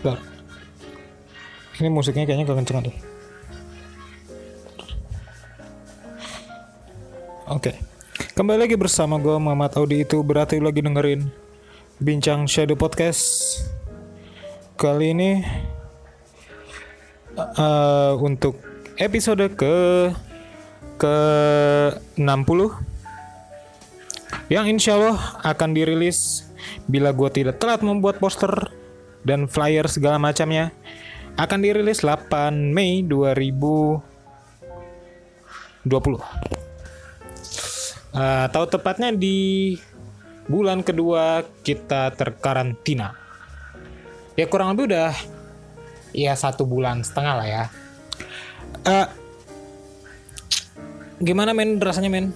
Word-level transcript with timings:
Bentar. 0.00 0.18
Ini 1.76 1.88
musiknya 1.92 2.24
kayaknya 2.24 2.48
kekencengan 2.48 2.88
deh. 2.88 2.96
Oke. 7.52 7.72
Kembali 8.36 8.68
lagi 8.68 8.76
bersama 8.76 9.16
gue 9.16 9.36
Muhammad 9.40 9.72
Audi 9.80 10.04
itu 10.04 10.20
berarti 10.20 10.60
lagi 10.60 10.84
dengerin 10.84 11.24
Bincang 11.96 12.44
Shadow 12.44 12.76
Podcast. 12.76 13.64
Kali 14.76 15.16
ini 15.16 15.40
uh, 17.36 18.12
untuk 18.20 18.60
episode 19.00 19.48
ke 19.56 19.76
ke 20.96 21.16
60 22.16 22.96
yang 24.48 24.64
insya 24.68 24.96
Allah 25.00 25.40
akan 25.44 25.76
dirilis 25.76 26.44
bila 26.88 27.12
gue 27.12 27.28
tidak 27.32 27.56
telat 27.60 27.80
membuat 27.80 28.20
poster 28.20 28.75
dan 29.26 29.50
flyer 29.50 29.90
segala 29.90 30.22
macamnya 30.22 30.70
akan 31.34 31.58
dirilis 31.58 32.00
8 32.00 32.30
Mei 32.70 33.02
2020 33.02 34.00
uh, 38.14 38.42
atau 38.46 38.62
tepatnya 38.70 39.10
di 39.12 39.74
bulan 40.46 40.80
kedua 40.86 41.42
kita 41.66 42.14
terkarantina. 42.14 43.12
Ya 44.38 44.46
kurang 44.46 44.72
lebih 44.72 44.94
udah 44.94 45.12
ya 46.14 46.32
satu 46.38 46.64
bulan 46.64 47.02
setengah 47.02 47.34
lah 47.34 47.46
ya. 47.50 47.64
Uh, 48.86 49.06
gimana 51.18 51.50
men 51.50 51.82
rasanya 51.82 52.08
men? 52.08 52.30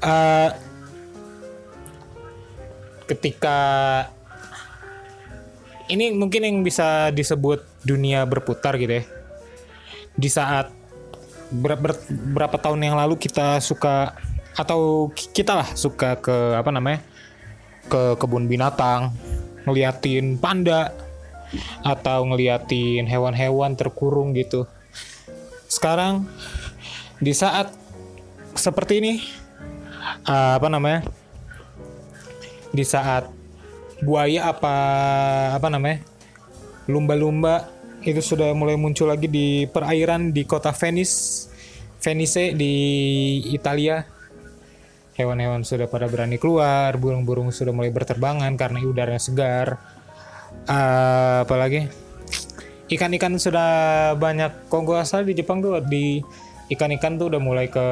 Uh, 0.00 0.52
ketika 3.10 3.58
ini 5.92 6.16
mungkin 6.16 6.42
yang 6.42 6.56
bisa 6.64 7.12
disebut 7.12 7.84
dunia 7.84 8.24
berputar 8.24 8.80
gitu 8.80 9.00
ya. 9.00 9.04
Di 10.16 10.28
saat 10.32 10.72
ber, 11.52 11.76
ber, 11.76 11.92
berapa 12.08 12.56
tahun 12.56 12.80
yang 12.80 12.96
lalu 12.96 13.20
kita 13.20 13.60
suka 13.60 14.16
atau 14.56 15.12
kita 15.12 15.52
lah 15.64 15.68
suka 15.76 16.16
ke 16.20 16.56
apa 16.56 16.68
namanya 16.72 17.00
ke 17.88 18.16
kebun 18.20 18.48
binatang 18.48 19.12
ngeliatin 19.68 20.36
panda 20.40 20.92
atau 21.84 22.24
ngeliatin 22.24 23.04
hewan-hewan 23.04 23.76
terkurung 23.76 24.32
gitu. 24.32 24.64
Sekarang 25.68 26.24
di 27.20 27.32
saat 27.36 27.72
seperti 28.56 29.00
ini 29.00 29.12
uh, 30.28 30.56
apa 30.56 30.68
namanya 30.68 31.04
di 32.72 32.84
saat 32.84 33.28
buaya 34.02 34.50
apa 34.50 34.74
apa 35.54 35.66
namanya 35.70 36.02
lumba-lumba 36.90 37.70
itu 38.02 38.18
sudah 38.18 38.50
mulai 38.50 38.74
muncul 38.74 39.06
lagi 39.06 39.30
di 39.30 39.70
perairan 39.70 40.34
di 40.34 40.42
kota 40.42 40.74
Venice 40.74 41.46
Venice 42.02 42.50
di 42.58 42.74
Italia. 43.54 44.02
Hewan-hewan 45.14 45.62
sudah 45.62 45.86
pada 45.86 46.10
berani 46.10 46.34
keluar 46.34 46.98
burung-burung 46.98 47.54
sudah 47.54 47.70
mulai 47.70 47.94
berterbangan 47.94 48.50
karena 48.58 48.82
udaranya 48.82 49.22
segar. 49.22 49.78
Uh, 50.66 51.46
apalagi 51.46 51.86
ikan-ikan 52.90 53.38
sudah 53.38 53.70
banyak 54.18 54.66
kok 54.66 54.82
gue 54.82 54.98
asal 54.98 55.22
di 55.22 55.38
Jepang 55.38 55.62
tuh 55.62 55.78
di 55.86 56.18
ikan-ikan 56.74 57.22
tuh 57.22 57.30
udah 57.30 57.40
mulai 57.40 57.66
ke 57.70 57.86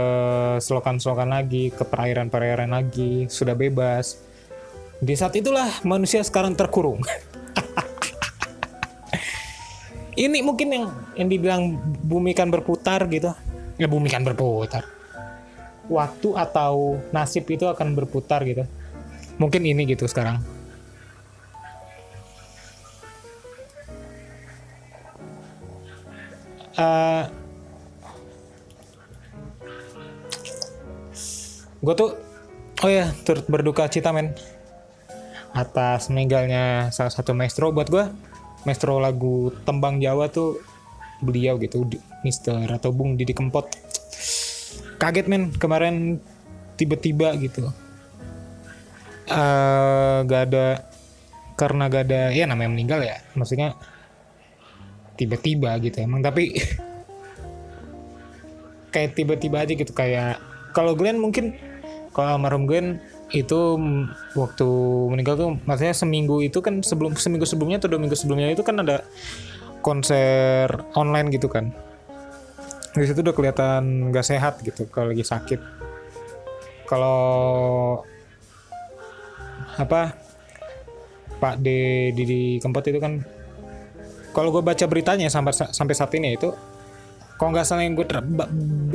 selokan-selokan 0.58 1.31
lagi 1.31 1.70
ke 1.70 1.86
perairan-perairan 1.86 2.75
lagi 2.75 3.31
sudah 3.31 3.55
bebas 3.55 4.30
di 5.01 5.17
saat 5.17 5.33
itulah 5.33 5.81
manusia 5.81 6.20
sekarang 6.20 6.53
terkurung. 6.53 7.01
Ini 10.21 10.44
mungkin 10.44 10.69
yang 10.69 10.84
yang 11.16 11.28
dibilang 11.33 11.62
bumi 12.05 12.37
kan 12.37 12.53
berputar 12.53 13.09
gitu. 13.09 13.33
Ya 13.81 13.88
bumi 13.88 14.12
kan 14.12 14.21
berputar. 14.21 14.84
Waktu 15.88 16.37
atau 16.37 17.00
nasib 17.09 17.49
itu 17.49 17.65
akan 17.65 17.97
berputar 17.97 18.44
gitu. 18.44 18.69
Mungkin 19.41 19.65
ini 19.65 19.88
gitu 19.88 20.05
sekarang. 20.05 20.44
Uh, 26.77 27.25
gue 31.81 31.94
tuh 31.97 32.17
oh 32.84 32.91
ya 32.93 33.09
turut 33.25 33.44
berduka 33.49 33.88
cita 33.88 34.12
men 34.12 34.32
atas 35.50 36.12
meninggalnya 36.12 36.94
salah 36.94 37.12
satu 37.12 37.34
maestro. 37.34 37.75
Buat 37.75 37.88
gue 37.91 38.05
maestro 38.65 39.00
lagu 39.00 39.53
tembang 39.65 39.99
Jawa 39.99 40.28
tuh 40.28 40.61
beliau 41.21 41.61
gitu 41.61 41.84
Mister 42.25 42.65
atau 42.69 42.93
Bung 42.93 43.16
Didi 43.16 43.37
Kempot. 43.37 43.69
Kaget 45.00 45.27
men 45.28 45.53
kemarin 45.56 46.21
tiba-tiba 46.77 47.37
gitu. 47.41 47.69
Uh, 49.31 50.27
gak 50.27 50.50
ada 50.50 50.83
karena 51.55 51.87
gak 51.87 52.11
ada 52.11 52.34
ya 52.34 52.50
namanya 52.50 52.75
meninggal 52.75 52.99
ya 52.99 53.22
maksudnya 53.38 53.78
tiba-tiba 55.15 55.77
gitu 55.81 56.03
emang. 56.03 56.25
Tapi 56.25 56.50
kayak 58.94 59.15
tiba-tiba 59.15 59.62
aja 59.62 59.72
gitu 59.72 59.93
kayak 59.94 60.43
kalau 60.75 60.99
Glenn 60.99 61.19
mungkin 61.19 61.55
kalau 62.11 62.37
almarhum 62.37 62.67
Glenn 62.67 62.99
itu 63.31 63.79
waktu 64.35 64.69
meninggal 65.11 65.35
tuh 65.39 65.51
maksudnya 65.63 65.95
seminggu 65.95 66.43
itu 66.43 66.59
kan 66.59 66.83
sebelum 66.83 67.15
seminggu 67.15 67.47
sebelumnya 67.47 67.79
atau 67.79 67.91
dua 67.91 68.01
minggu 68.03 68.19
sebelumnya 68.19 68.51
itu 68.51 68.67
kan 68.67 68.83
ada 68.83 69.07
konser 69.81 70.67
online 70.99 71.31
gitu 71.31 71.47
kan. 71.47 71.71
Di 72.91 73.07
situ 73.07 73.23
udah 73.23 73.35
kelihatan 73.35 74.11
gak 74.11 74.27
sehat 74.27 74.59
gitu 74.67 74.91
kalau 74.91 75.15
lagi 75.15 75.23
sakit. 75.23 75.61
Kalau 76.91 77.23
apa 79.79 80.12
Pak 81.41 81.55
D 81.62 81.67
Didi 82.12 82.59
Kempot 82.59 82.85
itu 82.85 82.99
kan 82.99 83.23
kalau 84.35 84.51
gue 84.55 84.62
baca 84.62 84.85
beritanya 84.87 85.31
sampai 85.31 85.55
sampai 85.55 85.95
saat 85.95 86.12
ini 86.15 86.35
itu 86.35 86.51
kalau 87.41 87.57
nggak 87.57 87.67
salah 87.67 87.83
yang 87.83 87.97
gue 87.97 88.05
ter, 88.05 88.21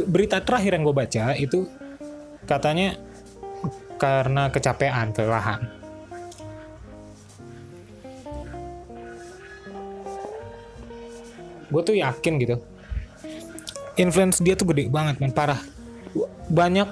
berita 0.05 0.37
terakhir 0.43 0.77
yang 0.77 0.85
gue 0.85 0.95
baca 0.95 1.33
itu 1.33 1.65
katanya 2.45 2.93
karena 3.95 4.51
kecapean 4.51 5.15
kelelahan. 5.15 5.67
Gue 11.71 11.81
tuh 11.81 11.95
yakin 11.97 12.33
gitu. 12.39 12.55
Influence 13.95 14.43
dia 14.43 14.55
tuh 14.55 14.69
gede 14.71 14.91
banget 14.91 15.19
men. 15.19 15.31
Parah. 15.31 15.59
Banyak 16.51 16.89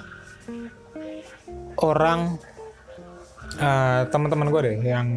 orang 1.83 2.39
uh, 3.59 4.01
teman-teman 4.07 4.47
gue 4.49 4.61
deh 4.63 4.77
yang 4.87 5.07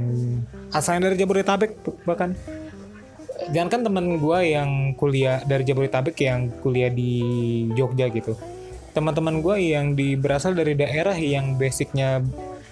asalnya 0.74 1.10
dari 1.10 1.16
Jabodetabek 1.22 1.72
bahkan. 2.04 2.34
Jangan 3.46 3.70
kan 3.70 3.80
teman 3.86 4.18
gue 4.18 4.38
yang 4.42 4.98
kuliah 4.98 5.38
dari 5.46 5.62
Jabodetabek 5.62 6.18
yang 6.18 6.50
kuliah 6.58 6.90
di 6.90 7.22
Jogja 7.78 8.10
gitu 8.10 8.34
teman-teman 8.96 9.44
gue 9.44 9.76
yang 9.76 9.92
di 9.92 10.16
berasal 10.16 10.56
dari 10.56 10.72
daerah 10.72 11.12
yang 11.12 11.60
basicnya 11.60 12.24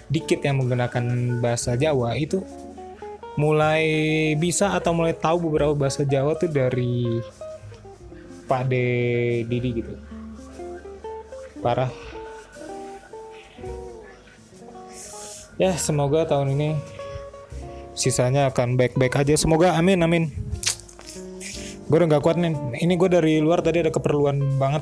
dikit 0.09 0.41
yang 0.41 0.57
menggunakan 0.57 1.37
bahasa 1.37 1.77
Jawa 1.77 2.17
itu 2.17 2.41
mulai 3.37 3.85
bisa 4.41 4.73
atau 4.73 4.97
mulai 4.97 5.13
tahu 5.13 5.45
beberapa 5.45 5.77
bahasa 5.77 6.01
Jawa 6.01 6.33
tuh 6.33 6.49
dari 6.49 7.21
Pak 8.49 8.61
De 8.65 8.85
Didi 9.45 9.69
gitu. 9.85 9.93
Parah. 11.61 11.93
Ya 15.61 15.77
semoga 15.77 16.25
tahun 16.25 16.57
ini 16.57 16.69
sisanya 17.93 18.49
akan 18.49 18.81
baik-baik 18.81 19.13
aja. 19.13 19.37
Semoga 19.37 19.77
amin 19.77 20.01
amin. 20.01 20.23
Gue 21.85 22.01
udah 22.01 22.17
gak 22.17 22.25
kuat 22.25 22.41
nih. 22.41 22.81
Ini 22.81 22.97
gue 22.97 23.09
dari 23.13 23.37
luar 23.45 23.61
tadi 23.61 23.85
ada 23.85 23.93
keperluan 23.93 24.57
banget 24.57 24.81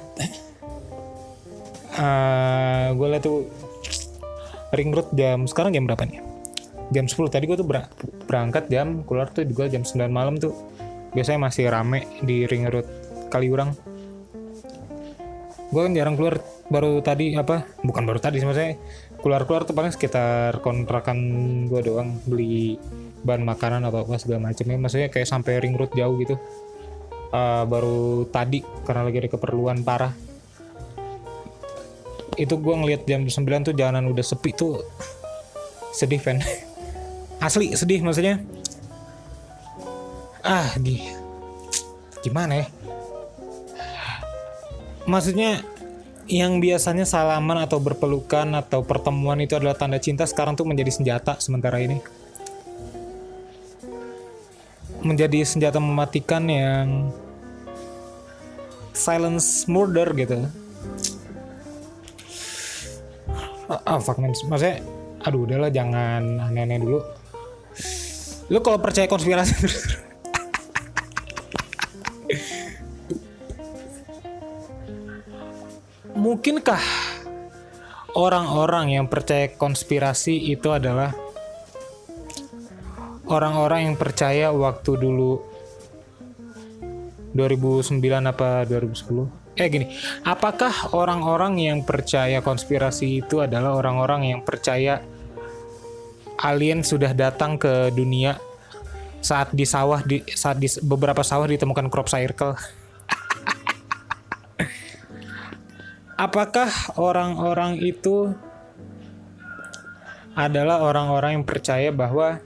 uh, 1.98 2.88
gue 2.94 3.08
liat 3.10 3.24
tuh 3.24 3.46
ring 4.74 4.90
road 4.90 5.10
jam 5.14 5.46
sekarang 5.46 5.74
jam 5.74 5.86
berapa 5.86 6.04
nih? 6.06 6.22
Jam 6.94 7.06
10 7.10 7.34
tadi 7.34 7.46
gue 7.50 7.58
tuh 7.58 7.68
berangkat 8.28 8.70
jam 8.70 9.02
keluar 9.06 9.30
tuh 9.34 9.46
juga 9.46 9.70
jam 9.70 9.82
9 9.86 10.10
malam 10.10 10.38
tuh. 10.38 10.54
Biasanya 11.14 11.50
masih 11.50 11.70
rame 11.70 12.06
di 12.26 12.50
ring 12.50 12.66
road 12.70 12.86
Kaliurang. 13.30 13.74
Gue 15.74 15.82
kan 15.90 15.94
jarang 15.98 16.14
keluar 16.14 16.38
baru 16.70 17.02
tadi 17.02 17.34
apa 17.34 17.66
bukan 17.82 18.06
baru 18.06 18.22
tadi 18.22 18.42
maksudnya 18.42 18.78
keluar 19.20 19.46
keluar 19.46 19.62
tuh 19.66 19.76
paling 19.78 19.94
sekitar 19.94 20.62
kontrakan 20.62 21.18
gue 21.70 21.82
doang 21.86 22.18
beli 22.26 22.78
bahan 23.24 23.42
makanan 23.46 23.82
atau 23.88 24.06
apa 24.06 24.20
segala 24.20 24.52
macam 24.52 24.66
ya 24.68 24.78
maksudnya 24.78 25.10
kayak 25.10 25.28
sampai 25.30 25.62
ring 25.62 25.78
road 25.78 25.94
jauh 25.94 26.14
gitu. 26.22 26.38
Uh, 27.34 27.66
baru 27.66 28.30
tadi 28.30 28.62
karena 28.86 29.10
lagi 29.10 29.18
ada 29.26 29.30
keperluan 29.34 29.82
parah 29.82 30.14
itu 32.38 32.56
gue 32.58 32.76
ngeliat 32.76 33.02
jam 33.06 33.26
9 33.26 33.68
tuh 33.68 33.74
jalanan 33.76 34.10
udah 34.10 34.26
sepi 34.26 34.52
tuh. 34.54 34.82
Sedih 35.94 36.18
fan 36.18 36.42
asli 37.46 37.76
sedih 37.76 38.02
maksudnya. 38.02 38.42
Ah 40.44 40.74
di 40.80 41.00
gimana 42.24 42.64
ya? 42.64 42.68
Maksudnya 45.04 45.60
yang 46.32 46.64
biasanya 46.64 47.04
salaman 47.04 47.60
atau 47.68 47.84
berpelukan 47.84 48.48
atau 48.56 48.80
pertemuan 48.88 49.36
itu 49.44 49.60
adalah 49.60 49.76
tanda 49.76 50.00
cinta 50.00 50.24
sekarang 50.24 50.56
tuh 50.56 50.64
menjadi 50.64 50.92
senjata 50.92 51.36
sementara 51.44 51.84
ini. 51.84 52.00
Menjadi 55.04 55.44
senjata 55.44 55.84
mematikan 55.84 56.48
yang 56.48 57.12
silence 58.96 59.68
murder 59.68 60.08
gitu 60.16 60.48
ah, 63.70 63.80
ah 63.86 64.00
fuck 64.00 64.20
man. 64.20 64.34
Maksudnya 64.34 64.82
aduh 65.24 65.48
udahlah 65.48 65.72
jangan 65.72 66.52
aneh-aneh 66.52 66.80
dulu. 66.84 67.00
Lu 68.52 68.60
kalau 68.60 68.80
percaya 68.82 69.08
konspirasi 69.08 69.56
mungkinkah 76.24 76.80
orang-orang 78.16 78.96
yang 78.96 79.06
percaya 79.12 79.52
konspirasi 79.52 80.56
itu 80.56 80.72
adalah 80.72 81.12
orang-orang 83.28 83.92
yang 83.92 83.96
percaya 84.00 84.54
waktu 84.56 84.96
dulu 84.96 85.53
2009 87.34 88.00
apa 88.30 88.64
2010 88.70 89.44
eh 89.54 89.70
gini. 89.70 89.86
Apakah 90.26 90.98
orang-orang 90.98 91.62
yang 91.62 91.86
percaya 91.86 92.42
konspirasi 92.42 93.22
itu 93.22 93.38
adalah 93.42 93.78
orang-orang 93.78 94.34
yang 94.34 94.42
percaya 94.42 95.02
alien 96.42 96.82
sudah 96.82 97.14
datang 97.14 97.62
ke 97.62 97.94
dunia 97.94 98.42
saat 99.22 99.54
di 99.54 99.64
sawah 99.64 100.02
di 100.02 100.26
saat 100.34 100.58
di 100.58 100.66
beberapa 100.82 101.22
sawah 101.22 101.46
ditemukan 101.46 101.88
crop 101.94 102.10
circle? 102.10 102.58
Apakah 106.26 106.70
orang-orang 106.98 107.78
itu 107.78 108.34
adalah 110.34 110.82
orang-orang 110.82 111.38
yang 111.38 111.46
percaya 111.46 111.94
bahwa 111.94 112.42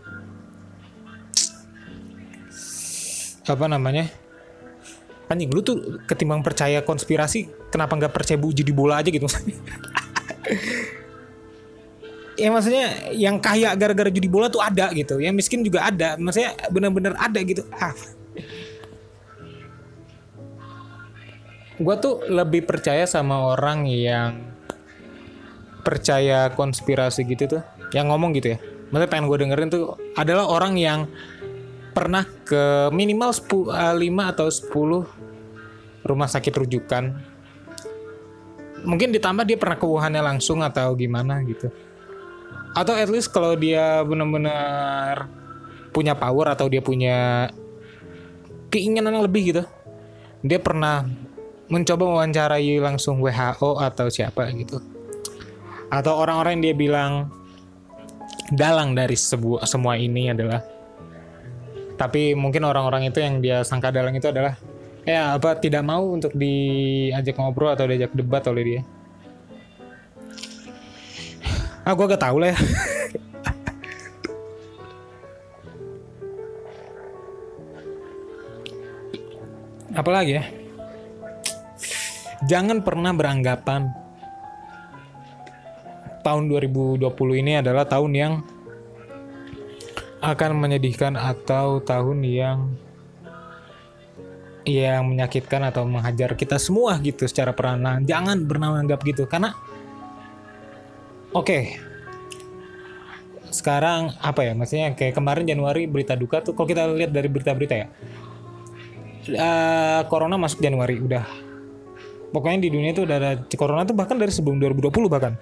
apa 3.47 3.65
namanya 3.71 4.11
anjing 5.27 5.51
lu 5.51 5.59
tuh 5.59 5.99
ketimbang 6.07 6.39
percaya 6.39 6.79
konspirasi 6.83 7.51
kenapa 7.67 7.99
nggak 7.99 8.13
percaya 8.15 8.39
bu 8.39 8.55
judi 8.55 8.71
bola 8.71 9.03
aja 9.03 9.11
gitu? 9.11 9.27
Ya 12.37 12.53
maksudnya 12.53 13.09
yang 13.17 13.41
kaya 13.41 13.73
gara-gara 13.73 14.13
judi 14.13 14.29
bola 14.29 14.45
tuh 14.45 14.61
ada 14.61 14.93
gitu. 14.93 15.17
Yang 15.17 15.41
miskin 15.41 15.65
juga 15.65 15.89
ada. 15.89 16.21
Maksudnya 16.21 16.53
bener-bener 16.69 17.17
ada 17.17 17.41
gitu. 17.41 17.65
Ah. 17.73 17.97
Gue 21.81 21.95
tuh 21.97 22.29
lebih 22.29 22.69
percaya 22.69 23.09
sama 23.09 23.41
orang 23.57 23.89
yang 23.89 24.53
percaya 25.81 26.53
konspirasi 26.53 27.25
gitu 27.25 27.57
tuh. 27.57 27.63
Yang 27.89 28.05
ngomong 28.05 28.37
gitu 28.37 28.53
ya. 28.53 28.61
Maksudnya 28.93 29.09
pengen 29.09 29.25
gue 29.25 29.37
dengerin 29.41 29.69
tuh 29.73 29.97
adalah 30.13 30.45
orang 30.45 30.77
yang 30.77 31.09
pernah 31.97 32.29
ke 32.45 32.93
minimal 32.93 33.33
10, 33.33 33.73
5 33.73 33.97
eh, 33.97 34.25
atau 34.29 34.45
10 34.53 36.05
rumah 36.05 36.29
sakit 36.29 36.53
rujukan. 36.53 37.09
Mungkin 38.85 39.09
ditambah 39.09 39.49
dia 39.49 39.57
pernah 39.57 39.81
ke 39.81 39.85
Wuhannya 39.89 40.21
langsung 40.21 40.61
atau 40.61 40.93
gimana 40.93 41.41
gitu. 41.41 41.73
Atau 42.77 42.93
at 42.93 43.09
least 43.09 43.33
kalau 43.33 43.57
dia 43.57 44.05
benar-benar 44.05 45.25
punya 45.89 46.13
power 46.13 46.53
atau 46.53 46.69
dia 46.69 46.85
punya 46.85 47.49
keinginan 48.69 49.17
yang 49.17 49.25
lebih 49.25 49.49
gitu 49.49 49.63
dia 50.45 50.61
pernah 50.61 51.07
mencoba 51.67 52.07
mewawancarai 52.07 52.77
langsung 52.79 53.19
WHO 53.19 53.81
atau 53.81 54.07
siapa 54.07 54.47
gitu. 54.53 54.79
Atau 55.89 56.13
orang-orang 56.15 56.59
yang 56.59 56.63
dia 56.71 56.75
bilang 56.77 57.11
dalang 58.53 58.95
dari 58.95 59.17
sebuah 59.17 59.67
semua 59.67 59.99
ini 59.99 60.31
adalah 60.31 60.63
tapi 61.97 62.37
mungkin 62.37 62.61
orang-orang 62.61 63.09
itu 63.09 63.17
yang 63.17 63.41
dia 63.41 63.65
sangka 63.65 63.89
dalang 63.89 64.13
itu 64.13 64.29
adalah 64.29 64.53
ya 65.01 65.33
apa 65.33 65.57
tidak 65.57 65.81
mau 65.81 66.05
untuk 66.13 66.37
diajak 66.37 67.33
ngobrol 67.41 67.73
atau 67.73 67.89
diajak 67.89 68.13
debat 68.13 68.45
oleh 68.45 68.63
dia? 68.63 68.85
Ah 71.81 71.97
gue 71.97 72.05
gak 72.05 72.21
tau 72.21 72.37
lah 72.37 72.53
ya. 72.53 72.59
Apalagi 79.97 80.37
ya? 80.37 80.45
Jangan 82.45 82.85
pernah 82.85 83.09
beranggapan. 83.17 83.89
Tahun 86.21 86.43
2020 86.51 87.01
ini 87.41 87.57
adalah 87.57 87.87
tahun 87.87 88.11
yang 88.13 88.33
akan 90.27 90.59
menyedihkan 90.59 91.15
atau 91.15 91.79
tahun 91.79 92.19
yang 92.27 92.59
yang 94.67 95.07
menyakitkan 95.07 95.63
atau 95.63 95.87
menghajar 95.87 96.35
kita 96.35 96.59
semua 96.59 96.99
gitu 96.99 97.23
secara 97.23 97.55
peranan. 97.55 98.03
Jangan 98.03 98.43
pernah 98.43 98.75
menganggap 98.75 98.99
gitu 99.07 99.23
karena 99.23 99.55
oke. 101.31 101.47
Okay, 101.47 101.63
sekarang 103.47 104.11
apa 104.19 104.43
ya 104.43 104.51
maksudnya 104.51 104.91
kayak 104.91 105.15
kemarin 105.15 105.47
Januari 105.47 105.87
berita 105.87 106.19
duka 106.19 106.43
tuh 106.43 106.51
kalau 106.51 106.67
kita 106.67 106.83
lihat 106.91 107.15
dari 107.15 107.31
berita-berita 107.31 107.75
ya. 107.79 107.87
Uh, 109.27 110.01
corona 110.07 110.39
masuk 110.39 110.63
Januari 110.63 111.03
udah 111.03 111.27
pokoknya 112.31 112.63
di 112.63 112.69
dunia 112.71 112.95
itu 112.95 113.03
udah 113.03 113.15
ada 113.19 113.31
corona 113.59 113.83
tuh 113.83 113.91
bahkan 113.91 114.15
dari 114.15 114.31
sebelum 114.31 114.55
2020 114.55 114.87
bahkan 115.11 115.35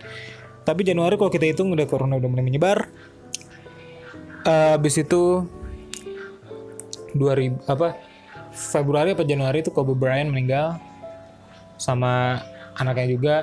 tapi 0.65 0.81
Januari 0.81 1.21
kalau 1.21 1.29
kita 1.29 1.45
hitung 1.45 1.69
udah 1.69 1.85
corona 1.85 2.17
udah 2.17 2.25
mulai 2.25 2.41
menyebar 2.41 2.89
uh, 4.45 4.77
habis 4.77 4.95
itu 5.01 5.43
2000 7.17 7.65
apa 7.67 7.97
Februari 8.55 9.11
apa 9.11 9.27
Januari 9.27 9.59
itu 9.59 9.71
Kobe 9.73 9.91
Bryant 9.97 10.31
meninggal 10.31 10.79
sama 11.75 12.39
anaknya 12.79 13.07
juga. 13.11 13.35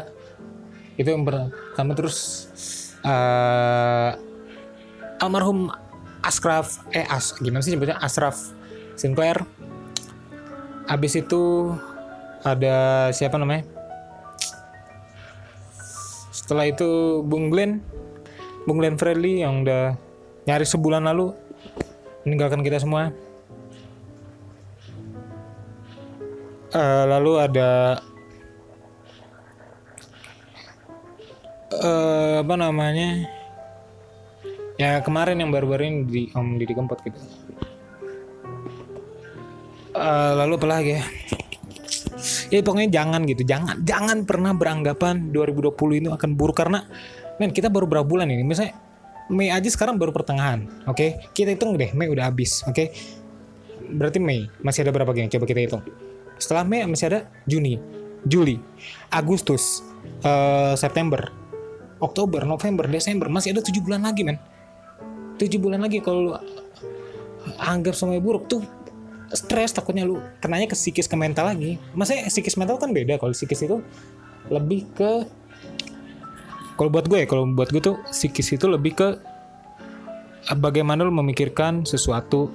Itu 0.97 1.13
yang 1.13 1.29
pertama 1.29 1.93
terus 1.93 2.49
uh, 3.05 4.17
almarhum 5.21 5.69
Ashraf 6.25 6.81
eh 6.97 7.05
As 7.05 7.37
gimana 7.37 7.61
sih 7.61 7.77
nyebutnya? 7.77 8.01
Ashraf 8.01 8.57
Sinclair. 8.97 9.45
Abis 10.89 11.21
itu 11.21 11.73
ada 12.41 13.09
siapa 13.13 13.37
namanya? 13.37 13.69
Setelah 16.33 16.73
itu 16.73 17.21
Bung 17.25 17.53
Glenn 17.53 17.85
Bung 18.65 18.81
Glenn 18.81 18.97
Fredly 18.97 19.45
yang 19.45 19.65
udah 19.65 19.97
nyari 20.49 20.67
sebulan 20.67 21.03
lalu 21.07 21.35
meninggalkan 22.27 22.63
kita 22.63 22.83
semua. 22.83 23.11
Uh, 26.73 27.05
lalu 27.05 27.33
ada 27.37 28.01
uh, 31.77 32.41
apa 32.41 32.55
namanya? 32.57 33.29
Ya 34.81 34.99
kemarin 35.05 35.37
yang 35.39 35.53
baru-baru 35.53 35.85
ini 35.85 36.01
di 36.09 36.23
Om 36.33 36.57
Didi 36.57 36.73
Kempot 36.73 36.99
gitu 37.05 37.21
uh, 39.97 40.33
lalu 40.37 40.53
apa 40.61 40.67
lagi 40.69 40.91
ya? 40.99 41.05
Ya 42.53 42.61
pokoknya 42.61 42.91
jangan 42.93 43.25
gitu. 43.25 43.43
Jangan 43.49 43.81
jangan 43.81 44.29
pernah 44.29 44.53
beranggapan 44.53 45.33
2020 45.33 46.01
ini 46.05 46.09
akan 46.13 46.31
buruk. 46.37 46.57
Karena 46.61 46.85
men 47.41 47.49
kita 47.49 47.73
baru 47.73 47.89
berapa 47.89 48.05
bulan 48.05 48.29
ini? 48.29 48.45
Misalnya 48.45 48.77
Mei 49.33 49.49
aja 49.49 49.65
sekarang 49.65 49.97
baru 49.97 50.13
pertengahan 50.13 50.69
oke 50.85 50.95
okay? 50.95 51.11
kita 51.33 51.57
hitung 51.57 51.75
deh 51.81 51.91
Mei 51.97 52.13
udah 52.13 52.29
habis 52.29 52.61
oke 52.69 52.77
okay? 52.77 52.93
berarti 53.89 54.21
Mei 54.21 54.47
masih 54.61 54.85
ada 54.85 54.93
berapa 54.93 55.11
geng 55.17 55.33
coba 55.33 55.45
kita 55.49 55.61
hitung 55.65 55.83
setelah 56.37 56.69
Mei 56.69 56.85
masih 56.85 57.09
ada 57.09 57.21
Juni 57.49 57.81
Juli 58.29 58.61
Agustus 59.09 59.83
uh, 60.23 60.77
September 60.77 61.33
Oktober 61.99 62.45
November 62.45 62.87
Desember 62.87 63.33
masih 63.33 63.57
ada 63.57 63.65
tujuh 63.65 63.83
bulan 63.83 64.05
lagi 64.05 64.23
men 64.23 64.37
tujuh 65.41 65.59
bulan 65.59 65.81
lagi 65.83 65.99
kalau 66.05 66.39
anggap 67.59 67.97
semuanya 67.97 68.23
buruk 68.23 68.47
tuh 68.47 68.63
stres 69.33 69.73
takutnya 69.73 70.05
lu 70.05 70.21
kenanya 70.39 70.69
ke 70.69 70.77
psikis 70.77 71.09
ke 71.09 71.17
mental 71.17 71.49
lagi 71.49 71.81
maksudnya 71.97 72.29
psikis 72.29 72.55
mental 72.61 72.77
kan 72.77 72.93
beda 72.93 73.17
kalau 73.17 73.33
psikis 73.33 73.65
itu 73.65 73.81
lebih 74.53 74.87
ke 74.93 75.25
kalau 76.77 76.89
buat 76.89 77.07
gue 77.07 77.19
ya 77.25 77.27
kalau 77.29 77.45
buat 77.49 77.69
gue 77.69 77.83
tuh 77.83 77.97
psikis 78.09 78.57
itu 78.57 78.67
lebih 78.69 78.97
ke 78.97 79.09
eh, 80.49 80.59
bagaimana 80.59 81.05
lu 81.05 81.13
memikirkan 81.13 81.85
sesuatu. 81.85 82.51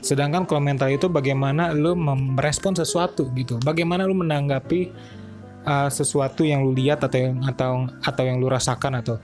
Sedangkan 0.00 0.46
kalau 0.46 0.62
mental 0.62 0.86
itu 0.94 1.10
bagaimana 1.10 1.74
lu 1.74 1.98
merespon 1.98 2.78
sesuatu 2.78 3.26
gitu. 3.34 3.58
Bagaimana 3.58 4.06
lu 4.06 4.14
menanggapi 4.14 4.94
uh, 5.66 5.90
sesuatu 5.90 6.46
yang 6.46 6.62
lu 6.62 6.70
lihat 6.78 7.02
atau 7.02 7.18
yang 7.18 7.42
atau 7.42 7.90
atau 7.98 8.22
yang 8.22 8.38
lu 8.38 8.46
rasakan 8.46 9.02
atau? 9.02 9.18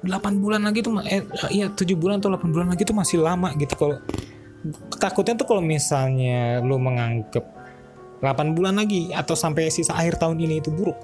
8 0.00 0.40
bulan 0.40 0.64
lagi 0.64 0.80
tuh 0.80 0.96
eh 1.04 1.24
iya 1.52 1.68
7 1.68 1.84
bulan 1.92 2.24
atau 2.24 2.32
8 2.32 2.52
bulan 2.52 2.68
lagi 2.72 2.84
tuh 2.84 2.96
masih 2.96 3.20
lama 3.20 3.52
gitu. 3.56 3.72
Kalau 3.76 3.96
takutnya 5.00 5.36
tuh 5.40 5.48
kalau 5.48 5.64
misalnya 5.64 6.60
lu 6.60 6.76
menganggap 6.76 7.59
8 8.20 8.52
bulan 8.52 8.76
lagi 8.76 9.08
atau 9.16 9.32
sampai 9.32 9.72
sisa 9.72 9.96
akhir 9.96 10.20
tahun 10.20 10.36
ini 10.36 10.60
itu 10.60 10.68
buruk. 10.68 10.96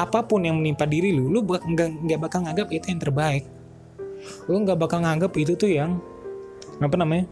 Apa 0.00 0.24
pun 0.24 0.44
yang 0.44 0.56
menimpa 0.56 0.88
diri 0.88 1.12
lu 1.12 1.28
lu 1.28 1.44
nggak 1.44 2.08
nggak 2.08 2.20
bakal 2.20 2.40
nganggap 2.44 2.68
itu 2.72 2.86
yang 2.88 3.00
terbaik. 3.00 3.44
Lu 4.48 4.56
nggak 4.64 4.78
bakal 4.80 5.04
nganggap 5.04 5.32
itu 5.36 5.52
tuh 5.54 5.68
yang 5.68 6.00
apa 6.80 6.96
namanya 6.96 7.28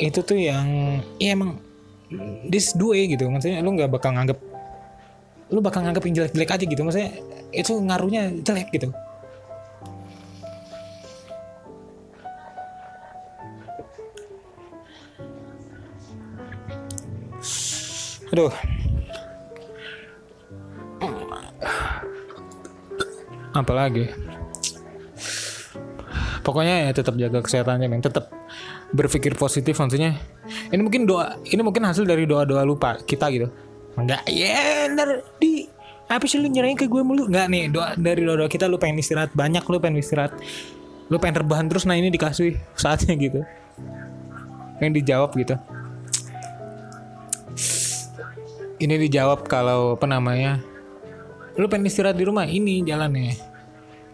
itu 0.00 0.20
tuh 0.24 0.38
yang 0.40 0.66
ya 1.20 1.36
emang 1.36 1.60
this 2.48 2.72
dua 2.72 2.96
gitu. 3.04 3.28
Maksudnya 3.28 3.60
lu 3.60 3.76
nggak 3.76 3.92
bakal 3.92 4.16
nganggap 4.16 4.38
lu 5.48 5.60
bakal 5.60 5.84
nganggap 5.84 6.02
yang 6.08 6.14
jelek-jelek 6.24 6.50
aja 6.56 6.64
gitu. 6.64 6.80
Maksudnya 6.80 7.10
itu 7.52 7.72
ngaruhnya 7.76 8.22
jelek 8.40 8.72
gitu 8.72 8.88
aduh 18.32 18.52
apalagi 23.56 24.12
pokoknya 26.46 26.88
ya 26.88 26.90
tetap 26.94 27.14
jaga 27.18 27.42
kesehatannya 27.42 27.88
men 27.90 28.04
tetap 28.04 28.30
berpikir 28.94 29.36
positif 29.36 29.76
maksudnya 29.76 30.16
ini 30.72 30.80
mungkin 30.80 31.04
doa 31.04 31.36
ini 31.48 31.60
mungkin 31.60 31.84
hasil 31.84 32.08
dari 32.08 32.24
doa 32.24 32.48
doa 32.48 32.64
lupa 32.64 32.96
kita 33.04 33.28
gitu 33.34 33.48
Enggak, 33.98 34.22
ya 34.30 34.86
ntar 34.94 35.26
di 35.42 35.66
apa 36.06 36.22
sih 36.30 36.38
lu 36.38 36.46
nyerahin 36.46 36.78
ke 36.78 36.86
gue 36.86 37.02
mulu? 37.02 37.26
Enggak 37.26 37.50
nih, 37.50 37.66
doa 37.66 37.98
dari 37.98 38.22
doa, 38.22 38.46
doa 38.46 38.48
kita 38.48 38.70
lu 38.70 38.78
pengen 38.78 39.02
istirahat 39.02 39.34
banyak, 39.34 39.60
lu 39.66 39.82
pengen 39.82 39.98
istirahat. 39.98 40.38
Lu 41.10 41.18
pengen 41.18 41.42
rebahan 41.42 41.66
terus 41.66 41.82
nah 41.82 41.98
ini 41.98 42.14
dikasih 42.14 42.54
saatnya 42.78 43.18
gitu. 43.18 43.42
Yang 44.78 45.02
dijawab 45.02 45.34
gitu. 45.34 45.58
Ini 48.78 48.94
dijawab 48.94 49.46
kalau 49.50 49.98
apa 49.98 50.06
namanya? 50.06 50.62
Lu 51.58 51.66
pengen 51.66 51.90
istirahat 51.90 52.14
di 52.14 52.22
rumah, 52.22 52.46
ini 52.46 52.86
jalannya. 52.86 53.34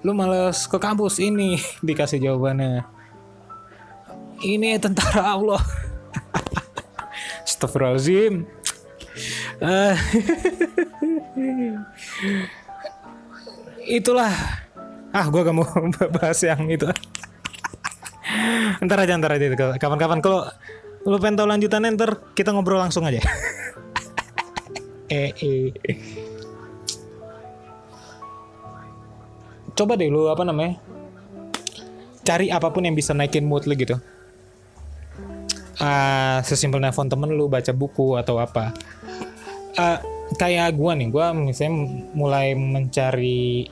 Lu 0.00 0.16
males 0.16 0.64
ke 0.64 0.80
kampus, 0.80 1.20
ini 1.20 1.60
dikasih 1.86 2.20
jawabannya. 2.20 2.84
Ini 4.40 4.80
tentara 4.80 5.36
Allah. 5.36 5.60
Astagfirullahaladzim 7.44 8.48
uh, 9.62 9.94
itulah 13.98 14.32
ah 15.14 15.26
gue 15.30 15.40
gak 15.44 15.54
mau 15.54 15.68
bahas 16.10 16.40
yang 16.42 16.66
itu 16.66 16.88
ntar 18.82 18.98
aja 19.06 19.14
ntar 19.14 19.38
aja 19.38 19.76
kapan-kapan 19.78 20.18
kalau 20.18 20.42
lu 21.04 21.20
pengen 21.20 21.36
tahu 21.38 21.46
lanjutannya 21.52 21.94
ntar 21.94 22.16
kita 22.32 22.50
ngobrol 22.50 22.80
langsung 22.80 23.04
aja. 23.04 23.20
Coba 29.74 29.98
deh 29.98 30.08
lu 30.08 30.30
apa 30.30 30.42
namanya? 30.46 30.78
Cari 32.24 32.48
apa 32.48 32.72
pun 32.72 32.86
yang 32.86 32.96
bisa 32.96 33.12
naikin 33.12 33.44
mood 33.44 33.68
lu 33.68 33.74
gitu. 33.76 33.98
Uh, 35.82 36.38
sesimpel 36.46 36.78
nelfon 36.78 37.10
temen 37.10 37.34
lu 37.34 37.50
baca 37.50 37.74
buku 37.74 38.16
atau 38.16 38.38
apa. 38.40 38.72
Uh, 39.74 39.98
kayak 40.38 40.78
gue 40.78 40.92
nih 40.94 41.08
gue 41.10 41.26
misalnya 41.34 41.72
mulai 42.14 42.54
mencari 42.54 43.68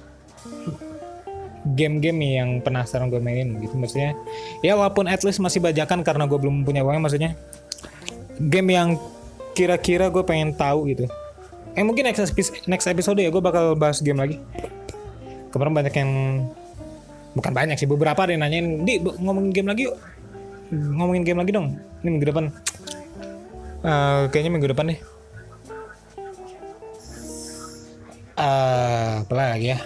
game-game 1.62 2.42
yang 2.42 2.50
penasaran 2.60 3.08
gue 3.08 3.22
mainin 3.22 3.56
gitu. 3.62 3.78
Maksudnya 3.78 4.18
ya 4.60 4.74
walaupun 4.74 5.06
at 5.08 5.22
least 5.22 5.40
masih 5.40 5.62
bajakan 5.62 6.02
karena 6.02 6.26
gue 6.26 6.36
belum 6.36 6.66
punya 6.66 6.82
uangnya 6.82 7.02
maksudnya 7.08 7.30
game 8.36 8.74
yang 8.74 8.98
kira-kira 9.54 10.10
gue 10.10 10.24
pengen 10.26 10.56
tahu 10.56 10.90
gitu 10.90 11.06
eh 11.72 11.84
mungkin 11.84 12.04
next 12.08 12.20
episode, 12.20 12.60
next 12.68 12.86
episode 12.88 13.18
ya 13.20 13.32
gue 13.32 13.42
bakal 13.42 13.76
bahas 13.76 14.00
game 14.04 14.20
lagi. 14.20 14.36
Kemarin 15.52 15.72
banyak 15.76 15.94
yang 15.96 16.10
bukan 17.32 17.52
banyak 17.52 17.76
sih 17.80 17.88
beberapa 17.88 18.24
ada 18.24 18.32
yang 18.32 18.44
nanyain 18.44 18.84
di 18.84 19.00
ngomongin 19.00 19.52
game 19.52 19.68
lagi 19.68 19.88
yuk. 19.88 19.96
Ngomongin 20.72 21.24
game 21.24 21.40
lagi 21.40 21.52
dong 21.52 21.76
ini 22.04 22.08
minggu 22.16 22.28
depan. 22.32 22.48
Uh, 23.82 24.30
kayaknya 24.30 24.54
minggu 24.54 24.70
depan 24.70 24.94
nih 24.94 25.02
uh, 28.36 29.22
apa 29.24 29.34
lagi 29.34 29.74
ya 29.74 29.78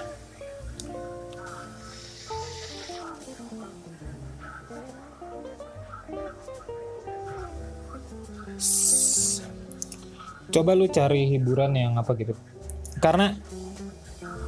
coba 10.56 10.72
lu 10.72 10.88
cari 10.88 11.36
hiburan 11.36 11.76
yang 11.76 12.00
apa 12.00 12.16
gitu. 12.16 12.32
Karena 12.96 13.36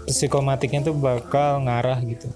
psikomatiknya 0.09 0.88
tuh 0.88 0.97
bakal 0.97 1.69
ngarah 1.69 2.00
gitu. 2.00 2.33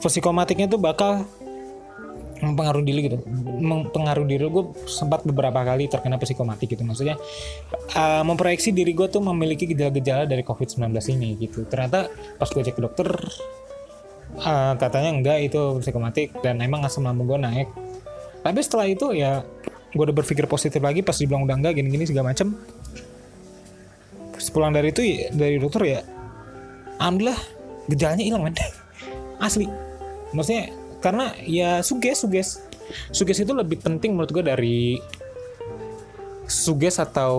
Psikomatiknya 0.00 0.72
tuh 0.72 0.80
bakal 0.80 1.28
mempengaruhi 2.40 2.84
diri 2.88 3.00
gitu. 3.12 3.18
Mempengaruhi 3.60 4.28
diri. 4.32 4.48
Gue 4.48 4.72
sempat 4.88 5.20
beberapa 5.28 5.60
kali 5.60 5.92
terkena 5.92 6.16
psikomatik 6.16 6.72
gitu. 6.72 6.80
Maksudnya 6.80 7.20
uh, 7.92 8.24
memproyeksi 8.24 8.72
diri 8.72 8.96
gue 8.96 9.12
tuh 9.12 9.20
memiliki 9.20 9.68
gejala-gejala 9.68 10.24
dari 10.24 10.40
covid-19 10.40 10.96
ini 11.12 11.36
gitu. 11.44 11.68
Ternyata 11.68 12.08
pas 12.40 12.48
gue 12.48 12.64
cek 12.64 12.72
ke 12.72 12.80
dokter 12.80 13.08
uh, 14.40 14.72
katanya 14.80 15.12
enggak 15.12 15.38
itu 15.44 15.84
psikomatik 15.84 16.40
dan 16.40 16.64
emang 16.64 16.80
asam 16.88 17.04
lambung 17.04 17.28
gue 17.28 17.38
naik. 17.44 17.68
Tapi 18.40 18.58
setelah 18.64 18.88
itu 18.88 19.12
ya 19.12 19.44
gue 19.90 20.04
udah 20.06 20.16
berpikir 20.16 20.46
positif 20.46 20.78
lagi 20.78 21.02
pas 21.02 21.18
dibilang 21.18 21.42
udah 21.46 21.56
enggak 21.58 21.78
gini-gini 21.78 22.06
segala 22.06 22.34
macem. 22.34 22.54
Pulang 24.50 24.74
dari 24.74 24.90
itu 24.90 25.30
dari 25.30 25.62
dokter 25.62 25.82
ya 25.86 26.00
alhamdulillah 26.98 27.38
gejalanya 27.86 28.24
hilang 28.24 28.42
men. 28.42 28.54
Asli. 29.46 29.70
Maksudnya 30.34 30.74
karena 30.98 31.30
ya 31.46 31.70
suges 31.86 32.26
suges. 32.26 32.48
Suges 33.14 33.38
itu 33.38 33.52
lebih 33.54 33.78
penting 33.78 34.18
menurut 34.18 34.34
gue 34.34 34.42
dari 34.42 34.98
suges 36.50 36.98
atau 36.98 37.34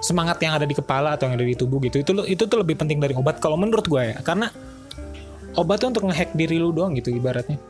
semangat 0.00 0.40
yang 0.40 0.56
ada 0.56 0.64
di 0.64 0.72
kepala 0.72 1.12
atau 1.12 1.28
yang 1.28 1.36
ada 1.36 1.44
di 1.44 1.52
tubuh 1.52 1.76
gitu. 1.84 2.00
Itu 2.00 2.12
itu 2.24 2.42
tuh 2.48 2.58
lebih 2.64 2.80
penting 2.80 3.04
dari 3.04 3.12
obat 3.12 3.36
kalau 3.36 3.60
menurut 3.60 3.84
gue 3.84 4.00
ya. 4.00 4.16
Karena 4.24 4.48
obatnya 5.60 5.92
untuk 5.92 6.08
ngehack 6.08 6.32
diri 6.32 6.56
lu 6.56 6.72
doang 6.72 6.96
gitu 6.96 7.12
ibaratnya 7.12 7.60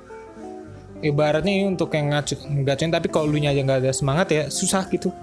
ibaratnya 1.04 1.52
ini 1.52 1.64
untuk 1.70 1.94
yang 1.94 2.10
ngacu 2.10 2.34
ngacuin 2.42 2.90
tapi 2.90 3.06
kalau 3.06 3.30
lu 3.30 3.38
aja 3.38 3.60
nggak 3.62 3.80
ada 3.86 3.92
semangat 3.94 4.26
ya 4.30 4.42
susah 4.50 4.86
gitu. 4.90 5.14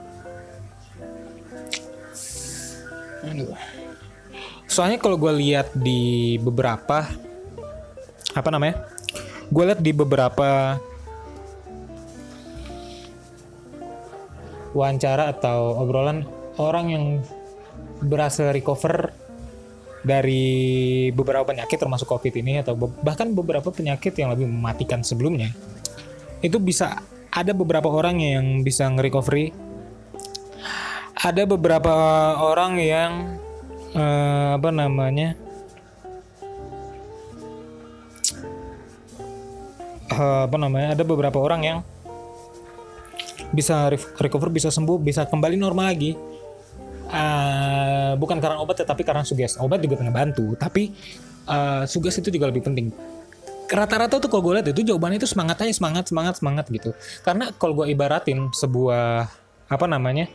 Soalnya 4.65 5.00
kalau 5.00 5.15
gue 5.20 5.34
lihat 5.39 5.72
di 5.75 6.36
beberapa 6.39 7.08
apa 8.36 8.50
namanya 8.51 8.84
gue 9.48 9.63
lihat 9.63 9.79
di 9.79 9.91
beberapa 9.96 10.75
wawancara 14.75 15.32
atau 15.32 15.79
obrolan 15.79 16.27
orang 16.60 16.86
yang 16.91 17.05
berhasil 18.03 18.51
recover 18.51 19.15
dari 20.05 21.09
beberapa 21.09 21.50
penyakit 21.50 21.81
termasuk 21.81 22.05
covid 22.05 22.33
ini 22.38 22.62
atau 22.62 22.77
bahkan 22.77 23.33
beberapa 23.33 23.74
penyakit 23.74 24.13
yang 24.15 24.29
lebih 24.29 24.45
mematikan 24.45 25.01
sebelumnya 25.01 25.50
itu 26.45 26.62
bisa 26.62 27.01
ada 27.33 27.51
beberapa 27.51 27.89
orang 27.91 28.21
yang 28.21 28.45
bisa 28.63 28.88
nge-recovery. 28.88 29.51
Ada 31.19 31.43
beberapa 31.50 31.91
orang 32.38 32.77
yang 32.77 33.12
eh, 33.97 34.50
apa 34.55 34.69
namanya 34.69 35.33
uh, 40.12 40.45
apa 40.45 40.57
namanya 40.59 40.93
ada 40.93 41.03
beberapa 41.03 41.41
orang 41.41 41.62
yang 41.65 41.79
bisa 43.55 43.89
recover 44.19 44.51
bisa 44.51 44.69
sembuh 44.69 45.00
bisa 45.00 45.24
kembali 45.25 45.55
normal 45.55 45.95
lagi 45.95 46.12
uh, 47.09 48.13
bukan 48.17 48.38
karena 48.41 48.57
obat 48.62 48.81
tetapi 48.81 49.01
karena 49.05 49.24
suges. 49.25 49.57
Obat 49.62 49.81
juga 49.83 50.00
bantu 50.09 50.55
tapi 50.57 50.93
uh, 51.50 51.83
suges 51.85 52.17
itu 52.21 52.29
juga 52.33 52.50
lebih 52.50 52.65
penting. 52.65 52.89
Rata-rata 53.65 54.21
tuh 54.21 54.29
kalau 54.29 54.45
gue 54.45 54.62
lihat 54.62 54.67
itu 54.69 54.85
jawabannya 54.85 55.17
itu 55.17 55.29
semangat 55.29 55.57
aja 55.65 55.74
semangat 55.74 56.05
semangat 56.09 56.35
semangat 56.38 56.65
gitu. 56.69 56.93
Karena 57.25 57.50
kalau 57.57 57.81
gue 57.81 57.89
ibaratin 57.89 58.53
sebuah 58.53 59.25
apa 59.65 59.85
namanya 59.89 60.29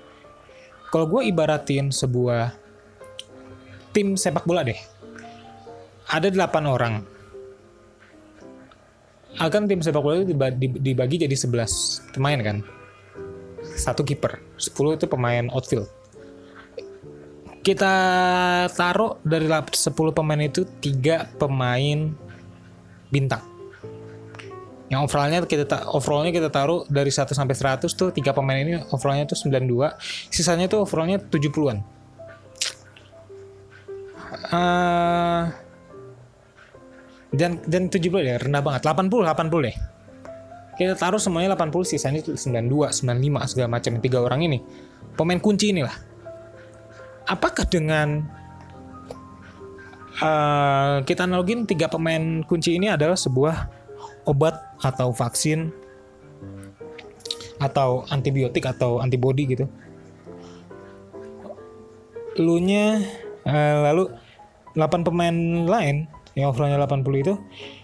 kalau 0.91 1.07
gue 1.07 1.31
ibaratin 1.31 1.95
sebuah 1.95 2.51
tim 3.95 4.19
sepak 4.19 4.43
bola 4.43 4.67
deh 4.67 4.79
ada 6.11 6.27
delapan 6.27 6.65
orang. 6.67 6.95
Akan 9.39 9.71
tim 9.71 9.79
sepak 9.79 10.03
bola 10.03 10.27
itu 10.27 10.35
dibagi 10.83 11.23
jadi 11.23 11.31
11 11.39 12.19
pemain 12.19 12.39
kan. 12.43 12.67
Satu 13.79 14.03
kiper 14.03 14.43
10 14.59 14.99
itu 14.99 15.07
pemain 15.07 15.47
outfield 15.55 16.00
kita 17.61 17.95
taruh 18.73 19.21
dari 19.21 19.45
lap- 19.45 19.77
10 19.77 20.17
pemain 20.17 20.41
itu 20.41 20.65
tiga 20.81 21.29
pemain 21.37 22.09
bintang. 23.13 23.45
Yang 24.91 25.01
overallnya 25.07 25.39
kita 25.47 25.65
ta- 25.69 25.87
overallnya 25.93 26.33
kita 26.35 26.49
taruh 26.51 26.83
dari 26.91 27.13
1 27.13 27.37
sampai 27.37 27.55
100 27.55 27.95
tuh 27.95 28.11
tiga 28.11 28.35
pemain 28.35 28.59
ini 28.59 28.81
overallnya 28.91 29.29
tuh 29.29 29.39
92, 29.39 29.95
sisanya 30.33 30.67
tuh 30.67 30.83
overallnya 30.83 31.21
70-an. 31.21 31.79
Eh, 34.51 35.43
dan 37.31 37.63
dan 37.69 37.83
70 37.87 38.25
ya 38.25 38.41
rendah 38.41 38.63
banget. 38.65 38.83
80 38.83 39.23
80 39.23 39.69
deh. 39.69 39.77
Kita 40.75 40.97
taruh 40.97 41.21
semuanya 41.21 41.55
80 41.55 41.85
sisanya 41.87 42.25
itu 42.25 42.35
92 42.35 42.89
95 42.91 43.47
segala 43.53 43.69
macam. 43.69 43.93
Tiga 44.01 44.19
orang 44.25 44.41
ini. 44.49 44.59
Pemain 45.15 45.39
kunci 45.39 45.77
inilah 45.77 46.10
apakah 47.31 47.63
dengan 47.71 48.27
eh, 50.19 50.97
kita 51.07 51.31
analogin 51.31 51.63
tiga 51.63 51.87
pemain 51.87 52.43
kunci 52.43 52.75
ini 52.75 52.91
adalah 52.91 53.15
sebuah 53.15 53.71
obat 54.27 54.59
atau 54.83 55.15
vaksin 55.15 55.71
atau 57.63 58.03
antibiotik 58.11 58.67
atau 58.67 58.99
antibody 58.99 59.55
gitu? 59.55 59.71
Lunya 62.43 62.99
eh, 63.47 63.77
lalu 63.87 64.11
8 64.75 65.07
pemain 65.07 65.35
lain 65.67 66.11
yang 66.35 66.51
overallnya 66.51 66.79
80 66.83 67.23
itu 67.23 67.35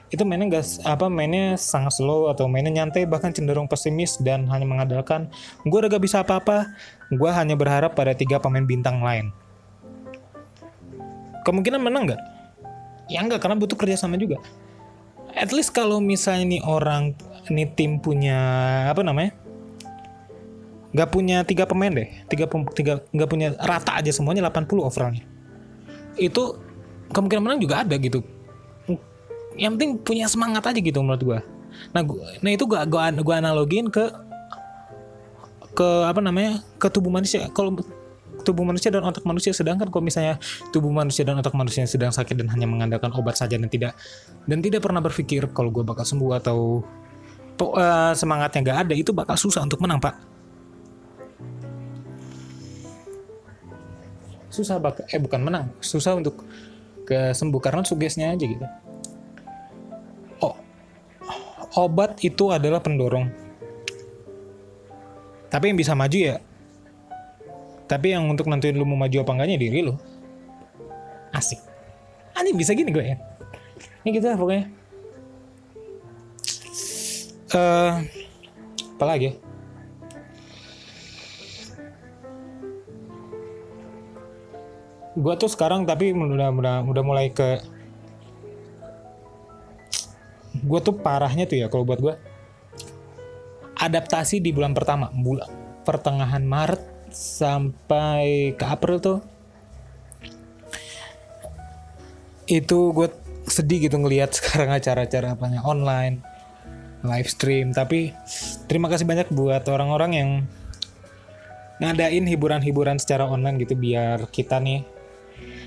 itu 0.06 0.22
mainnya 0.22 0.62
gak 0.62 0.86
apa 0.86 1.10
mainnya 1.10 1.58
sangat 1.58 1.98
slow 1.98 2.30
atau 2.30 2.46
mainnya 2.46 2.70
nyantai 2.70 3.10
bahkan 3.10 3.34
cenderung 3.34 3.66
pesimis 3.66 4.22
dan 4.22 4.46
hanya 4.46 4.62
mengandalkan 4.62 5.26
gue 5.66 5.78
udah 5.82 5.90
gak 5.90 6.04
bisa 6.06 6.22
apa-apa 6.22 6.70
gue 7.12 7.30
hanya 7.30 7.54
berharap 7.54 7.94
pada 7.94 8.12
tiga 8.16 8.42
pemain 8.42 8.66
bintang 8.66 8.98
lain. 8.98 9.30
Kemungkinan 11.46 11.78
menang 11.78 12.10
nggak? 12.10 12.22
Ya 13.06 13.22
enggak 13.22 13.38
karena 13.38 13.54
butuh 13.54 13.78
kerjasama 13.78 14.18
juga. 14.18 14.42
At 15.30 15.54
least 15.54 15.70
kalau 15.70 16.02
misalnya 16.02 16.58
nih 16.58 16.62
orang 16.66 17.14
nih 17.46 17.70
tim 17.78 18.02
punya 18.02 18.38
apa 18.90 19.06
namanya? 19.06 19.30
Nggak 20.90 21.10
punya 21.14 21.46
tiga 21.46 21.70
pemain 21.70 21.94
deh. 21.94 22.08
Tiga 22.26 22.50
tiga 22.74 22.98
nggak 23.14 23.30
punya 23.30 23.54
rata 23.62 23.94
aja 24.02 24.10
semuanya 24.10 24.42
80 24.50 24.82
overallnya. 24.82 25.22
Itu 26.18 26.58
kemungkinan 27.14 27.42
menang 27.46 27.60
juga 27.62 27.86
ada 27.86 27.94
gitu. 27.94 28.26
Yang 29.54 29.70
penting 29.78 29.90
punya 30.02 30.26
semangat 30.26 30.66
aja 30.66 30.80
gitu 30.82 30.98
menurut 30.98 31.22
gua. 31.22 31.40
Nah 31.94 32.02
gua, 32.02 32.26
nah 32.42 32.50
itu 32.50 32.64
gua, 32.66 32.82
gua 32.88 33.34
analogin 33.38 33.86
ke 33.92 34.25
ke 35.76 35.88
apa 36.08 36.24
namanya 36.24 36.64
ke 36.80 36.88
tubuh 36.88 37.12
manusia. 37.12 37.52
Kalau 37.52 37.76
tubuh 38.46 38.62
manusia 38.62 38.94
dan 38.94 39.02
otak 39.02 39.26
manusia 39.26 39.50
sedangkan 39.50 39.90
kalau 39.90 40.06
misalnya 40.06 40.38
tubuh 40.70 40.94
manusia 40.94 41.26
dan 41.26 41.42
otak 41.42 41.52
manusia 41.52 41.82
sedang 41.84 42.14
sakit 42.14 42.38
dan 42.38 42.48
hanya 42.54 42.70
mengandalkan 42.70 43.10
obat 43.18 43.34
saja 43.34 43.58
dan 43.58 43.66
tidak 43.66 43.98
dan 44.46 44.62
tidak 44.62 44.86
pernah 44.86 45.02
berpikir 45.02 45.50
kalau 45.50 45.74
gue 45.74 45.82
bakal 45.82 46.06
sembuh 46.06 46.30
atau 46.38 46.58
eh, 47.58 48.12
semangatnya 48.14 48.60
nggak 48.62 48.78
ada 48.86 48.94
itu 48.94 49.10
bakal 49.10 49.34
susah 49.34 49.66
untuk 49.66 49.82
menang 49.82 49.98
pak. 49.98 50.14
Susah 54.54 54.80
bak 54.80 55.04
eh 55.12 55.20
bukan 55.20 55.40
menang 55.42 55.68
susah 55.82 56.16
untuk 56.16 56.46
ke 57.04 57.34
sembuh 57.34 57.60
karena 57.60 57.82
sugesnya 57.82 58.32
aja 58.32 58.44
gitu. 58.46 58.66
Oh 60.40 60.54
obat 61.76 62.22
itu 62.22 62.48
adalah 62.54 62.78
pendorong 62.78 63.45
tapi 65.48 65.70
yang 65.70 65.78
bisa 65.78 65.94
maju 65.94 66.18
ya 66.18 66.36
tapi 67.86 68.10
yang 68.10 68.26
untuk 68.26 68.50
nentuin 68.50 68.74
lu 68.74 68.82
mau 68.82 68.98
maju 68.98 69.16
apa 69.22 69.30
enggaknya 69.30 69.56
diri 69.62 69.78
lu. 69.86 69.94
Asik. 71.30 71.62
Anjing 72.34 72.58
bisa 72.58 72.74
gini 72.74 72.90
gue 72.90 73.14
ya? 73.14 73.16
Ini 74.02 74.10
gitu 74.10 74.26
lah 74.26 74.38
pokoknya. 74.38 74.64
Eh 77.54 77.92
apa 78.98 79.04
lagi? 79.06 79.38
Gue 85.16 85.34
tuh 85.38 85.48
sekarang 85.48 85.86
tapi 85.86 86.12
udah 86.12 86.50
udah 86.52 86.76
udah 86.90 87.02
mulai 87.06 87.30
ke 87.30 87.62
gue 90.56 90.80
tuh 90.82 90.98
parahnya 90.98 91.46
tuh 91.46 91.62
ya 91.62 91.70
kalau 91.70 91.86
buat 91.86 92.02
gue 92.02 92.14
adaptasi 93.86 94.42
di 94.42 94.50
bulan 94.50 94.74
pertama. 94.74 95.08
Bulan 95.14 95.48
pertengahan 95.86 96.42
Maret 96.42 96.82
sampai 97.14 98.52
ke 98.58 98.64
April 98.66 98.98
tuh. 98.98 99.18
Itu 102.50 102.90
gue 102.90 103.08
sedih 103.46 103.86
gitu 103.86 103.96
ngelihat 104.02 104.34
sekarang 104.38 104.74
acara-acara 104.74 105.38
apanya 105.38 105.62
online 105.62 106.20
live 107.06 107.30
stream. 107.30 107.70
Tapi 107.70 108.10
terima 108.66 108.90
kasih 108.90 109.06
banyak 109.06 109.30
buat 109.30 109.62
orang-orang 109.70 110.12
yang 110.12 110.30
ngadain 111.76 112.24
hiburan-hiburan 112.24 112.96
secara 112.96 113.28
online 113.28 113.60
gitu 113.60 113.76
biar 113.76 114.32
kita 114.32 114.56
nih 114.58 114.82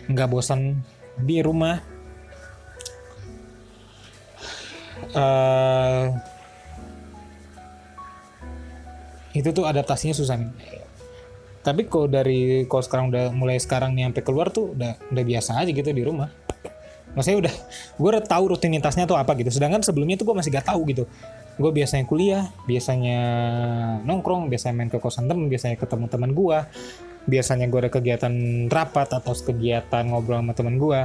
nggak 0.10 0.30
bosan 0.30 0.84
di 1.16 1.40
rumah. 1.40 1.80
Eh, 5.10 6.06
itu 9.40 9.56
tuh 9.56 9.64
adaptasinya 9.64 10.12
susah 10.12 10.36
nih. 10.36 10.52
Tapi 11.64 11.88
kalau 11.88 12.12
dari 12.12 12.68
kalau 12.68 12.84
sekarang 12.84 13.06
udah 13.12 13.32
mulai 13.32 13.56
sekarang 13.56 13.96
nih 13.96 14.12
sampai 14.12 14.24
keluar 14.28 14.52
tuh 14.52 14.76
udah 14.76 15.00
udah 15.16 15.24
biasa 15.24 15.64
aja 15.64 15.72
gitu 15.72 15.88
di 15.96 16.04
rumah. 16.04 16.28
Maksudnya 17.16 17.48
udah 17.48 17.54
gue 17.96 18.10
udah 18.20 18.24
tahu 18.24 18.44
rutinitasnya 18.56 19.08
tuh 19.08 19.16
apa 19.16 19.32
gitu. 19.40 19.48
Sedangkan 19.48 19.80
sebelumnya 19.80 20.20
tuh 20.20 20.28
gue 20.28 20.36
masih 20.36 20.52
gak 20.52 20.76
tahu 20.76 20.84
gitu. 20.92 21.08
Gue 21.60 21.72
biasanya 21.76 22.08
kuliah, 22.08 22.44
biasanya 22.68 23.20
nongkrong, 24.08 24.48
biasanya 24.48 24.76
main 24.76 24.92
ke 24.92 25.00
kosan 25.02 25.28
temen, 25.28 25.52
biasanya 25.52 25.76
ketemu 25.76 26.06
teman 26.08 26.32
gue. 26.32 26.58
Biasanya 27.28 27.66
gue 27.68 27.80
ada 27.88 27.92
kegiatan 27.92 28.34
rapat 28.72 29.10
atau 29.12 29.34
kegiatan 29.36 30.04
ngobrol 30.08 30.40
sama 30.40 30.54
teman 30.56 30.76
gue 30.80 31.02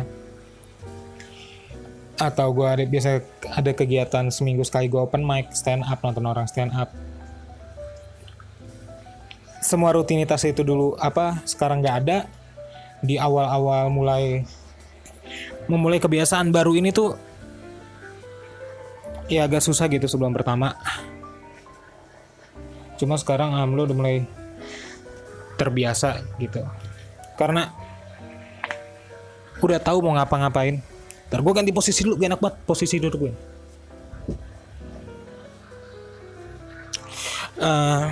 atau 2.14 2.54
gue 2.54 2.66
ada 2.66 2.84
biasa 2.86 3.26
ada 3.58 3.74
kegiatan 3.74 4.30
seminggu 4.30 4.62
sekali 4.62 4.86
gue 4.86 5.02
open 5.02 5.26
mic 5.26 5.50
stand 5.50 5.82
up 5.82 5.98
nonton 6.06 6.22
orang 6.22 6.46
stand 6.46 6.70
up 6.70 6.94
semua 9.64 9.96
rutinitas 9.96 10.44
itu 10.44 10.60
dulu 10.60 10.92
apa 11.00 11.40
sekarang 11.48 11.80
nggak 11.80 11.96
ada. 12.04 12.18
Di 13.00 13.16
awal-awal 13.16 13.88
mulai 13.88 14.44
memulai 15.68 15.96
kebiasaan 15.96 16.52
baru 16.52 16.76
ini 16.76 16.92
tuh 16.92 17.16
ya 19.28 19.48
agak 19.48 19.64
susah 19.64 19.88
gitu 19.88 20.04
sebelum 20.04 20.36
pertama. 20.36 20.76
Cuma 23.00 23.16
sekarang 23.16 23.56
alhamdulillah 23.56 23.88
udah 23.88 23.98
mulai 23.98 24.16
terbiasa 25.56 26.20
gitu. 26.36 26.60
Karena 27.34 27.72
udah 29.64 29.80
tahu 29.80 30.04
mau 30.04 30.14
ngapa-ngapain. 30.16 30.78
Ntar 31.32 31.40
gue 31.40 31.52
ganti 31.56 31.72
posisi 31.74 32.04
dulu, 32.04 32.20
gue 32.20 32.28
enak 32.28 32.40
banget 32.40 32.56
posisi 32.68 33.00
duduk 33.00 33.26
gue. 33.26 33.32
Eh, 37.64 38.06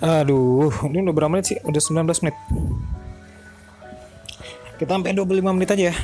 aduh, 0.00 0.72
ini 0.88 1.04
udah 1.04 1.14
berapa 1.14 1.30
menit 1.30 1.54
sih? 1.54 1.58
Udah 1.64 1.80
19 1.80 2.24
menit. 2.24 2.36
Kita 4.80 4.96
sampai 4.96 5.12
25 5.12 5.56
menit 5.56 5.68
aja 5.70 5.84
ya. 5.92 5.96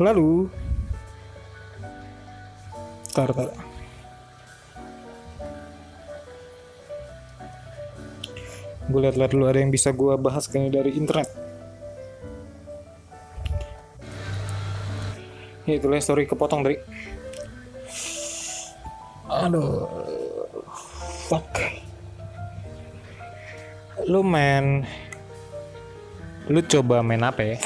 Lalu 0.00 0.48
Tar, 3.12 3.28
tar. 3.28 3.52
gue 8.92 9.00
lihat-lihat 9.00 9.32
dulu 9.32 9.44
ada 9.48 9.58
yang 9.62 9.72
bisa 9.72 9.94
gue 9.94 10.12
bahas 10.20 10.44
kayaknya 10.50 10.84
dari 10.84 10.92
internet 10.98 11.28
ya 15.64 15.80
itulah 15.80 16.02
story 16.02 16.28
kepotong 16.28 16.60
dari 16.60 16.76
aduh 19.32 19.88
fuck 21.30 21.81
lu 24.08 24.26
main 24.26 24.82
lu 26.50 26.60
coba 26.66 27.00
main 27.06 27.22
apa 27.22 27.42
ya? 27.54 27.58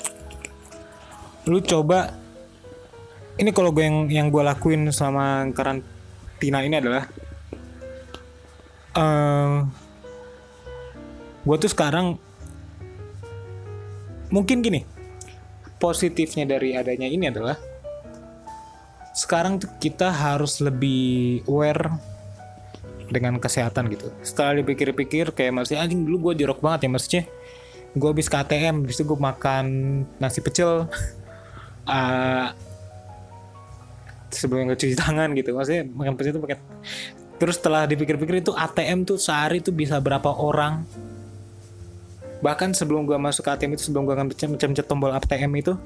Lu 1.48 1.62
coba 1.64 2.12
ini 3.36 3.52
kalau 3.52 3.72
gue 3.72 3.84
yang 3.84 3.98
yang 4.08 4.26
gue 4.32 4.42
lakuin 4.42 4.88
selama 4.92 5.48
karantina 5.52 6.64
ini 6.64 6.76
adalah 6.80 7.04
eh 8.96 9.56
gue 11.46 11.56
tuh 11.62 11.70
sekarang 11.70 12.18
mungkin 14.34 14.64
gini 14.64 14.82
positifnya 15.78 16.48
dari 16.48 16.74
adanya 16.74 17.06
ini 17.06 17.30
adalah 17.30 17.54
sekarang 19.14 19.62
tuh 19.62 19.70
kita 19.78 20.10
harus 20.10 20.58
lebih 20.58 21.46
aware 21.46 22.15
dengan 23.10 23.38
kesehatan 23.38 23.90
gitu. 23.92 24.10
Setelah 24.22 24.62
dipikir-pikir 24.62 25.32
kayak 25.32 25.52
masih 25.62 25.78
anjing 25.78 26.06
dulu 26.06 26.30
gue 26.30 26.44
jorok 26.44 26.62
banget 26.62 26.86
ya 26.86 26.90
maksudnya. 26.90 27.22
Gue 27.96 28.12
habis 28.12 28.28
ke 28.28 28.36
ATM, 28.36 28.84
habis 28.84 28.96
itu 29.00 29.04
gue 29.08 29.18
makan 29.18 29.64
nasi 30.20 30.44
pecel. 30.44 30.84
uh, 31.88 32.48
sebelum 34.36 34.68
cuci 34.74 34.96
tangan 34.98 35.32
gitu. 35.32 35.56
Maksudnya 35.56 35.88
makan 35.88 36.12
pecel 36.18 36.32
itu 36.36 36.42
pakai 36.42 36.58
Terus 37.36 37.60
setelah 37.60 37.84
dipikir-pikir 37.84 38.40
itu 38.40 38.52
ATM 38.56 39.04
tuh 39.04 39.20
sehari 39.20 39.60
tuh 39.60 39.72
bisa 39.72 40.00
berapa 40.00 40.32
orang? 40.32 40.88
Bahkan 42.40 42.72
sebelum 42.72 43.04
gue 43.04 43.16
masuk 43.16 43.44
ke 43.44 43.50
ATM 43.52 43.76
itu 43.76 43.92
sebelum 43.92 44.08
gue 44.08 44.16
mencet 44.16 44.88
tombol 44.88 45.12
ATM 45.12 45.52
itu 45.60 45.76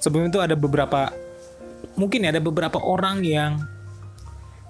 sebelum 0.00 0.28
itu 0.28 0.40
ada 0.40 0.56
beberapa 0.56 1.12
mungkin 1.96 2.24
ya 2.24 2.32
ada 2.36 2.42
beberapa 2.42 2.80
orang 2.80 3.24
yang 3.24 3.60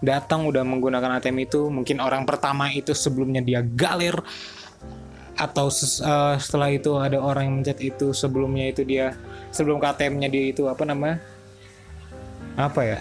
datang 0.05 0.45
udah 0.45 0.61
menggunakan 0.63 1.21
ATM 1.21 1.49
itu 1.49 1.73
mungkin 1.73 2.05
orang 2.05 2.29
pertama 2.29 2.69
itu 2.69 2.93
sebelumnya 2.93 3.41
dia 3.41 3.65
galer 3.65 4.17
atau 5.37 5.69
uh, 5.69 6.37
setelah 6.41 6.73
itu 6.73 6.97
ada 6.97 7.21
orang 7.21 7.45
yang 7.49 7.55
mencet 7.61 7.79
itu 7.85 8.17
sebelumnya 8.17 8.73
itu 8.73 8.89
dia 8.89 9.13
sebelum 9.53 9.77
ke 9.77 9.87
ATM-nya 9.89 10.29
dia 10.33 10.45
itu 10.49 10.65
apa 10.65 10.83
nama? 10.89 11.21
Apa 12.57 12.81
ya? 12.89 13.01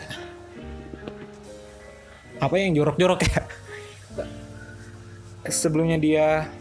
Apa 2.44 2.60
yang 2.60 2.76
jorok-jorok 2.76 3.24
ya? 3.24 3.40
Sebelumnya 5.64 5.96
dia 5.96 6.52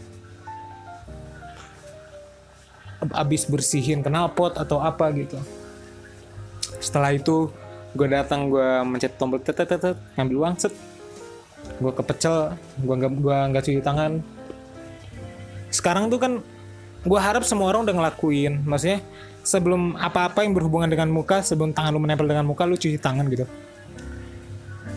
abis 3.10 3.50
bersihin 3.50 4.00
knalpot 4.06 4.54
atau 4.54 4.78
apa 4.78 5.10
gitu. 5.10 5.36
Setelah 6.78 7.18
itu 7.18 7.50
gue 7.94 8.06
datang 8.10 8.50
gue 8.50 8.68
mencet 8.82 9.14
tombol 9.14 9.38
tet 9.38 9.54
tet 9.54 9.70
tet 9.70 9.96
ngambil 10.18 10.36
uang 10.42 10.54
set. 10.58 10.74
Gue 11.80 11.92
kepecel 11.94 12.58
gue 12.82 12.94
nggak 12.94 13.12
gue 13.18 13.36
nggak 13.54 13.64
cuci 13.64 13.80
tangan. 13.80 14.20
Sekarang 15.70 16.10
tuh 16.10 16.18
kan 16.18 16.32
gue 17.04 17.20
harap 17.20 17.46
semua 17.46 17.70
orang 17.70 17.86
udah 17.86 17.94
ngelakuin. 17.94 18.66
Maksudnya 18.66 18.98
sebelum 19.46 19.94
apa-apa 19.96 20.42
yang 20.42 20.52
berhubungan 20.52 20.90
dengan 20.90 21.08
muka 21.08 21.40
sebelum 21.40 21.70
tangan 21.70 21.94
lu 21.94 22.00
menempel 22.02 22.26
dengan 22.26 22.44
muka 22.44 22.66
lu 22.66 22.74
cuci 22.74 22.98
tangan 22.98 23.26
gitu. 23.30 23.46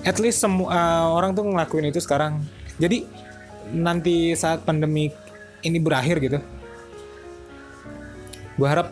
At 0.03 0.17
least 0.17 0.41
semua 0.41 0.71
uh, 0.71 1.07
orang 1.13 1.35
tuh 1.37 1.45
ngelakuin 1.45 1.89
itu 1.93 2.01
sekarang. 2.01 2.41
Jadi 2.77 3.05
nanti 3.73 4.31
saat 4.37 4.63
pandemi 4.63 5.11
ini 5.65 5.77
berakhir 5.81 6.23
gitu 6.23 6.39
gue 8.57 8.67
harap 8.67 8.89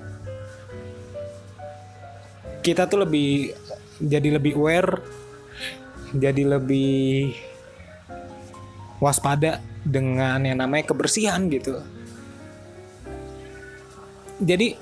kita 2.61 2.85
tuh 2.85 3.05
lebih 3.05 3.53
jadi 3.99 4.39
lebih 4.39 4.59
aware 4.59 5.03
jadi 6.15 6.47
lebih 6.59 7.35
waspada 9.03 9.59
dengan 9.83 10.39
yang 10.41 10.63
namanya 10.63 10.95
kebersihan 10.95 11.51
gitu. 11.51 11.83
Jadi 14.39 14.75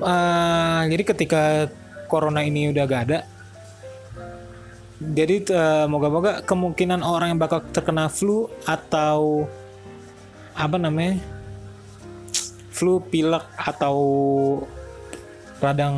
uh, 0.00 0.82
jadi 0.88 1.02
ketika 1.04 1.42
corona 2.08 2.44
ini 2.44 2.68
udah 2.72 2.84
gak 2.84 3.04
ada 3.08 3.20
jadi 5.02 5.42
uh, 5.50 5.86
moga-moga 5.90 6.46
kemungkinan 6.46 7.02
orang 7.02 7.34
yang 7.34 7.40
bakal 7.42 7.58
terkena 7.74 8.06
flu 8.06 8.46
atau 8.62 9.50
apa 10.54 10.78
namanya 10.78 11.18
flu 12.70 13.02
pilek 13.02 13.42
atau 13.58 13.96
radang 15.58 15.96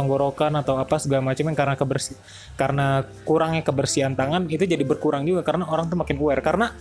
tenggorokan 0.00 0.56
atau 0.64 0.80
apa 0.80 0.96
segala 0.96 1.28
macam 1.28 1.44
yang 1.44 1.58
karena 1.58 1.76
kebersih 1.76 2.16
karena 2.56 3.04
kurangnya 3.28 3.60
kebersihan 3.60 4.16
tangan 4.16 4.48
itu 4.48 4.64
jadi 4.64 4.80
berkurang 4.80 5.28
juga 5.28 5.44
karena 5.44 5.68
orang 5.68 5.92
tuh 5.92 6.00
makin 6.00 6.16
aware 6.16 6.40
karena 6.40 6.72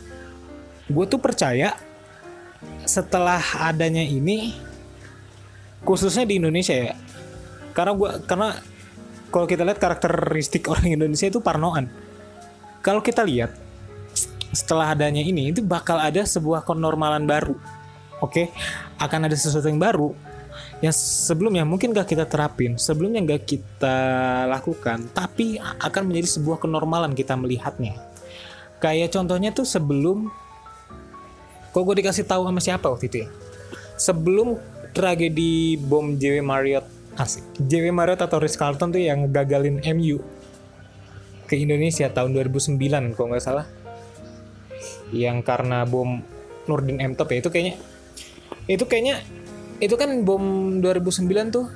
gue 0.87 1.05
tuh 1.05 1.19
percaya 1.19 1.75
setelah 2.87 3.43
adanya 3.59 4.01
ini 4.01 4.55
khususnya 5.83 6.23
di 6.23 6.39
Indonesia 6.39 6.73
ya 6.73 6.95
karena 7.75 7.91
gue 7.95 8.09
karena 8.23 8.47
kalau 9.29 9.45
kita 9.45 9.61
lihat 9.61 9.77
karakteristik 9.77 10.65
orang 10.65 10.89
Indonesia 10.89 11.29
itu 11.29 11.39
parnoan. 11.39 11.85
Kalau 12.81 13.01
kita 13.01 13.21
lihat 13.21 13.53
setelah 14.49 14.97
adanya 14.97 15.21
ini 15.21 15.53
itu 15.53 15.61
bakal 15.61 16.01
ada 16.01 16.25
sebuah 16.25 16.65
kenormalan 16.65 17.29
baru. 17.29 17.53
Oke, 18.19 18.51
okay? 18.51 18.57
akan 18.99 19.29
ada 19.29 19.35
sesuatu 19.37 19.69
yang 19.69 19.79
baru 19.79 20.11
yang 20.79 20.95
sebelumnya 20.95 21.67
mungkin 21.67 21.91
gak 21.91 22.15
kita 22.15 22.23
terapin, 22.23 22.79
sebelumnya 22.79 23.19
gak 23.35 23.43
kita 23.43 23.97
lakukan, 24.47 25.11
tapi 25.11 25.59
akan 25.59 26.03
menjadi 26.07 26.39
sebuah 26.39 26.63
kenormalan 26.63 27.11
kita 27.11 27.35
melihatnya. 27.35 27.99
Kayak 28.79 29.11
contohnya 29.11 29.51
tuh 29.51 29.67
sebelum, 29.67 30.31
kok 31.75 31.83
gue 31.83 31.95
dikasih 31.99 32.23
tahu 32.23 32.47
sama 32.47 32.63
siapa 32.63 32.87
waktu 32.87 33.11
itu 33.11 33.17
ya? 33.23 33.29
Sebelum 33.99 34.55
tragedi 34.95 35.75
bom 35.75 36.15
JW 36.15 36.39
Marriott 36.39 36.87
Asik. 37.19 37.43
JW 37.59 37.91
Marriott 37.91 38.23
atau 38.23 38.39
Ritz 38.39 38.55
Carlton 38.55 38.95
tuh 38.95 39.03
yang 39.03 39.27
gagalin 39.27 39.83
MU 39.83 40.23
ke 41.51 41.59
Indonesia 41.59 42.07
tahun 42.07 42.31
2009 42.31 42.79
kalau 43.19 43.35
nggak 43.35 43.43
salah. 43.43 43.67
Yang 45.11 45.43
karena 45.43 45.83
bom 45.83 46.23
Nurdin 46.69 47.01
M 47.01 47.17
ya 47.17 47.37
itu 47.41 47.49
kayaknya 47.51 47.75
itu 48.69 48.85
kayaknya 48.85 49.25
itu 49.79 49.95
kan 49.95 50.23
bom 50.27 50.77
2009 50.83 51.55
tuh. 51.55 51.67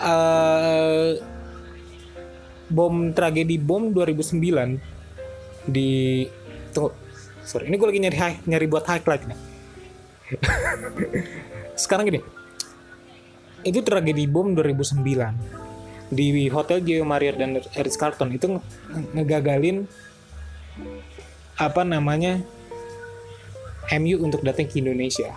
Uh, 0.00 1.20
bom 2.70 3.12
tragedi 3.12 3.58
bom 3.60 3.92
2009 3.92 4.78
di 5.68 6.24
tunggu 6.72 6.94
sorry 7.44 7.66
ini 7.66 7.76
gue 7.76 7.88
lagi 7.90 8.00
nyari 8.00 8.16
nyari 8.46 8.66
buat 8.70 8.86
highlight 8.86 9.24
nih. 9.26 9.38
Sekarang 11.82 12.06
gini 12.06 12.22
itu 13.60 13.84
tragedi 13.84 14.24
bom 14.24 14.56
2009 14.56 15.04
di 16.10 16.48
hotel 16.48 16.82
Geo 16.82 17.04
Marriott 17.04 17.38
dan 17.38 17.60
Ritz 17.60 17.98
Carlton 18.00 18.34
itu 18.34 18.58
ngegagalin 19.14 19.84
apa 21.60 21.82
namanya 21.84 22.40
MU 23.98 24.22
untuk 24.22 24.44
datang 24.46 24.70
ke 24.70 24.78
Indonesia. 24.78 25.34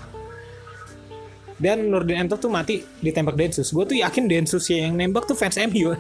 Dan 1.58 1.90
Nurdin 1.90 2.28
Ento 2.28 2.36
tuh 2.38 2.52
mati 2.52 2.84
ditembak 3.02 3.40
Densus. 3.40 3.72
Gue 3.72 3.88
tuh 3.88 3.98
yakin 3.98 4.28
Densus 4.30 4.68
ya 4.68 4.86
yang 4.90 5.00
nembak 5.00 5.26
tuh 5.26 5.38
fans 5.38 5.58
MU 5.70 5.96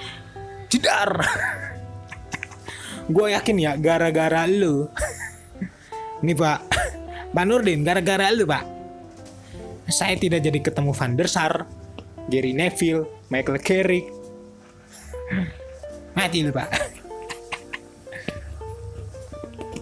jedar 0.72 1.22
gue 3.06 3.26
yakin 3.32 3.56
ya 3.58 3.72
gara-gara 3.78 4.44
lu. 4.50 4.90
Nih 6.26 6.34
pak. 6.34 6.58
Pak 7.30 7.44
Nurdin 7.46 7.86
gara-gara 7.86 8.32
lu 8.34 8.48
pak. 8.48 8.64
Saya 9.86 10.18
tidak 10.18 10.42
jadi 10.42 10.58
ketemu 10.58 10.90
Van 10.90 11.14
der 11.14 11.30
Sar, 11.30 11.62
Gary 12.26 12.50
Neville, 12.50 13.06
Michael 13.30 13.62
Carrick. 13.62 14.10
Mati 16.18 16.42
lu 16.42 16.50
pak. 16.50 16.70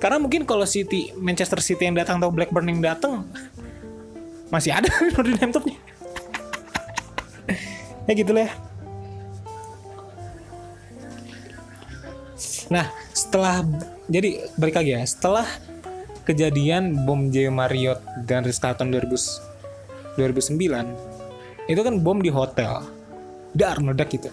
Karena 0.05 0.21
mungkin 0.21 0.45
kalau 0.45 0.69
City, 0.69 1.17
Manchester 1.17 1.65
City 1.65 1.89
yang 1.89 1.97
datang 1.97 2.21
atau 2.21 2.29
Blackburn 2.29 2.69
yang 2.69 2.85
datang 2.85 3.25
masih 4.53 4.77
ada 4.77 4.93
Nordin 5.17 5.41
laptopnya. 5.41 5.81
ya 8.05 8.13
gitu 8.13 8.37
lah 8.37 8.45
ya. 8.45 8.53
Nah, 12.69 12.93
setelah 13.17 13.65
jadi 14.13 14.45
balik 14.61 14.77
lagi 14.77 14.93
ya, 14.93 15.01
setelah 15.09 15.49
kejadian 16.29 17.09
bom 17.09 17.33
J 17.33 17.49
Marriott 17.49 18.05
dan 18.29 18.45
Ritz 18.45 18.61
Carlton 18.61 18.93
2000 18.93 19.55
2009 20.21 21.69
itu 21.69 21.81
kan 21.81 21.95
bom 22.01 22.19
di 22.21 22.31
hotel 22.31 22.81
dar 23.53 23.79
meledak 23.81 24.09
gitu 24.15 24.31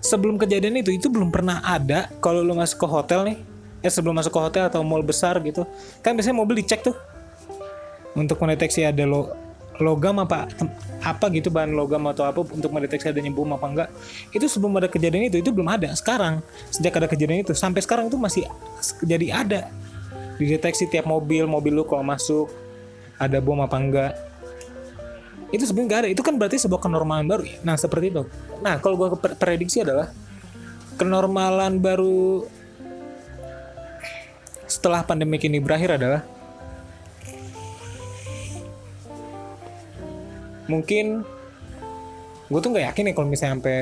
sebelum 0.00 0.38
kejadian 0.38 0.80
itu 0.80 0.94
itu 0.94 1.06
belum 1.10 1.28
pernah 1.30 1.60
ada 1.62 2.08
kalau 2.22 2.40
lu 2.42 2.54
masuk 2.56 2.82
ke 2.82 2.86
hotel 2.88 3.20
nih 3.26 3.38
ya 3.78 3.90
sebelum 3.90 4.18
masuk 4.18 4.34
ke 4.34 4.40
hotel 4.40 4.64
atau 4.66 4.82
mall 4.82 5.02
besar 5.06 5.38
gitu 5.42 5.62
kan 6.02 6.14
biasanya 6.14 6.36
mobil 6.38 6.58
dicek 6.58 6.82
tuh. 6.82 6.96
Untuk 8.18 8.40
mendeteksi 8.42 8.82
ada 8.82 9.06
lo 9.06 9.30
logam 9.78 10.18
apa 10.18 10.50
apa 11.06 11.30
gitu 11.30 11.54
bahan 11.54 11.70
logam 11.70 12.02
atau 12.10 12.26
apa 12.26 12.42
untuk 12.42 12.74
mendeteksi 12.74 13.14
adanya 13.14 13.30
bom 13.30 13.46
apa 13.54 13.66
enggak. 13.66 13.88
Itu 14.34 14.50
sebelum 14.50 14.74
ada 14.82 14.90
kejadian 14.90 15.30
itu 15.30 15.38
itu 15.38 15.54
belum 15.54 15.70
ada. 15.70 15.94
Sekarang 15.94 16.42
sejak 16.74 16.98
ada 16.98 17.06
kejadian 17.06 17.46
itu 17.46 17.54
sampai 17.54 17.78
sekarang 17.82 18.10
itu 18.10 18.18
masih 18.18 18.42
jadi 19.06 19.46
ada. 19.46 19.60
Dideteksi 20.38 20.90
tiap 20.90 21.06
mobil 21.06 21.46
mobil 21.46 21.78
lu 21.78 21.86
kalau 21.86 22.02
masuk 22.02 22.50
ada 23.22 23.38
bom 23.38 23.62
apa 23.62 23.76
enggak. 23.78 24.12
Itu 25.54 25.64
sebenarnya 25.64 25.88
nggak 25.88 26.00
ada. 26.02 26.08
Itu 26.10 26.22
kan 26.26 26.34
berarti 26.36 26.58
sebuah 26.58 26.82
kenormalan 26.82 27.30
baru. 27.30 27.46
Nah 27.62 27.78
seperti 27.78 28.10
itu. 28.10 28.22
Nah 28.60 28.82
kalau 28.82 28.98
gue 28.98 29.08
prediksi 29.38 29.86
adalah 29.86 30.10
kenormalan 30.98 31.78
baru 31.78 32.44
setelah 34.68 35.00
pandemi 35.02 35.40
ini 35.40 35.58
berakhir 35.58 35.96
adalah 35.96 36.22
mungkin 40.68 41.24
gue 42.52 42.60
tuh 42.60 42.70
nggak 42.70 42.86
yakin 42.92 43.02
nih 43.08 43.14
kalau 43.16 43.28
misalnya 43.28 43.52
sampai 43.56 43.78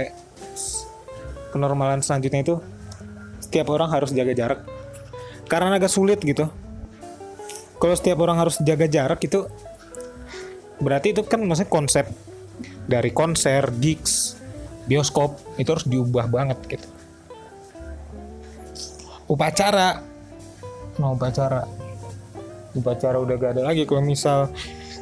kenormalan 1.50 2.00
selanjutnya 2.00 2.46
itu 2.46 2.56
setiap 3.42 3.66
orang 3.74 3.90
harus 3.90 4.10
jaga 4.14 4.34
jarak. 4.34 4.60
Karena 5.46 5.78
agak 5.78 5.90
sulit 5.90 6.18
gitu. 6.22 6.50
Kalau 7.76 7.94
setiap 7.94 8.18
orang 8.22 8.38
harus 8.40 8.58
jaga 8.62 8.86
jarak 8.90 9.20
itu 9.22 9.46
berarti 10.76 11.14
itu 11.14 11.22
kan 11.24 11.40
maksudnya 11.40 11.70
konsep 11.70 12.06
dari 12.84 13.10
konser 13.10 13.72
gigs 13.80 14.36
bioskop 14.86 15.38
itu 15.58 15.68
harus 15.70 15.86
diubah 15.86 16.26
banget 16.30 16.58
gitu. 16.66 16.88
Upacara 19.26 20.15
nah 20.96 21.12
upacara. 21.12 21.64
Upacara 22.76 23.16
udah 23.16 23.34
gak 23.40 23.52
ada 23.56 23.62
lagi 23.72 23.88
kalau 23.88 24.04
misal. 24.04 24.52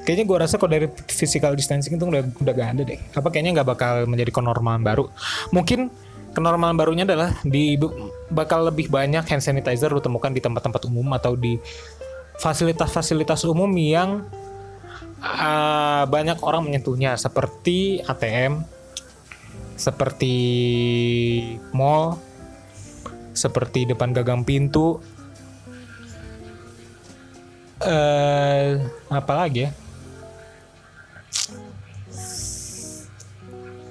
Kayaknya 0.05 0.25
gue 0.29 0.37
rasa 0.37 0.55
kalau 0.61 0.73
dari 0.77 0.87
physical 1.09 1.57
distancing 1.57 1.97
itu 1.97 2.05
udah 2.05 2.23
udah 2.45 2.53
gak 2.53 2.69
ada 2.77 2.83
deh. 2.85 3.01
Apa 3.17 3.33
kayaknya 3.33 3.61
nggak 3.61 3.69
bakal 3.73 3.95
menjadi 4.05 4.31
kenormalan 4.31 4.85
baru. 4.85 5.09
Mungkin 5.51 5.89
kenormalan 6.37 6.77
barunya 6.77 7.09
adalah 7.09 7.33
di 7.47 7.79
bakal 8.29 8.69
lebih 8.69 8.93
banyak 8.93 9.25
hand 9.25 9.43
sanitizer 9.43 9.89
lu 9.89 10.03
temukan 10.03 10.29
di 10.35 10.43
tempat-tempat 10.43 10.83
umum 10.91 11.15
atau 11.17 11.39
di 11.39 11.57
fasilitas-fasilitas 12.37 13.47
umum 13.47 13.71
yang 13.79 14.29
uh, 15.25 16.05
banyak 16.05 16.37
orang 16.45 16.69
menyentuhnya. 16.69 17.17
Seperti 17.17 18.05
ATM 18.05 18.75
seperti 19.75 20.37
mall 21.75 22.15
seperti 23.35 23.91
depan 23.91 24.15
gagang 24.15 24.47
pintu 24.47 25.03
eh 27.83 28.79
apa 29.11 29.33
lagi 29.35 29.67
ya? 29.67 29.71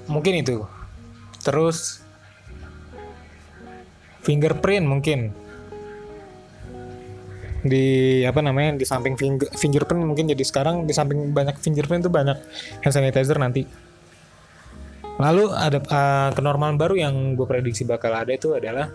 Mungkin 0.08 0.34
itu. 0.40 0.64
Terus 1.44 2.00
fingerprint 4.24 4.84
mungkin. 4.88 5.32
Di 7.64 8.20
apa 8.28 8.44
namanya 8.44 8.76
di 8.76 8.84
samping 8.84 9.16
finger, 9.16 9.48
fingerprint 9.56 10.04
mungkin. 10.04 10.28
Jadi 10.28 10.44
sekarang 10.44 10.84
di 10.84 10.92
samping 10.92 11.32
banyak 11.32 11.56
fingerprint 11.60 12.04
itu 12.04 12.12
banyak 12.12 12.36
hand 12.84 12.94
sanitizer 12.94 13.36
nanti. 13.40 13.64
Lalu 15.14 15.46
ada 15.54 15.78
uh, 15.78 16.30
kenormalan 16.34 16.74
baru 16.74 16.98
yang 16.98 17.38
gue 17.38 17.46
prediksi 17.46 17.86
bakal 17.86 18.10
ada 18.12 18.34
itu 18.34 18.50
adalah 18.50 18.90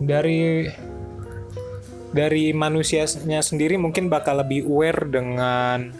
dari 0.00 0.68
dari 2.12 2.52
manusianya 2.52 3.44
sendiri 3.44 3.76
mungkin 3.76 4.08
bakal 4.08 4.40
lebih 4.40 4.64
aware 4.68 5.04
dengan 5.08 5.92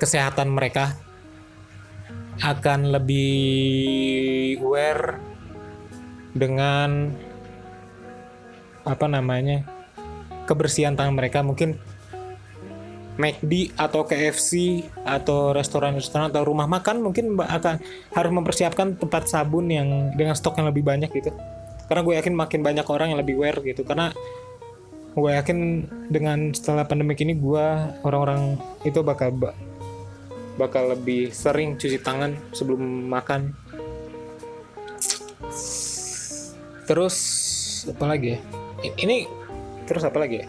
kesehatan 0.00 0.48
mereka. 0.52 0.96
Akan 2.38 2.94
lebih 2.94 4.62
aware 4.62 5.18
dengan 6.32 7.10
apa 8.86 9.06
namanya 9.10 9.66
kebersihan 10.46 10.94
tangan 10.94 11.18
mereka. 11.18 11.42
Mungkin 11.42 11.74
McD 13.18 13.74
atau 13.74 14.06
KFC 14.06 14.86
atau 15.02 15.50
restoran-restoran 15.50 16.30
atau 16.30 16.46
rumah 16.46 16.70
makan 16.70 17.02
mungkin 17.02 17.34
akan 17.34 17.82
harus 18.14 18.32
mempersiapkan 18.32 18.94
tempat 18.94 19.26
sabun 19.26 19.66
yang 19.66 20.14
dengan 20.14 20.38
stok 20.38 20.62
yang 20.62 20.70
lebih 20.70 20.86
banyak 20.86 21.10
gitu 21.10 21.34
karena 21.88 22.04
gue 22.04 22.14
yakin 22.20 22.34
makin 22.36 22.60
banyak 22.60 22.86
orang 22.86 23.16
yang 23.16 23.20
lebih 23.24 23.40
aware 23.40 23.64
gitu. 23.64 23.82
Karena 23.82 24.12
gue 25.18 25.30
yakin 25.34 25.58
dengan 26.12 26.52
setelah 26.52 26.84
pandemi 26.84 27.16
ini 27.18 27.34
gue 27.34 27.66
orang-orang 28.04 28.60
itu 28.84 29.00
bakal 29.02 29.34
bakal 30.60 30.92
lebih 30.92 31.32
sering 31.32 31.80
cuci 31.80 31.98
tangan 32.04 32.36
sebelum 32.52 33.08
makan. 33.08 33.56
Terus 36.84 37.16
apa 37.88 38.04
lagi 38.04 38.36
ya? 38.36 38.38
Ini 38.84 39.26
terus 39.88 40.04
apa 40.04 40.20
lagi 40.20 40.44
ya? 40.44 40.48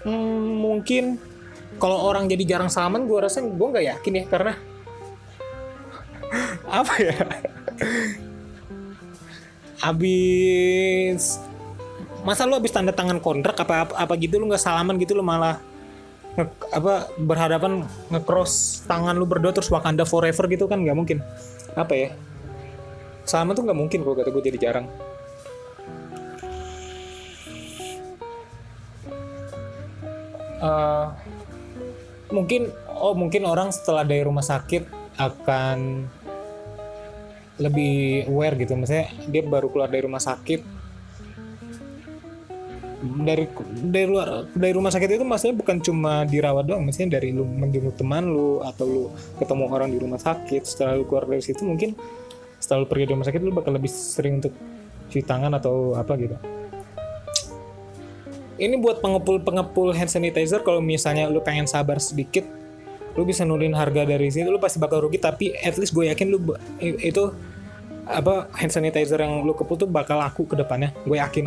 Hmm, 0.00 0.62
mungkin 0.64 1.20
kalau 1.76 2.08
orang 2.08 2.24
jadi 2.28 2.56
jarang 2.56 2.72
salaman 2.72 3.04
gue 3.04 3.18
rasa 3.18 3.42
gue 3.42 3.66
nggak 3.66 3.86
yakin 3.98 4.14
ya. 4.20 4.24
Karena 4.30 4.52
apa 6.70 6.94
ya? 7.02 7.18
Abis 9.82 11.40
masa 12.20 12.44
lu 12.44 12.52
abis 12.52 12.72
tanda 12.72 12.92
tangan 12.92 13.16
kontrak 13.16 13.56
apa 13.56 13.88
apa, 13.88 13.94
apa 13.96 14.12
gitu 14.20 14.36
lu 14.36 14.52
nggak 14.52 14.60
salaman 14.60 15.00
gitu 15.00 15.16
lu 15.16 15.24
malah 15.24 15.56
nge, 16.36 16.44
apa 16.68 17.08
berhadapan 17.16 17.88
ngecross 18.12 18.84
tangan 18.84 19.16
lu 19.16 19.24
berdua 19.24 19.56
terus 19.56 19.72
Wakanda 19.72 20.04
forever 20.04 20.44
gitu 20.46 20.68
kan 20.68 20.84
nggak 20.84 20.96
mungkin. 20.96 21.18
Apa 21.74 21.92
ya? 21.96 22.08
Salaman 23.24 23.56
tuh 23.56 23.64
nggak 23.66 23.78
mungkin 23.78 23.98
kalau 24.04 24.16
kata 24.16 24.30
gue 24.30 24.44
jadi 24.52 24.58
jarang. 24.60 24.86
Uh, 30.60 31.08
mungkin 32.28 32.68
oh 32.92 33.16
mungkin 33.16 33.48
orang 33.48 33.72
setelah 33.72 34.04
dari 34.04 34.20
rumah 34.20 34.44
sakit 34.44 34.84
akan 35.16 36.04
lebih 37.60 38.26
aware 38.26 38.56
gitu. 38.56 38.72
Misalnya 38.74 39.12
dia 39.28 39.42
baru 39.44 39.68
keluar 39.68 39.92
dari 39.92 40.02
rumah 40.08 40.22
sakit. 40.22 40.80
Dari 43.00 43.48
dari 43.88 44.04
luar 44.04 44.44
dari 44.52 44.72
rumah 44.76 44.92
sakit 44.92 45.08
itu 45.08 45.24
maksudnya 45.24 45.56
bukan 45.56 45.76
cuma 45.80 46.24
dirawat 46.24 46.64
doang. 46.68 46.82
Maksudnya 46.84 47.20
dari 47.20 47.32
lu 47.36 47.44
menjenguk 47.44 47.96
teman 48.00 48.28
lu 48.28 48.64
atau 48.64 48.84
lu 48.84 49.04
ketemu 49.36 49.64
orang 49.68 49.88
di 49.92 49.98
rumah 50.00 50.20
sakit 50.20 50.64
setelah 50.64 50.96
lu 50.96 51.04
keluar 51.04 51.24
dari 51.28 51.40
situ 51.40 51.64
mungkin 51.64 51.96
setelah 52.60 52.84
lu 52.84 52.86
pergi 52.88 53.04
dari 53.08 53.14
rumah 53.16 53.28
sakit 53.28 53.40
lu 53.40 53.52
bakal 53.56 53.72
lebih 53.72 53.88
sering 53.88 54.44
untuk 54.44 54.52
cuci 55.08 55.24
tangan 55.24 55.52
atau 55.56 55.96
apa 55.96 56.12
gitu. 56.20 56.36
Ini 58.60 58.76
buat 58.76 59.00
pengepul-pengepul 59.00 59.96
hand 59.96 60.12
sanitizer. 60.12 60.60
Kalau 60.60 60.84
misalnya 60.84 61.32
lu 61.32 61.40
pengen 61.40 61.64
sabar 61.64 61.96
sedikit 61.96 62.44
lu 63.18 63.26
bisa 63.26 63.42
nurunin 63.42 63.74
harga 63.74 64.06
dari 64.06 64.30
sini 64.30 64.46
lu 64.46 64.60
pasti 64.60 64.76
bakal 64.76 65.08
rugi. 65.08 65.16
Tapi 65.16 65.56
at 65.56 65.80
least 65.80 65.96
gue 65.96 66.12
yakin 66.12 66.28
lu 66.28 66.38
itu 66.78 67.32
apa 68.06 68.48
hand 68.56 68.72
sanitizer 68.72 69.20
yang 69.20 69.44
lu 69.44 69.52
kepul 69.52 69.76
tuh 69.76 69.88
bakal 69.88 70.20
laku 70.20 70.46
ke 70.46 70.54
depannya 70.56 70.94
gue 71.04 71.16
yakin. 71.18 71.46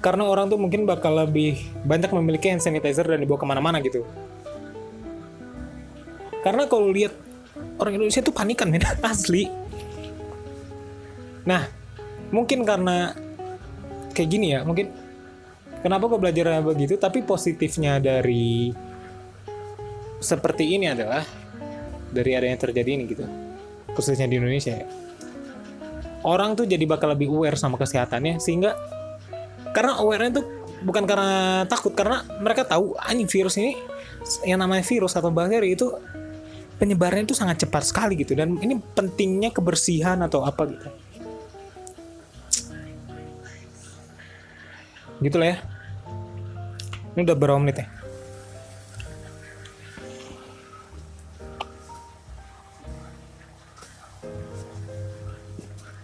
Karena 0.00 0.24
orang 0.24 0.48
tuh 0.48 0.56
mungkin 0.56 0.88
bakal 0.88 1.12
lebih 1.12 1.60
banyak 1.84 2.08
memiliki 2.12 2.48
hand 2.48 2.64
sanitizer 2.64 3.04
dan 3.04 3.20
dibawa 3.20 3.40
ke 3.40 3.46
mana-mana 3.46 3.76
gitu. 3.84 4.04
Karena 6.40 6.64
kalau 6.64 6.88
lihat 6.88 7.12
orang 7.76 8.00
Indonesia 8.00 8.24
tuh 8.24 8.32
panikan 8.32 8.72
men 8.72 8.84
asli. 9.04 9.48
Nah 11.44 11.68
mungkin 12.30 12.62
karena 12.62 13.12
kayak 14.14 14.28
gini 14.30 14.54
ya 14.54 14.62
mungkin 14.62 14.90
kenapa 15.82 16.06
kok 16.06 16.20
belajar 16.22 16.62
begitu 16.62 16.94
tapi 16.98 17.26
positifnya 17.26 17.98
dari 17.98 18.70
seperti 20.20 20.76
ini 20.76 20.86
adalah 20.92 21.24
dari 22.10 22.30
ada 22.36 22.46
yang 22.46 22.60
terjadi 22.60 22.90
ini 22.94 23.04
gitu 23.08 23.24
khususnya 23.94 24.26
di 24.30 24.38
Indonesia 24.38 24.74
ya. 24.74 24.86
Orang 26.20 26.52
tuh 26.52 26.68
jadi 26.68 26.84
bakal 26.84 27.16
lebih 27.16 27.32
aware 27.32 27.56
sama 27.56 27.80
kesehatannya 27.80 28.36
sehingga 28.42 28.76
karena 29.72 29.96
awarenya 29.96 30.42
tuh 30.42 30.46
bukan 30.84 31.04
karena 31.08 31.64
takut 31.64 31.96
karena 31.96 32.24
mereka 32.40 32.64
tahu 32.68 32.96
anjing 33.00 33.28
virus 33.28 33.56
ini 33.56 33.76
yang 34.44 34.60
namanya 34.60 34.84
virus 34.84 35.16
atau 35.16 35.32
bakteri 35.32 35.72
itu 35.72 35.88
penyebarannya 36.76 37.24
itu 37.24 37.36
sangat 37.36 37.64
cepat 37.64 37.88
sekali 37.88 38.20
gitu. 38.20 38.36
Dan 38.36 38.60
ini 38.60 38.76
pentingnya 38.76 39.48
kebersihan 39.52 40.20
atau 40.20 40.44
apa 40.44 40.68
gitu. 40.68 40.88
Gitu 45.20 45.36
lah 45.36 45.56
ya. 45.56 45.58
Ini 47.16 47.20
udah 47.24 47.36
berapa 47.36 47.60
menit 47.60 47.80
ya 47.80 47.99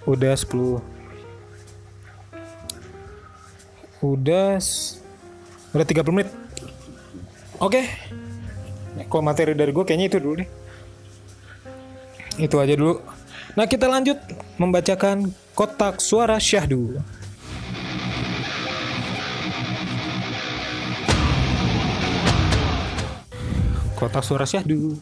udah 0.06 0.32
10 0.38 0.78
udah 4.06 4.62
udah 5.74 5.86
30 5.86 6.14
menit. 6.14 6.30
Oke. 7.58 7.82
Okay. 7.82 7.86
kalau 9.12 9.22
materi 9.22 9.52
dari 9.52 9.76
gue 9.76 9.84
kayaknya 9.84 10.06
itu 10.08 10.18
dulu 10.22 10.34
deh. 10.40 10.48
Itu 12.40 12.56
aja 12.62 12.72
dulu. 12.76 13.02
Nah 13.56 13.64
kita 13.68 13.88
lanjut 13.88 14.16
membacakan 14.56 15.32
kotak 15.56 16.00
suara 16.00 16.36
syahdu. 16.40 17.00
Kotak 23.96 24.24
suara 24.24 24.44
syahdu. 24.44 25.00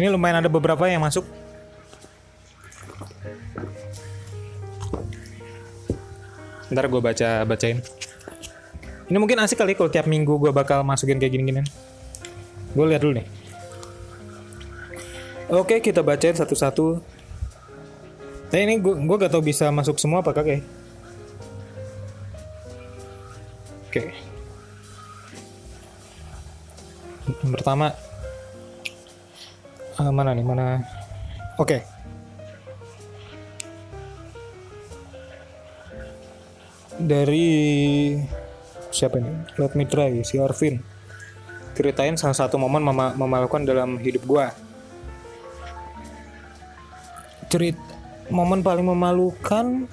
Ini 0.00 0.08
lumayan 0.08 0.40
ada 0.40 0.48
beberapa 0.48 0.88
yang 0.88 1.04
masuk 1.04 1.39
ntar 6.70 6.86
gue 6.86 7.00
baca 7.02 7.42
bacain. 7.44 7.82
Ini 9.10 9.18
mungkin 9.18 9.42
asik 9.42 9.58
kali 9.58 9.74
kalau 9.74 9.90
tiap 9.90 10.06
minggu 10.06 10.38
gue 10.38 10.54
bakal 10.54 10.86
masukin 10.86 11.18
kayak 11.18 11.34
gini-ginian. 11.34 11.66
Gue 12.78 12.86
lihat 12.86 13.02
dulu 13.02 13.18
nih. 13.18 13.26
Oke 15.50 15.82
kita 15.82 16.06
bacain 16.06 16.38
satu-satu. 16.38 17.02
Nah 18.50 18.58
ini 18.62 18.78
gue 18.78 19.16
gak 19.18 19.34
tau 19.34 19.42
bisa 19.42 19.66
masuk 19.74 19.98
semua 19.98 20.22
apa 20.22 20.30
kagak 20.30 20.58
ya? 20.58 20.60
Oke. 23.90 24.14
Yang 27.42 27.52
pertama 27.58 27.86
eh, 29.98 30.10
mana 30.14 30.30
nih 30.38 30.46
mana? 30.46 30.86
Oke 31.58 31.99
dari 37.04 37.48
siapa 38.90 39.16
nih 39.22 39.56
Let 39.56 39.72
me 39.78 39.84
try 39.86 40.20
si 40.26 40.36
Arvin 40.36 40.82
ceritain 41.80 42.12
salah 42.20 42.36
satu 42.36 42.60
momen 42.60 42.84
mema 42.84 43.16
memalukan 43.16 43.64
dalam 43.64 43.96
hidup 43.96 44.26
gua. 44.28 44.52
Cerit 47.48 47.78
momen 48.28 48.60
paling 48.60 48.84
memalukan 48.84 49.88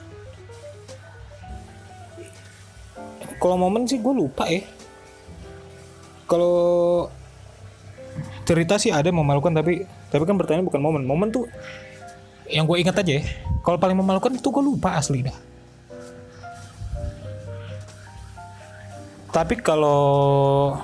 kalau 3.38 3.56
momen 3.56 3.88
sih 3.88 4.02
gue 4.02 4.14
lupa 4.14 4.50
ya 4.50 4.66
kalau 6.28 7.08
cerita 8.44 8.76
sih 8.76 8.92
ada 8.92 9.08
memalukan 9.10 9.54
tapi 9.56 9.88
tapi 10.12 10.24
kan 10.28 10.36
pertanyaan 10.36 10.68
bukan 10.68 10.82
momen. 10.84 11.04
Momen 11.08 11.32
tuh 11.32 11.48
yang 12.52 12.68
gue 12.68 12.78
ingat 12.84 13.00
aja 13.00 13.22
ya 13.22 13.24
kalau 13.64 13.80
paling 13.80 13.96
memalukan 13.96 14.36
itu 14.36 14.48
gue 14.52 14.64
lupa 14.64 15.00
asli 15.00 15.24
dah 15.24 15.47
tapi 19.32 19.60
kalau 19.60 20.76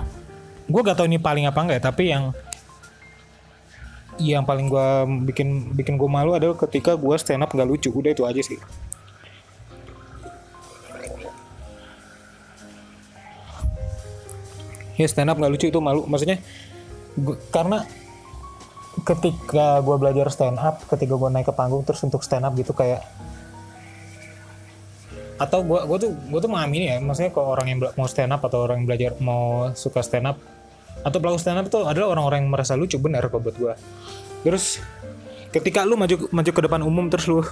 gue 0.67 0.82
gak 0.82 0.95
tau 0.95 1.08
ini 1.08 1.19
paling 1.19 1.47
apa 1.47 1.60
enggak 1.60 1.77
ya, 1.79 1.84
tapi 1.91 2.03
yang 2.12 2.36
yang 4.21 4.45
paling 4.45 4.69
gue 4.69 4.89
bikin 5.34 5.73
bikin 5.73 5.97
gue 5.97 6.10
malu 6.10 6.38
adalah 6.38 6.53
ketika 6.67 6.93
gue 6.93 7.15
stand 7.17 7.41
up 7.41 7.49
nggak 7.49 7.65
lucu. 7.65 7.89
Udah 7.89 8.13
itu 8.13 8.23
aja 8.27 8.41
sih. 8.45 8.60
Ya 15.01 15.10
stand 15.10 15.34
up 15.34 15.38
nggak 15.41 15.53
lucu 15.58 15.65
itu 15.73 15.79
malu. 15.82 16.06
Maksudnya 16.06 16.38
gua, 17.17 17.41
karena 17.49 17.82
ketika 19.01 19.82
gue 19.82 19.95
belajar 19.97 20.29
stand 20.29 20.62
up 20.62 20.86
ketika 20.86 21.17
gue 21.17 21.29
naik 21.34 21.49
ke 21.49 21.53
panggung 21.58 21.82
terus 21.82 22.06
untuk 22.06 22.21
stand 22.21 22.45
up 22.45 22.53
gitu 22.53 22.77
kayak 22.77 23.01
atau 25.43 25.60
gue 25.60 25.79
gue 25.84 25.97
tuh 26.08 26.12
gue 26.15 26.39
tuh 26.39 26.51
mengamini 26.51 26.88
ya 26.88 26.97
maksudnya 27.03 27.36
kalau 27.36 27.51
orang 27.51 27.67
yang 27.67 27.79
mau 27.99 28.08
stand 28.08 28.32
up 28.32 28.41
atau 28.47 28.63
orang 28.63 28.79
yang 28.79 28.88
belajar 28.88 29.12
mau 29.19 29.75
suka 29.75 29.99
stand 29.99 30.32
up 30.32 30.39
atau 31.03 31.17
pelaku 31.19 31.36
stand 31.36 31.60
up 31.60 31.67
itu 31.67 31.84
adalah 31.84 32.15
orang-orang 32.15 32.47
yang 32.47 32.51
merasa 32.56 32.79
lucu 32.79 32.95
benar 32.95 33.27
kok 33.27 33.43
buat 33.43 33.56
gue 33.60 33.73
terus 34.47 34.79
ketika 35.51 35.84
lu 35.84 35.99
maju 35.99 36.32
maju 36.32 36.51
ke 36.56 36.62
depan 36.63 36.82
umum 36.82 37.12
terus 37.12 37.27
lu 37.27 37.43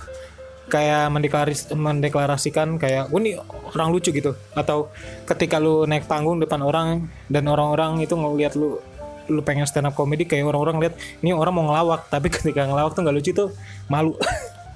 kayak 0.71 1.12
mendeklaris, 1.12 1.67
mendeklarasikan 1.75 2.80
kayak 2.80 3.12
gue 3.12 3.19
nih 3.19 3.36
orang 3.75 3.91
lucu 3.91 4.15
gitu. 4.15 4.32
Atau 4.56 4.88
ketika 5.27 5.60
lu 5.60 5.84
naik 5.84 6.08
panggung 6.08 6.39
depan 6.39 6.63
orang 6.63 7.12
dan 7.27 7.43
orang-orang 7.51 7.99
itu 7.99 8.15
ngeliat 8.15 8.56
lu 8.56 8.80
lu 9.27 9.41
pengen 9.43 9.67
stand 9.67 9.88
up 9.88 9.93
comedy 9.93 10.23
kayak 10.23 10.47
orang-orang 10.47 10.82
lihat 10.82 10.95
ini 11.23 11.32
orang 11.32 11.54
mau 11.54 11.63
ngelawak 11.69 12.08
tapi 12.13 12.32
ketika 12.32 12.67
ngelawak 12.67 12.95
tuh 12.95 13.04
nggak 13.04 13.15
lucu 13.19 13.32
tuh 13.36 13.49
malu. 13.91 14.15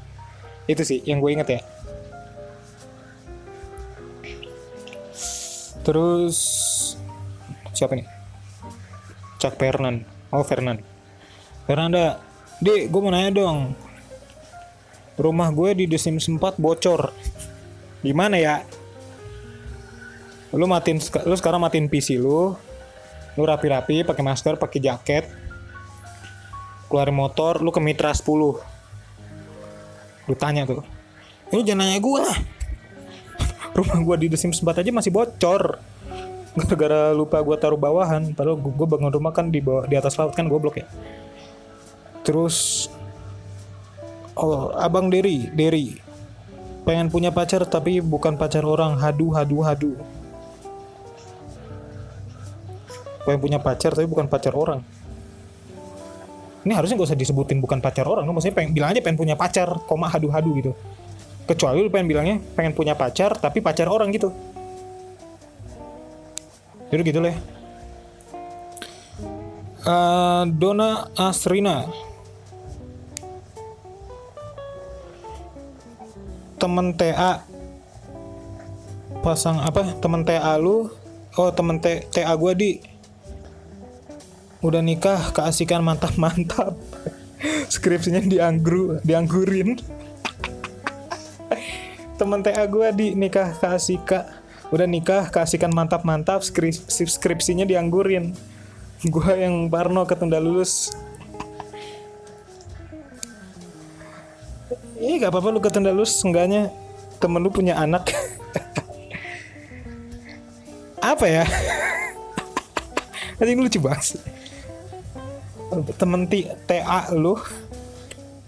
Itu 0.71 0.84
sih 0.84 0.99
yang 1.08 1.23
gue 1.23 1.32
inget 1.32 1.47
ya 1.47 1.60
terus 5.86 6.38
siapa 7.78 7.93
nih? 7.93 8.10
Cak 9.38 9.62
Fernan 9.62 10.02
oh 10.34 10.41
Fernan 10.41 10.82
Fernanda 11.69 12.17
Di, 12.56 12.88
gue 12.88 13.02
mau 13.04 13.12
nanya 13.12 13.36
dong. 13.36 13.76
Rumah 15.19 15.52
gue 15.52 15.76
di 15.76 15.91
The 15.91 16.00
Sims 16.00 16.32
4 16.32 16.56
bocor. 16.56 17.12
Gimana 18.00 18.39
ya? 18.39 18.63
Lu 20.56 20.63
matiin 20.63 21.04
lu 21.28 21.36
sekarang 21.36 21.60
matiin 21.60 21.91
PC 21.91 22.15
lu. 22.15 22.56
Lu 23.36 23.43
rapi-rapi 23.43 24.08
pakai 24.08 24.24
masker 24.24 24.56
pakai 24.56 24.80
jaket. 24.80 25.28
Keluarin 26.88 27.12
motor 27.12 27.60
lu 27.60 27.76
ke 27.76 27.84
Mitra 27.84 28.15
10 28.15 28.24
lu 30.26 30.34
tanya 30.39 30.63
tuh. 30.63 30.80
Ini 31.52 31.60
jangan 31.60 31.91
nanya 31.91 32.00
gue 32.00 32.19
lah 32.24 32.55
rumah 33.75 33.99
gue 33.99 34.15
di 34.25 34.27
The 34.31 34.39
Sims 34.39 34.63
4 34.63 34.81
aja 34.81 34.91
masih 34.95 35.11
bocor. 35.11 35.77
Gara-gara 36.55 37.11
lupa 37.11 37.43
gue 37.43 37.55
taruh 37.59 37.75
bawahan. 37.75 38.31
Padahal 38.31 38.55
gue 38.55 38.88
bangun 38.88 39.11
rumah 39.11 39.35
kan 39.35 39.51
di 39.51 39.59
bawah 39.59 39.83
di 39.83 39.99
atas 39.99 40.15
laut 40.15 40.31
kan 40.31 40.47
goblok 40.47 40.79
ya. 40.79 40.88
Terus 42.23 42.88
oh 44.39 44.71
abang 44.79 45.11
Derry 45.11 45.51
Derry. 45.51 45.99
Pengen 46.88 47.11
punya 47.11 47.35
pacar 47.35 47.67
tapi 47.67 47.99
bukan 47.99 48.39
pacar 48.39 48.63
orang. 48.63 48.95
Hadu 48.95 49.35
hadu 49.35 49.59
hadu. 49.59 49.91
Pengen 53.27 53.39
punya 53.43 53.59
pacar 53.59 53.91
tapi 53.91 54.07
bukan 54.07 54.31
pacar 54.31 54.55
orang. 54.55 54.79
Ini 56.65 56.73
harusnya 56.73 56.97
gak 56.97 57.13
usah 57.13 57.19
disebutin 57.19 57.61
bukan 57.61 57.77
pacar 57.77 58.07
orang. 58.07 58.25
Maksudnya 58.25 58.55
pengen 58.55 58.71
bilang 58.73 58.89
aja 58.95 59.03
pengen 59.03 59.19
punya 59.19 59.35
pacar 59.35 59.69
koma 59.85 60.07
hadu 60.07 60.31
hadu 60.31 60.55
gitu 60.55 60.73
kecuali 61.45 61.81
lu 61.81 61.89
pengen 61.93 62.10
bilangnya 62.10 62.38
pengen 62.58 62.73
punya 62.73 62.97
pacar 62.97 63.38
tapi 63.38 63.62
pacar 63.62 63.89
orang 63.89 64.10
gitu. 64.13 64.34
Jadi 66.89 67.01
gitu 67.01 67.19
lah 67.21 67.36
uh, 69.86 70.43
Dona 70.49 71.10
Asrina. 71.15 71.88
Temen 76.58 76.97
TA 76.97 77.45
pasang 79.21 79.62
apa? 79.62 79.93
Temen 80.01 80.25
TA 80.25 80.58
lu. 80.58 80.89
Oh 81.36 81.51
temen 81.51 81.84
T, 81.84 82.08
TA 82.10 82.34
gue 82.34 82.53
di. 82.55 82.71
Udah 84.63 84.81
nikah 84.81 85.29
keasikan 85.36 85.86
mantap 85.86 86.17
mantap 86.17 86.73
skripsinya 87.73 88.23
dianggru 88.25 88.97
dianggurin 89.05 89.77
temen 92.15 92.43
TA 92.43 92.63
gue 92.67 92.88
di 92.95 93.08
nikah 93.15 93.56
keasika 93.60 94.45
udah 94.73 94.88
nikah 94.89 95.30
keasikan 95.30 95.69
mantap 95.69 96.01
mantap 96.01 96.41
skripsi 96.41 97.06
skripsinya 97.06 97.67
dianggurin. 97.67 98.34
Gue 99.06 99.34
yang 99.38 99.69
Parno 99.69 100.08
ketunda 100.10 100.41
lulus. 100.41 100.89
Ih 104.95 105.21
gak 105.21 105.30
apa-apa 105.30 105.54
lu 105.54 105.62
ketunda 105.62 105.93
lulus 105.93 106.17
Enggaknya 106.23 106.73
temen 107.21 107.43
lu 107.43 107.54
punya 107.54 107.78
anak. 107.78 108.10
Apa 111.13 111.30
ya? 111.30 111.45
Nanti 113.38 113.51
ini 113.54 113.62
lucu 113.62 113.78
banget 113.84 114.17
Temen 115.99 116.25
TA 116.65 117.13
lu 117.13 117.38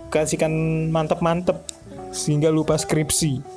Kasihkan 0.10 0.50
mantep-mantep 0.90 1.62
Sehingga 2.16 2.50
lupa 2.50 2.80
skripsi 2.80 3.57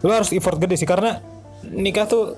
Lu 0.00 0.10
harus 0.12 0.32
effort 0.32 0.56
gede 0.56 0.80
sih 0.80 0.88
Karena 0.88 1.20
nikah 1.68 2.08
tuh 2.08 2.36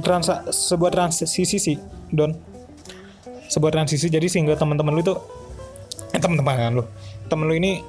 transa 0.00 0.48
sebuah 0.52 0.92
transisi 0.92 1.44
sih 1.44 1.76
Don. 2.12 2.32
Sebuah 3.46 3.72
transisi 3.72 4.08
jadi 4.12 4.26
sehingga 4.28 4.58
teman-teman 4.58 4.92
lu 4.92 5.02
tuh 5.04 5.18
eh 6.12 6.20
teman-teman 6.20 6.80
lu 6.80 6.84
temen 7.26 7.46
lu 7.48 7.54
ini 7.56 7.82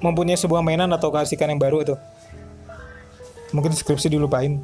mempunyai 0.00 0.38
sebuah 0.38 0.64
mainan 0.64 0.90
atau 0.96 1.12
keasikan 1.12 1.52
yang 1.52 1.60
baru 1.60 1.84
itu. 1.84 1.94
Mungkin 3.52 3.74
skripsi 3.74 4.08
dilupain. 4.08 4.62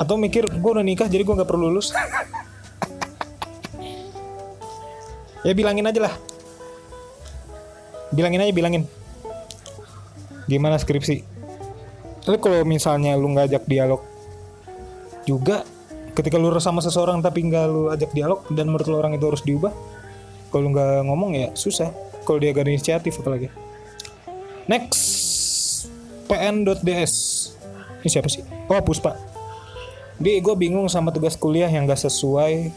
Atau 0.00 0.16
mikir 0.16 0.48
gue 0.48 0.70
udah 0.72 0.84
nikah 0.86 1.06
jadi 1.10 1.22
gue 1.26 1.34
nggak 1.34 1.48
perlu 1.48 1.68
lulus. 1.72 1.92
Ya 5.42 5.58
bilangin 5.58 5.82
aja 5.82 6.06
lah. 6.06 6.14
Bilangin 8.14 8.46
aja 8.46 8.54
bilangin. 8.54 8.86
Gimana 10.46 10.78
skripsi 10.78 11.31
tapi 12.22 12.36
kalau 12.38 12.62
misalnya 12.62 13.18
lu 13.18 13.30
nggak 13.34 13.46
ajak 13.50 13.64
dialog 13.66 14.02
juga 15.26 15.66
ketika 16.12 16.36
lu 16.36 16.52
sama 16.60 16.84
seseorang 16.84 17.24
tapi 17.24 17.46
nggak 17.46 17.64
lu 17.70 17.88
ajak 17.88 18.10
dialog 18.12 18.44
dan 18.52 18.68
menurut 18.68 18.86
lu 18.86 18.96
orang 18.98 19.16
itu 19.16 19.24
harus 19.26 19.42
diubah 19.42 19.72
kalau 20.52 20.68
nggak 20.68 21.08
ngomong 21.08 21.32
ya 21.32 21.48
susah. 21.56 21.88
Kalau 22.22 22.38
dia 22.38 22.54
gak 22.54 22.68
ada 22.68 22.70
inisiatif 22.70 23.18
apalagi. 23.18 23.50
Next 24.70 25.02
pn.ds 26.30 27.14
ini 28.04 28.08
siapa 28.12 28.30
sih? 28.30 28.46
Oh 28.70 28.78
puspa 28.84 29.18
di 30.22 30.38
gue 30.38 30.54
bingung 30.54 30.86
sama 30.86 31.10
tugas 31.10 31.34
kuliah 31.34 31.66
yang 31.66 31.82
gak 31.88 31.98
sesuai 31.98 32.70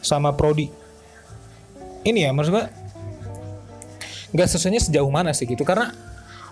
sama 0.00 0.32
prodi. 0.32 0.72
Ini 2.06 2.28
ya 2.28 2.30
maksud 2.32 2.54
gue 2.54 2.64
gak 4.32 4.48
sesuainya 4.48 4.80
sejauh 4.80 5.10
mana 5.12 5.36
sih 5.36 5.44
gitu? 5.44 5.68
Karena 5.68 5.92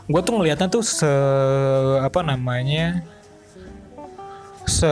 gue 0.07 0.21
tuh 0.23 0.33
ngelihatnya 0.39 0.71
tuh 0.71 0.87
se 0.87 1.13
apa 1.99 2.23
namanya 2.23 3.03
se 4.63 4.91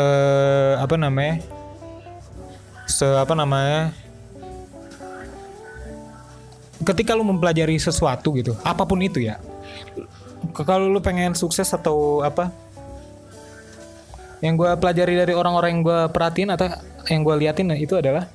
apa 0.74 0.94
namanya 0.98 1.38
se 2.90 3.06
apa 3.06 3.34
namanya 3.38 3.94
ketika 6.82 7.14
lu 7.14 7.22
mempelajari 7.22 7.78
sesuatu 7.78 8.34
gitu 8.34 8.58
apa 8.66 8.82
pun 8.82 8.98
itu 9.06 9.22
ya 9.22 9.38
kalau 10.52 10.90
lu 10.90 10.98
pengen 10.98 11.38
sukses 11.38 11.70
atau 11.70 12.20
apa 12.26 12.50
yang 14.42 14.58
gue 14.58 14.68
pelajari 14.76 15.14
dari 15.14 15.32
orang-orang 15.32 15.78
yang 15.78 15.82
gue 15.86 16.00
perhatiin 16.10 16.50
atau 16.52 16.68
yang 17.06 17.22
gue 17.22 17.34
liatin 17.38 17.70
itu 17.78 17.96
adalah 17.96 18.26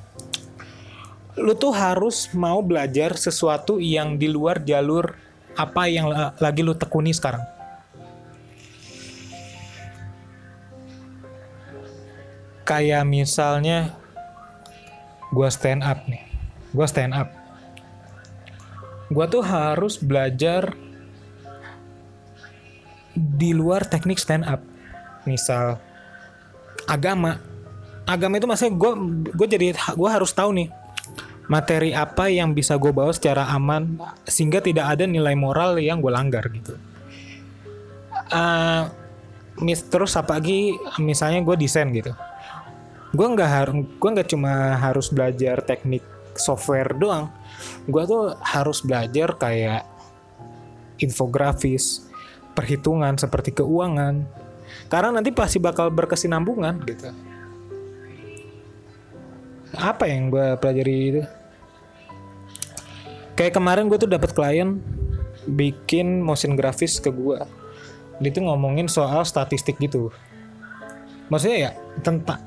lu 1.36 1.54
tuh 1.60 1.76
harus 1.76 2.32
mau 2.32 2.64
belajar 2.64 3.20
sesuatu 3.20 3.84
yang 3.84 4.16
di 4.16 4.32
luar 4.32 4.64
jalur 4.64 5.29
apa 5.60 5.92
yang 5.92 6.08
lagi 6.40 6.64
lu 6.64 6.72
tekuni 6.72 7.12
sekarang. 7.12 7.44
Kayak 12.64 13.04
misalnya 13.04 13.92
gue 15.36 15.50
stand 15.52 15.84
up 15.84 16.00
nih, 16.08 16.24
gue 16.72 16.88
stand 16.88 17.12
up. 17.12 17.28
Gue 19.12 19.26
tuh 19.28 19.44
harus 19.44 20.00
belajar 20.00 20.72
di 23.18 23.52
luar 23.52 23.84
teknik 23.84 24.22
stand 24.22 24.48
up. 24.48 24.64
Misal 25.28 25.82
agama, 26.88 27.42
agama 28.08 28.40
itu 28.40 28.48
maksudnya 28.48 28.80
gue 28.80 28.92
gue 29.36 29.48
jadi 29.50 29.66
gue 29.76 30.10
harus 30.10 30.32
tahu 30.32 30.56
nih 30.56 30.79
materi 31.50 31.98
apa 31.98 32.30
yang 32.30 32.54
bisa 32.54 32.78
gue 32.78 32.94
bawa 32.94 33.10
secara 33.10 33.50
aman 33.50 33.98
sehingga 34.30 34.62
tidak 34.62 34.86
ada 34.96 35.10
nilai 35.10 35.34
moral 35.34 35.82
yang 35.82 35.98
gue 35.98 36.14
langgar 36.14 36.46
gitu. 36.54 36.78
Uh, 38.30 38.86
mis 39.58 39.82
terus 39.82 40.14
apa 40.14 40.38
lagi 40.38 40.78
misalnya 41.02 41.42
gue 41.42 41.58
desain 41.58 41.90
gitu. 41.90 42.14
Gue 43.18 43.28
nggak 43.34 43.50
harus 43.50 43.76
gue 43.98 44.10
nggak 44.14 44.30
cuma 44.30 44.78
harus 44.78 45.10
belajar 45.10 45.66
teknik 45.66 46.06
software 46.38 46.94
doang. 46.94 47.34
Gue 47.90 48.06
tuh 48.06 48.38
harus 48.46 48.86
belajar 48.86 49.34
kayak 49.34 49.90
infografis, 51.02 52.06
perhitungan 52.54 53.18
seperti 53.18 53.58
keuangan. 53.58 54.22
Karena 54.86 55.18
nanti 55.18 55.34
pasti 55.34 55.58
bakal 55.58 55.90
berkesinambungan 55.90 56.86
gitu 56.86 57.10
apa 59.78 60.10
yang 60.10 60.34
gue 60.34 60.58
pelajari 60.58 60.96
itu 61.14 61.22
kayak 63.40 63.56
kemarin 63.56 63.88
gue 63.88 63.96
tuh 63.96 64.12
dapat 64.12 64.36
klien 64.36 64.84
bikin 65.48 66.20
motion 66.20 66.60
grafis 66.60 67.00
ke 67.00 67.08
gue 67.08 67.40
dia 68.20 68.32
tuh 68.36 68.44
ngomongin 68.44 68.92
soal 68.92 69.24
statistik 69.24 69.80
gitu. 69.80 70.12
Maksudnya 71.32 71.58
ya 71.58 71.72
tentang 72.04 72.44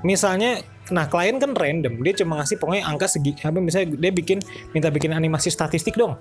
misalnya 0.00 0.64
nah 0.88 1.04
klien 1.06 1.36
kan 1.36 1.52
random. 1.52 2.00
Dia 2.00 2.24
cuma 2.24 2.40
ngasih 2.40 2.56
pokoknya 2.56 2.88
angka 2.88 3.06
segi 3.06 3.36
apa 3.44 3.60
misalnya 3.60 4.00
dia 4.00 4.12
bikin 4.16 4.40
minta 4.72 4.88
bikin 4.88 5.12
animasi 5.12 5.52
statistik 5.52 5.92
dong. 5.92 6.16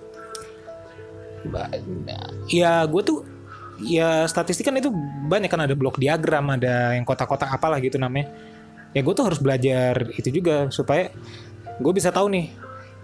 Ya 2.51 2.83
gue 2.83 3.01
tuh 3.07 3.23
ya 3.79 4.27
statistik 4.27 4.67
kan 4.67 4.75
itu 4.75 4.91
banyak 5.31 5.47
kan 5.47 5.63
ada 5.63 5.79
blok 5.79 5.95
diagram 5.95 6.51
ada 6.51 6.99
yang 6.99 7.07
kotak-kotak 7.07 7.47
apalah 7.47 7.79
gitu 7.79 7.95
namanya. 7.95 8.27
Ya 8.91 8.99
gue 8.99 9.13
tuh 9.15 9.23
harus 9.23 9.39
belajar 9.39 10.11
itu 10.19 10.27
juga 10.27 10.67
supaya 10.75 11.07
gue 11.79 11.93
bisa 11.95 12.11
tahu 12.11 12.27
nih 12.35 12.51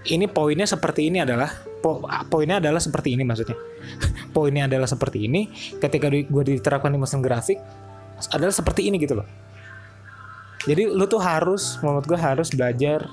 ini 0.06 0.30
poinnya 0.30 0.70
seperti 0.70 1.10
ini 1.10 1.22
adalah 1.22 1.50
po, 1.82 2.02
poinnya 2.30 2.62
adalah 2.62 2.82
seperti 2.82 3.14
ini 3.18 3.26
maksudnya. 3.26 3.58
Poinnya 4.36 4.68
adalah 4.68 4.84
seperti 4.84 5.32
ini 5.32 5.48
ketika 5.80 6.12
gue 6.12 6.44
diterapkan 6.44 6.92
di 6.92 7.00
mesin 7.00 7.24
grafik 7.24 7.56
adalah 8.36 8.52
seperti 8.52 8.92
ini 8.92 9.00
gitu 9.00 9.16
loh. 9.16 9.28
Jadi 10.66 10.92
lu 10.92 11.06
tuh 11.08 11.24
harus 11.24 11.80
menurut 11.80 12.04
gue 12.04 12.20
harus 12.20 12.52
belajar 12.52 13.08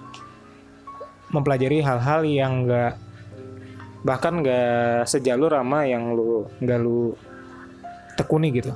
mempelajari 1.30 1.78
hal-hal 1.78 2.26
yang 2.26 2.66
enggak 2.66 2.99
bahkan 4.03 4.43
enggak 4.43 5.07
sejalur 5.07 5.55
sama 5.55 5.86
yang 5.86 6.11
lu 6.11 6.51
enggak 6.59 6.78
lu 6.82 7.14
tekuni 8.18 8.51
gitu. 8.51 8.74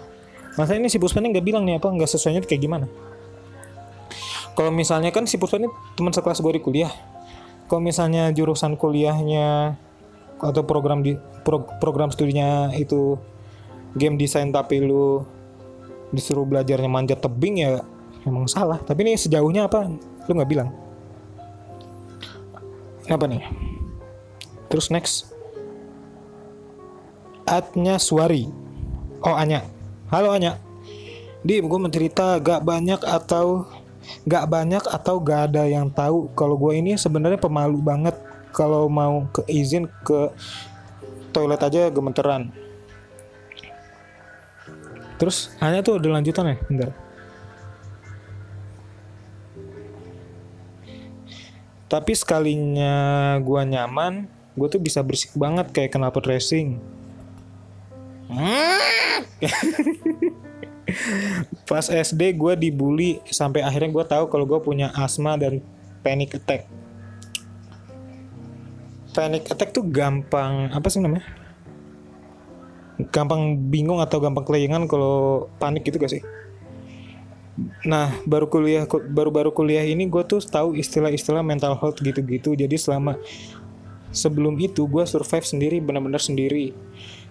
Masa 0.54 0.78
ini 0.78 0.86
si 0.86 1.02
Puspa 1.02 1.18
ini 1.18 1.34
nggak 1.34 1.44
bilang 1.44 1.66
nih 1.66 1.82
apa 1.82 1.90
nggak 1.90 2.08
sesuainya 2.08 2.46
kayak 2.46 2.62
gimana. 2.62 2.86
Kalau 4.54 4.70
misalnya 4.70 5.10
kan 5.10 5.26
si 5.26 5.34
Puspa 5.34 5.58
ini 5.58 5.66
teman 5.98 6.14
sekelas 6.14 6.38
gue 6.38 6.52
di 6.54 6.62
kuliah 6.62 7.15
kalau 7.66 7.82
misalnya 7.82 8.30
jurusan 8.30 8.78
kuliahnya 8.78 9.74
atau 10.38 10.62
program 10.62 11.02
di 11.02 11.18
pro, 11.42 11.66
program 11.82 12.10
studinya 12.14 12.70
itu 12.74 13.18
game 13.98 14.14
design 14.20 14.52
tapi 14.54 14.84
lu 14.84 15.24
disuruh 16.14 16.46
belajarnya 16.46 16.86
manjat 16.86 17.18
tebing 17.18 17.62
ya 17.62 17.82
emang 18.22 18.46
salah. 18.46 18.78
Tapi 18.82 19.06
ini 19.06 19.12
sejauhnya 19.18 19.66
apa? 19.66 19.90
Lu 20.26 20.32
nggak 20.34 20.50
bilang? 20.50 20.70
Apa 23.06 23.24
nih? 23.26 23.42
Terus 24.70 24.90
next. 24.90 25.30
Atnya 27.46 28.02
Suari 28.02 28.66
oh 29.26 29.34
Anya. 29.34 29.66
Halo 30.10 30.30
Anya. 30.34 30.62
Di 31.46 31.62
gue 31.62 31.80
mencerita 31.80 32.42
gak 32.42 32.66
banyak 32.66 33.02
atau 33.06 33.70
gak 34.26 34.46
banyak 34.50 34.84
atau 34.86 35.22
gak 35.22 35.52
ada 35.52 35.66
yang 35.66 35.90
tahu 35.90 36.30
kalau 36.34 36.59
gue 36.59 36.78
ini 36.78 36.98
sebenarnya 36.98 37.40
pemalu 37.40 37.78
banget 37.80 38.16
kalau 38.50 38.88
mau 38.88 39.28
ke 39.30 39.44
izin 39.50 39.86
ke 40.04 40.32
toilet 41.30 41.61
aja 41.61 41.92
gemeteran. 41.92 42.50
Terus 45.16 45.52
hanya 45.61 45.80
tuh 45.80 46.00
ada 46.00 46.09
lanjutan 46.09 46.52
ya 46.52 46.57
bentar. 46.68 46.90
Tapi 51.86 52.12
sekalinya 52.18 53.36
gue 53.38 53.62
nyaman 53.62 54.26
gue 54.57 54.68
tuh 54.72 54.80
bisa 54.80 55.04
bersih 55.04 55.28
banget 55.36 55.68
kayak 55.68 55.92
knalpot 55.92 56.24
racing 56.24 56.80
pas 61.66 61.82
SD 61.82 62.38
gue 62.38 62.52
dibully 62.54 63.18
sampai 63.26 63.61
akhirnya 63.61 63.90
gue 63.90 64.04
tahu 64.07 64.24
kalau 64.30 64.46
gue 64.46 64.59
punya 64.62 64.94
asma 64.94 65.34
dan 65.34 65.61
panic 66.00 66.38
attack. 66.38 66.70
Panic 69.12 69.48
attack 69.50 69.74
tuh 69.74 69.82
gampang 69.82 70.70
apa 70.70 70.86
sih 70.86 71.02
namanya? 71.02 71.26
Gampang 73.12 73.59
bingung 73.68 74.00
atau 74.00 74.22
gampang 74.22 74.44
kelayangan 74.46 74.88
kalau 74.88 75.48
panik 75.59 75.84
gitu 75.84 75.98
gak 75.98 76.12
sih? 76.12 76.22
Nah 77.88 78.12
baru 78.28 78.46
kuliah 78.46 78.84
baru-baru 78.86 79.50
kuliah 79.50 79.84
ini 79.84 80.04
gue 80.07 80.22
tuh 80.28 80.44
tahu 80.44 80.76
istilah-istilah 80.76 81.40
mental 81.40 81.74
health 81.80 81.98
gitu-gitu. 82.00 82.52
Jadi 82.52 82.76
selama 82.76 83.16
sebelum 84.12 84.57
itu 84.61 84.84
gue 84.86 85.04
survive 85.04 85.44
sendiri 85.44 85.76
benar-benar 85.80 86.20
sendiri 86.20 86.72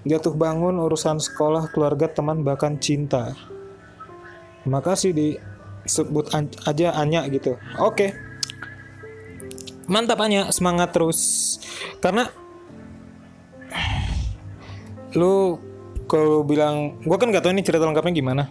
jatuh 0.05 0.37
bangun 0.37 0.77
urusan 0.77 1.17
sekolah 1.17 1.73
keluarga 1.73 2.05
teman 2.05 2.45
bahkan 2.45 2.77
cinta. 2.77 3.33
Makasih 4.65 5.13
disebut 5.13 6.29
aja 6.65 6.93
Anya 6.97 7.25
gitu. 7.29 7.57
Oke. 7.81 8.13
Mantap 9.89 10.21
Anya. 10.21 10.49
Semangat 10.53 10.93
terus. 10.93 11.19
Karena 12.01 12.29
lu 15.17 15.57
kalau 16.05 16.45
bilang 16.45 17.01
gue 17.01 17.17
kan 17.17 17.33
gak 17.33 17.41
tahu 17.41 17.53
ini 17.57 17.65
cerita 17.65 17.85
lengkapnya 17.85 18.13
gimana. 18.13 18.43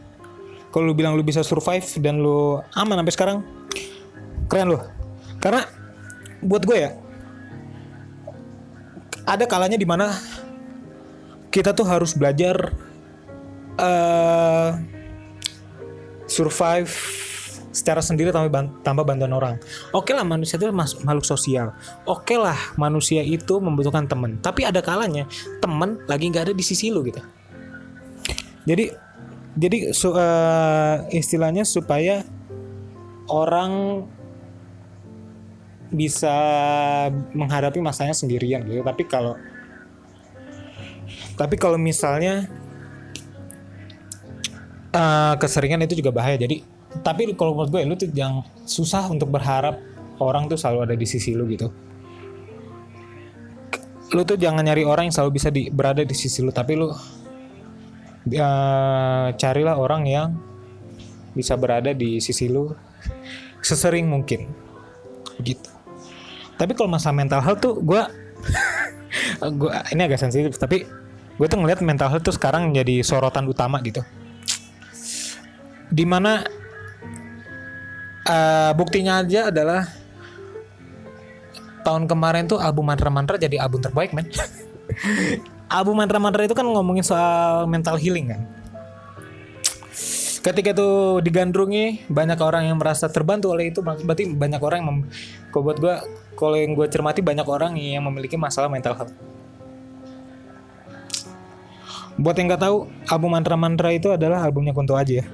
Kalau 0.74 0.90
lu 0.90 0.94
bilang 0.94 1.14
lu 1.14 1.22
bisa 1.22 1.46
survive 1.46 1.86
dan 2.02 2.18
lu 2.18 2.58
aman 2.74 2.98
sampai 2.98 3.14
sekarang 3.14 3.38
keren 4.50 4.74
lu. 4.74 4.78
Karena 5.38 5.62
buat 6.42 6.66
gue 6.66 6.76
ya 6.76 6.90
ada 9.24 9.48
kalanya 9.48 9.80
di 9.80 9.88
mana 9.88 10.12
kita 11.54 11.70
tuh 11.70 11.86
harus 11.86 12.18
belajar 12.18 12.74
uh, 13.78 14.74
survive 16.26 16.90
secara 17.70 18.02
sendiri 18.02 18.34
tanpa, 18.34 18.66
tanpa 18.82 19.06
bantuan 19.06 19.30
orang. 19.30 19.54
Oke 19.94 20.10
lah 20.10 20.26
manusia 20.26 20.58
itu 20.58 20.66
makhluk 20.74 21.22
sosial. 21.22 21.70
Oke 22.10 22.34
lah 22.34 22.58
manusia 22.74 23.22
itu 23.22 23.62
membutuhkan 23.62 24.10
teman. 24.10 24.42
Tapi 24.42 24.66
ada 24.66 24.82
kalanya 24.82 25.30
teman 25.62 26.02
lagi 26.10 26.26
nggak 26.26 26.50
ada 26.50 26.54
di 26.54 26.64
sisi 26.66 26.90
lu 26.90 27.06
gitu. 27.06 27.22
Jadi 28.66 28.90
jadi 29.54 29.94
su, 29.94 30.10
uh, 30.10 31.06
istilahnya 31.14 31.62
supaya 31.62 32.26
orang 33.30 34.02
bisa 35.94 36.34
menghadapi 37.30 37.78
masanya 37.78 38.14
sendirian 38.14 38.66
gitu. 38.66 38.82
Tapi 38.82 39.06
kalau 39.06 39.38
tapi 41.34 41.58
kalau 41.58 41.74
misalnya 41.74 42.46
uh, 44.94 45.34
keseringan 45.38 45.82
itu 45.82 45.98
juga 45.98 46.14
bahaya. 46.14 46.38
Jadi 46.38 46.62
tapi 47.02 47.34
kalau 47.34 47.58
menurut 47.58 47.70
gue 47.74 47.82
lu 47.82 47.98
tuh 47.98 48.10
yang 48.14 48.46
susah 48.62 49.10
untuk 49.10 49.34
berharap 49.34 49.82
orang 50.22 50.46
tuh 50.46 50.54
selalu 50.54 50.78
ada 50.90 50.94
di 50.94 51.06
sisi 51.10 51.34
lu 51.34 51.50
gitu. 51.50 51.74
Lu 54.14 54.22
tuh 54.22 54.38
jangan 54.38 54.62
nyari 54.62 54.86
orang 54.86 55.10
yang 55.10 55.14
selalu 55.14 55.42
bisa 55.42 55.50
di, 55.50 55.66
berada 55.74 56.06
di 56.06 56.14
sisi 56.14 56.38
lu. 56.38 56.54
Tapi 56.54 56.78
lu 56.78 56.86
uh, 56.86 56.96
carilah 59.34 59.74
orang 59.74 60.06
yang 60.06 60.38
bisa 61.34 61.58
berada 61.58 61.90
di 61.90 62.22
sisi 62.22 62.46
lu 62.46 62.70
sesering 63.58 64.06
mungkin. 64.06 64.46
Gitu. 65.42 65.66
Tapi 66.54 66.78
kalau 66.78 66.94
masalah 66.94 67.18
mental 67.18 67.42
health 67.42 67.58
tuh 67.58 67.82
gue 67.82 68.02
gua 69.58 69.82
ini 69.90 70.06
agak 70.06 70.22
sensitif 70.22 70.54
tapi 70.54 70.86
gue 71.34 71.46
tuh 71.50 71.58
ngeliat 71.58 71.82
mental 71.82 72.10
health 72.10 72.22
tuh 72.22 72.34
sekarang 72.34 72.70
jadi 72.70 73.02
sorotan 73.02 73.46
utama 73.50 73.82
gitu. 73.82 74.02
Di 75.90 76.06
mana 76.06 76.46
uh, 78.26 78.72
buktinya 78.78 79.22
aja 79.22 79.50
adalah 79.50 79.90
tahun 81.82 82.06
kemarin 82.06 82.46
tuh 82.46 82.62
album 82.62 82.86
Mantra 82.86 83.10
Mantra 83.10 83.36
jadi 83.36 83.58
album 83.58 83.82
terbaik 83.82 84.14
men. 84.14 84.30
Album 85.64 85.96
Mantra 85.96 86.20
Mantra 86.20 86.44
itu 86.44 86.54
kan 86.54 86.62
ngomongin 86.62 87.02
soal 87.02 87.66
mental 87.66 87.96
healing 87.98 88.30
kan. 88.30 88.46
Ketika 90.44 90.76
itu 90.76 91.18
digandrungi 91.24 92.04
banyak 92.06 92.36
orang 92.36 92.68
yang 92.68 92.76
merasa 92.76 93.08
terbantu 93.08 93.48
oleh 93.50 93.72
itu 93.72 93.80
berarti 93.80 94.28
banyak 94.28 94.60
orang 94.60 94.84
yang 94.84 94.88
mem- 94.92 95.08
buat 95.50 95.80
gue 95.80 95.94
kalau 96.36 96.54
yang 96.54 96.76
gue 96.76 96.84
cermati 96.92 97.24
banyak 97.24 97.48
orang 97.48 97.80
yang 97.80 98.04
memiliki 98.04 98.36
masalah 98.36 98.68
mental 98.68 98.92
health 98.92 99.33
buat 102.14 102.38
yang 102.38 102.46
nggak 102.46 102.62
tahu 102.62 102.86
album 103.10 103.30
mantra 103.34 103.56
mantra 103.58 103.90
itu 103.90 104.14
adalah 104.14 104.46
albumnya 104.46 104.70
Kunto 104.70 104.94
aja 104.94 105.22
ya. 105.22 105.26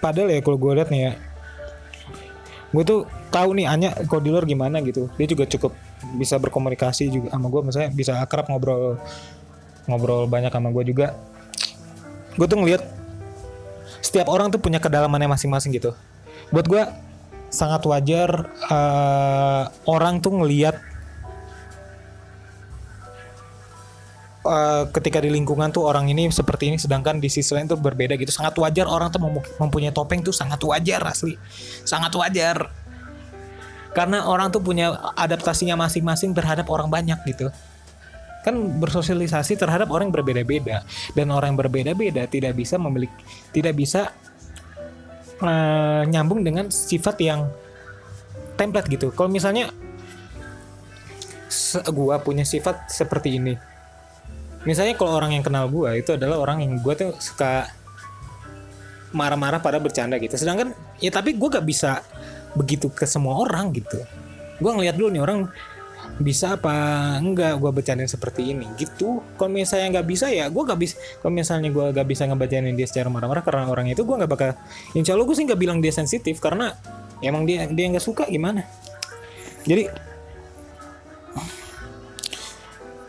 Padahal 0.00 0.30
ya 0.30 0.38
kalau 0.38 0.58
gue 0.58 0.72
lihat 0.78 0.88
nih 0.94 1.10
ya 1.10 1.12
gue 2.70 2.84
tuh 2.84 3.08
tahu 3.32 3.56
nih 3.56 3.66
Anya 3.66 3.90
kalau 4.06 4.22
di 4.22 4.30
luar 4.30 4.46
gimana 4.46 4.78
gitu. 4.84 5.10
Dia 5.18 5.26
juga 5.26 5.44
cukup 5.50 5.74
bisa 6.14 6.38
berkomunikasi 6.38 7.10
juga 7.10 7.28
sama 7.34 7.50
gue 7.50 7.60
misalnya 7.66 7.90
bisa 7.90 8.12
akrab 8.22 8.46
ngobrol 8.46 9.00
ngobrol 9.90 10.30
banyak 10.30 10.54
sama 10.54 10.70
gue 10.70 10.84
juga. 10.86 11.18
Gue 12.38 12.46
tuh 12.46 12.58
ngeliat 12.62 13.05
setiap 14.16 14.32
orang 14.32 14.48
tuh 14.48 14.56
punya 14.56 14.80
kedalamannya 14.80 15.28
masing-masing 15.28 15.76
gitu. 15.76 15.92
Buat 16.48 16.64
gue 16.72 16.80
sangat 17.52 17.84
wajar 17.84 18.48
uh, 18.72 19.68
orang 19.84 20.24
tuh 20.24 20.40
ngeliat 20.40 20.80
uh, 24.40 24.88
ketika 24.88 25.20
di 25.20 25.28
lingkungan 25.28 25.68
tuh 25.68 25.84
orang 25.84 26.08
ini 26.08 26.32
seperti 26.32 26.72
ini 26.72 26.80
sedangkan 26.80 27.20
di 27.20 27.28
sisi 27.28 27.52
lain 27.52 27.68
tuh 27.68 27.76
berbeda 27.76 28.16
gitu. 28.16 28.32
Sangat 28.32 28.56
wajar 28.56 28.88
orang 28.88 29.12
tuh 29.12 29.20
mempunyai 29.60 29.92
topeng 29.92 30.24
tuh 30.24 30.32
sangat 30.32 30.64
wajar 30.64 31.04
asli. 31.04 31.36
Sangat 31.84 32.16
wajar. 32.16 32.72
Karena 33.92 34.24
orang 34.24 34.48
tuh 34.48 34.64
punya 34.64 34.96
adaptasinya 35.12 35.76
masing-masing 35.76 36.32
terhadap 36.32 36.72
orang 36.72 36.88
banyak 36.88 37.20
gitu 37.28 37.52
kan 38.46 38.54
bersosialisasi 38.78 39.58
terhadap 39.58 39.90
orang 39.90 40.14
yang 40.14 40.22
berbeda-beda. 40.22 40.86
Dan 41.18 41.34
orang 41.34 41.58
yang 41.58 41.60
berbeda-beda 41.66 42.30
tidak 42.30 42.54
bisa 42.54 42.78
memiliki 42.78 43.18
tidak 43.50 43.74
bisa 43.74 44.14
uh, 45.42 46.06
nyambung 46.06 46.46
dengan 46.46 46.70
sifat 46.70 47.18
yang 47.18 47.50
template 48.54 48.86
gitu. 48.86 49.10
Kalau 49.10 49.26
misalnya 49.26 49.74
gua 51.90 52.22
punya 52.22 52.46
sifat 52.46 52.86
seperti 52.86 53.42
ini. 53.42 53.54
Misalnya 54.66 54.98
kalau 54.98 55.14
orang 55.14 55.38
yang 55.38 55.46
kenal 55.46 55.70
gue 55.70 56.02
itu 56.02 56.18
adalah 56.18 56.42
orang 56.42 56.58
yang 56.58 56.82
gue 56.82 56.94
tuh 56.98 57.14
suka 57.22 57.70
marah-marah 59.14 59.62
pada 59.62 59.78
bercanda 59.78 60.18
gitu. 60.18 60.34
Sedangkan 60.34 60.74
ya 60.98 61.14
tapi 61.14 61.38
gue 61.38 61.46
gak 61.46 61.62
bisa 61.62 62.02
begitu 62.58 62.90
ke 62.90 63.06
semua 63.06 63.38
orang 63.46 63.70
gitu. 63.70 64.02
Gue 64.58 64.70
ngeliat 64.74 64.98
dulu 64.98 65.14
nih 65.14 65.22
orang 65.22 65.46
bisa 66.16 66.56
apa 66.56 66.72
enggak 67.20 67.60
gue 67.60 67.70
bercanda 67.72 68.08
seperti 68.08 68.56
ini? 68.56 68.64
Gitu. 68.80 69.20
Kalau 69.36 69.50
misalnya 69.52 70.00
nggak 70.00 70.06
bisa 70.08 70.32
ya 70.32 70.48
gue 70.48 70.62
gak 70.64 70.80
bisa 70.80 70.96
kalau 71.20 71.32
misalnya 71.32 71.68
gue 71.68 71.86
gak 71.92 72.06
bisa 72.08 72.22
ngebacain 72.24 72.64
dia 72.72 72.88
secara 72.88 73.12
marah-marah 73.12 73.44
karena 73.44 73.68
orang 73.68 73.92
itu 73.92 74.00
gue 74.00 74.16
nggak 74.16 74.30
bakal 74.30 74.50
insya 74.96 75.12
Allah 75.12 75.28
gue 75.28 75.36
sih 75.36 75.44
nggak 75.44 75.60
bilang 75.60 75.78
dia 75.84 75.92
sensitif 75.92 76.40
karena 76.40 76.72
emang 77.20 77.44
dia 77.44 77.68
dia 77.68 77.84
nggak 77.92 78.04
suka 78.04 78.24
gimana? 78.32 78.64
Jadi 79.68 79.92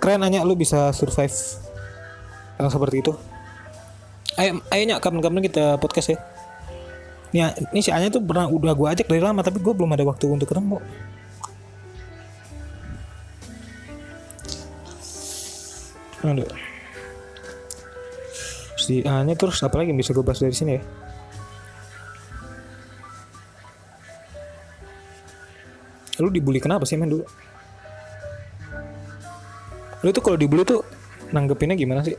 keren 0.03 0.19
nanya 0.19 0.43
lu 0.43 0.59
bisa 0.59 0.91
survive 0.91 1.35
yang 2.59 2.67
seperti 2.67 2.95
itu. 2.99 3.13
Ayo 4.35 4.59
ayo 4.67 4.83
nyak 4.83 4.99
kapan-kapan 4.99 5.41
kita 5.47 5.65
podcast 5.79 6.11
ya. 6.11 6.19
Ini, 7.27 7.43
ini 7.75 7.83
si 7.83 7.91
Anya 7.91 8.07
tuh 8.07 8.23
pernah 8.23 8.47
udah 8.47 8.71
gue 8.71 8.87
ajak 8.87 9.07
dari 9.11 9.19
lama 9.19 9.43
tapi 9.43 9.59
gue 9.59 9.73
belum 9.75 9.91
ada 9.91 10.07
waktu 10.07 10.31
untuk 10.31 10.47
ketemu 10.47 10.79
Aduh. 16.25 16.49
Si 18.77 19.03
Anya 19.03 19.35
terus 19.35 19.59
apa 19.61 19.77
lagi 19.77 19.91
yang 19.91 19.99
bisa 19.99 20.15
gue 20.15 20.23
bahas 20.23 20.39
dari 20.39 20.55
sini 20.55 20.79
ya? 20.79 20.81
Lu 26.17 26.33
dibully 26.33 26.57
kenapa 26.57 26.87
sih 26.87 26.97
men 26.97 27.13
dulu? 27.13 27.25
Lu 30.01 30.09
tuh 30.09 30.23
kalau 30.23 30.37
dibully 30.39 30.65
tuh 30.65 30.81
nanggepinnya 31.29 31.77
gimana 31.77 32.01
sih? 32.01 32.17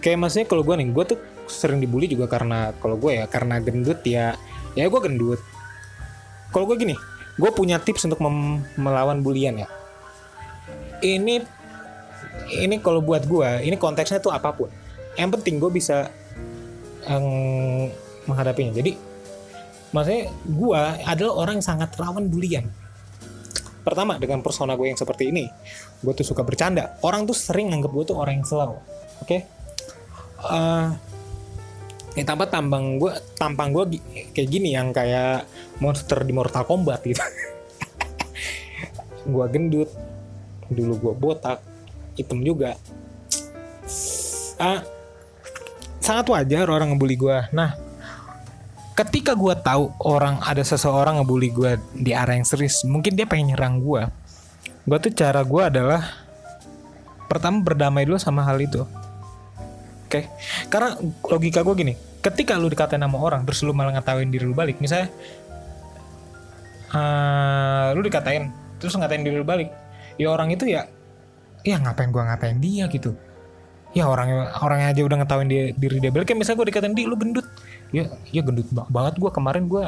Kayak 0.00 0.18
maksudnya 0.24 0.46
kalau 0.48 0.64
gue 0.64 0.74
nih, 0.80 0.88
gue 0.92 1.04
tuh 1.14 1.18
sering 1.48 1.80
dibully 1.80 2.08
juga 2.08 2.28
karena 2.28 2.72
kalau 2.80 2.96
gue 2.96 3.20
ya 3.20 3.24
karena 3.28 3.60
gendut 3.60 4.00
ya, 4.04 4.36
ya 4.72 4.84
gue 4.88 5.00
gendut. 5.00 5.40
Kalau 6.50 6.64
gue 6.66 6.76
gini, 6.80 6.96
gue 7.36 7.50
punya 7.52 7.78
tips 7.80 8.08
untuk 8.08 8.20
melawan 8.80 9.20
bulian 9.20 9.60
ya. 9.60 9.68
Ini 11.00 11.59
ini 12.50 12.82
kalau 12.82 13.00
buat 13.00 13.24
gue, 13.24 13.66
ini 13.66 13.76
konteksnya 13.78 14.18
tuh 14.18 14.34
apa 14.34 14.50
pun. 14.54 14.70
Yang 15.14 15.30
penting 15.38 15.62
gue 15.62 15.70
bisa 15.70 16.10
um, 17.06 17.86
menghadapinya. 18.26 18.74
Jadi 18.74 18.96
maksudnya 19.90 20.30
gue 20.46 20.82
adalah 21.06 21.34
orang 21.46 21.54
yang 21.62 21.66
sangat 21.66 21.90
rawan 21.98 22.26
bulian. 22.26 22.66
Pertama 23.80 24.20
dengan 24.20 24.44
persona 24.44 24.76
gue 24.76 24.92
yang 24.92 25.00
seperti 25.00 25.32
ini, 25.32 25.48
gue 26.02 26.12
tuh 26.12 26.26
suka 26.26 26.44
bercanda. 26.44 27.00
Orang 27.00 27.24
tuh 27.24 27.34
sering 27.34 27.72
nganggap 27.72 27.90
gue 27.90 28.04
tuh 28.12 28.16
orang 28.18 28.42
yang 28.42 28.46
slow. 28.46 28.76
Oke? 28.76 29.24
Okay? 29.24 29.40
Uh, 30.40 30.96
ya 32.18 32.24
tanpa 32.26 32.50
tampang 32.50 32.98
gue 32.98 33.12
tampang 33.38 33.70
gue 33.70 34.02
kayak 34.34 34.48
gini 34.50 34.74
yang 34.74 34.90
kayak 34.90 35.46
monster 35.78 36.18
di 36.26 36.34
Mortal 36.34 36.66
Kombat 36.66 37.06
gitu 37.06 37.22
gue 39.32 39.46
gendut 39.52 39.90
dulu 40.66 40.94
gue 40.98 41.14
botak 41.14 41.62
hitam 42.20 42.44
juga. 42.44 42.76
Uh, 44.60 44.80
sangat 46.04 46.28
wajar 46.28 46.68
orang 46.68 46.92
ngebully 46.92 47.16
gue 47.16 47.38
nah 47.48 47.72
ketika 48.92 49.32
gue 49.32 49.56
tahu 49.56 49.88
orang 50.04 50.36
ada 50.44 50.60
seseorang 50.60 51.16
ngebully 51.16 51.48
gue 51.48 51.80
di 51.96 52.12
arah 52.12 52.36
yang 52.36 52.44
serius 52.44 52.84
mungkin 52.84 53.16
dia 53.16 53.24
pengen 53.24 53.56
nyerang 53.56 53.80
gue 53.80 54.04
gue 54.84 54.98
tuh 55.00 55.12
cara 55.16 55.40
gue 55.40 55.62
adalah 55.64 56.28
pertama 57.30 57.62
berdamai 57.62 58.02
dulu 58.02 58.18
sama 58.18 58.42
hal 58.42 58.58
itu. 58.58 58.82
Oke, 58.82 60.10
okay? 60.10 60.24
karena 60.66 60.98
logika 61.30 61.62
gue 61.62 61.74
gini, 61.78 61.94
ketika 62.18 62.58
lu 62.58 62.66
dikatain 62.66 62.98
sama 62.98 63.14
orang 63.22 63.46
terus 63.46 63.62
lu 63.62 63.70
malah 63.70 63.94
ngetawain 63.94 64.26
diri 64.26 64.42
lu 64.42 64.58
balik, 64.58 64.82
misalnya 64.82 65.06
uh, 66.90 67.94
lu 67.94 68.02
dikatain 68.02 68.50
terus 68.82 68.98
ngatain 68.98 69.22
diri 69.22 69.38
lu 69.38 69.46
balik, 69.46 69.70
ya 70.18 70.34
orang 70.34 70.50
itu 70.50 70.66
ya, 70.66 70.90
ya 71.66 71.76
ngapain 71.80 72.10
gue 72.10 72.22
ngatain 72.22 72.58
dia? 72.62 72.84
gitu, 72.88 73.16
ya 73.92 74.06
orang 74.06 74.50
orang 74.62 74.90
aja 74.90 75.00
udah 75.02 75.16
ngetawain 75.24 75.48
dia 75.50 75.62
diri 75.74 75.98
dia 75.98 76.10
balik, 76.14 76.30
kayak 76.30 76.40
misalnya 76.44 76.58
gue 76.62 76.68
dikatain 76.72 76.94
di 76.94 77.04
lu 77.04 77.16
gendut, 77.18 77.46
ya 77.90 78.08
ya 78.30 78.40
gendut 78.40 78.68
banget 78.70 79.18
gue 79.18 79.30
kemarin 79.30 79.66
gue 79.66 79.84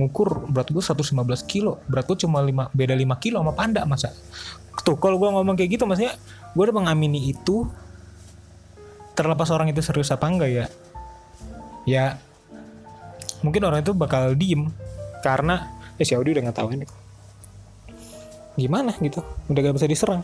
ngukur 0.00 0.48
berat 0.48 0.72
gue 0.72 0.80
115 0.80 1.12
kilo, 1.44 1.82
berat 1.90 2.08
gue 2.08 2.18
cuma 2.24 2.40
5, 2.40 2.72
beda 2.72 2.94
5 2.96 3.22
kilo 3.22 3.36
sama 3.44 3.52
panda 3.52 3.84
masa, 3.84 4.10
tuh 4.80 4.96
kalau 4.96 5.20
gue 5.20 5.28
ngomong 5.28 5.54
kayak 5.54 5.76
gitu 5.76 5.84
maksudnya 5.84 6.16
gue 6.52 6.62
udah 6.64 6.76
mengamini 6.76 7.32
itu 7.32 7.68
terlepas 9.12 9.52
orang 9.52 9.68
itu 9.68 9.84
serius 9.84 10.08
apa 10.08 10.24
enggak 10.24 10.50
ya. 10.50 10.66
Ya 11.84 12.04
mungkin 13.44 13.60
orang 13.66 13.82
itu 13.82 13.92
bakal 13.92 14.32
diem 14.38 14.70
karena 15.20 15.68
ya 15.98 16.04
si 16.06 16.14
Audi 16.14 16.32
udah 16.32 16.46
ini 16.72 16.86
gimana 18.56 18.96
gitu. 19.00 19.20
Udah 19.48 19.60
gak 19.60 19.76
bisa 19.76 19.88
diserang 19.88 20.22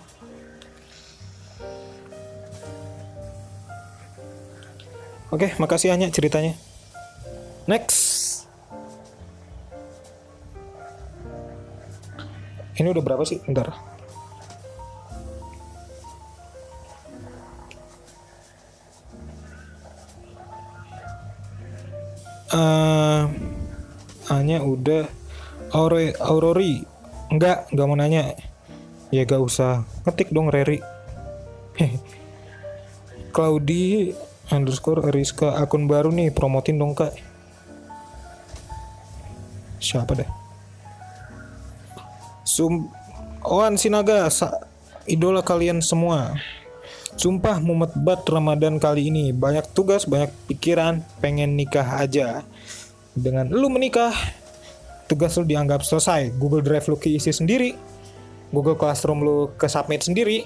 Oke, 5.29 5.53
makasih 5.61 5.93
Anya 5.93 6.09
ceritanya. 6.09 6.57
Next. 7.68 8.49
Ini 12.81 12.89
udah 12.89 13.03
berapa 13.05 13.20
sih? 13.29 13.37
Bentar. 13.45 13.76
Uh, 22.49 23.29
Anya 24.33 24.64
udah 24.64 25.05
Aurori, 25.76 26.16
Aurori 26.16 26.81
enggak 27.29 27.68
enggak 27.68 27.87
mau 27.87 27.97
nanya 28.01 28.33
ya 29.12 29.29
gak 29.29 29.45
usah 29.45 29.85
ngetik 30.09 30.33
dong 30.33 30.49
Reri 30.49 30.81
Claudi 33.37 34.16
underscore 34.49 35.05
Rizka 35.12 35.57
akun 35.61 35.88
baru 35.88 36.12
nih 36.12 36.32
promotin 36.32 36.80
dong 36.80 36.96
kak. 36.96 37.12
Siapa 39.78 40.12
deh? 40.18 40.28
Sum 42.42 42.90
Oan 43.46 43.78
Sinaga 43.78 44.26
sa- 44.28 44.59
idola 45.07 45.40
kalian 45.40 45.78
semua. 45.78 46.36
Sumpah 47.18 47.59
mumet 47.59 47.90
banget 47.99 48.30
Ramadan 48.30 48.78
kali 48.78 49.11
ini. 49.11 49.34
Banyak 49.34 49.74
tugas, 49.74 50.07
banyak 50.07 50.30
pikiran 50.46 51.03
Pengen 51.18 51.59
nikah 51.59 51.99
aja. 51.99 52.46
Dengan 53.18 53.51
lu 53.51 53.66
menikah 53.66 54.14
Tugas 55.09 55.40
lu 55.40 55.49
dianggap 55.49 55.80
selesai. 55.82 56.36
Google 56.36 56.61
Drive 56.61 56.84
lu 56.86 57.01
keisi 57.01 57.32
sendiri. 57.32 57.72
Google 58.53 58.76
Classroom 58.76 59.24
lu 59.24 59.36
ke 59.57 59.64
submit 59.64 60.05
sendiri. 60.05 60.44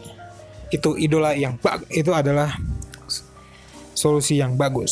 Itu 0.71 0.95
idola 0.95 1.35
yang 1.35 1.59
bag 1.59 1.83
Itu 1.91 2.15
adalah 2.15 2.55
Solusi 4.03 4.43
yang 4.43 4.59
bagus. 4.59 4.91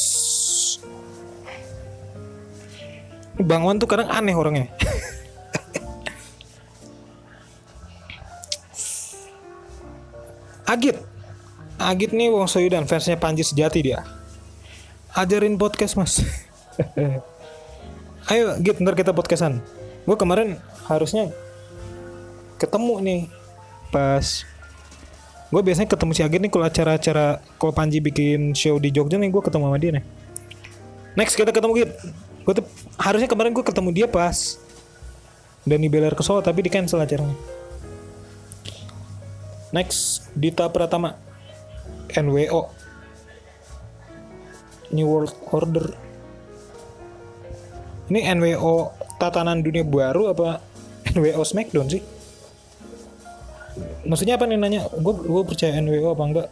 Bang 3.43 3.67
Wan 3.67 3.83
tuh 3.83 3.91
kadang 3.91 4.07
aneh 4.07 4.39
orangnya. 4.39 4.71
Agit. 10.71 10.95
Agit 11.75 12.15
nih 12.15 12.31
Wong 12.31 12.47
Soyudan 12.47 12.87
fansnya 12.87 13.19
Panji 13.19 13.43
sejati 13.43 13.83
dia. 13.83 14.07
Ajarin 15.19 15.59
podcast 15.59 15.99
mas. 15.99 16.23
Ayo 18.31 18.55
Git 18.63 18.79
ntar 18.79 18.95
kita 18.95 19.11
podcastan. 19.11 19.59
Gue 20.07 20.15
kemarin 20.15 20.55
harusnya 20.87 21.35
ketemu 22.63 22.95
nih 23.03 23.27
pas 23.91 24.47
gue 25.51 25.61
biasanya 25.67 25.91
ketemu 25.91 26.13
si 26.15 26.23
Agit 26.23 26.41
nih 26.43 26.51
kalau 26.51 26.65
acara-acara 26.67 27.43
kalau 27.59 27.73
Panji 27.75 27.99
bikin 27.99 28.55
show 28.55 28.79
di 28.79 28.95
Jogja 28.95 29.19
nih 29.19 29.31
gue 29.31 29.43
ketemu 29.43 29.65
sama 29.67 29.79
dia 29.83 29.91
nih 29.99 30.05
next 31.19 31.35
kita 31.35 31.51
ketemu 31.51 31.73
Git 31.83 31.91
gue 32.47 32.55
tuh 32.63 32.67
harusnya 32.97 33.27
kemarin 33.27 33.51
gue 33.51 33.65
ketemu 33.67 33.91
dia 33.91 34.07
pas 34.07 34.57
Dani 35.67 35.91
Beler 35.91 36.15
ke 36.15 36.23
Solo 36.23 36.41
tapi 36.41 36.63
di 36.63 36.71
cancel 36.71 37.03
acaranya 37.03 37.61
Next, 39.71 40.27
Dita 40.35 40.67
Pratama. 40.67 41.15
NWO. 42.11 42.75
New 44.91 45.07
World 45.07 45.35
Order. 45.55 45.87
Ini 48.11 48.35
NWO 48.35 48.91
tatanan 49.23 49.63
dunia 49.63 49.87
baru 49.87 50.35
apa 50.35 50.59
NWO 51.15 51.47
Smackdown 51.47 51.87
sih? 51.87 52.03
Maksudnya 54.11 54.35
apa 54.35 54.51
nih 54.51 54.59
nanya? 54.59 54.81
Gue 54.91 55.15
gue 55.15 55.43
percaya 55.47 55.79
NWO 55.79 56.11
apa 56.11 56.25
enggak? 56.27 56.49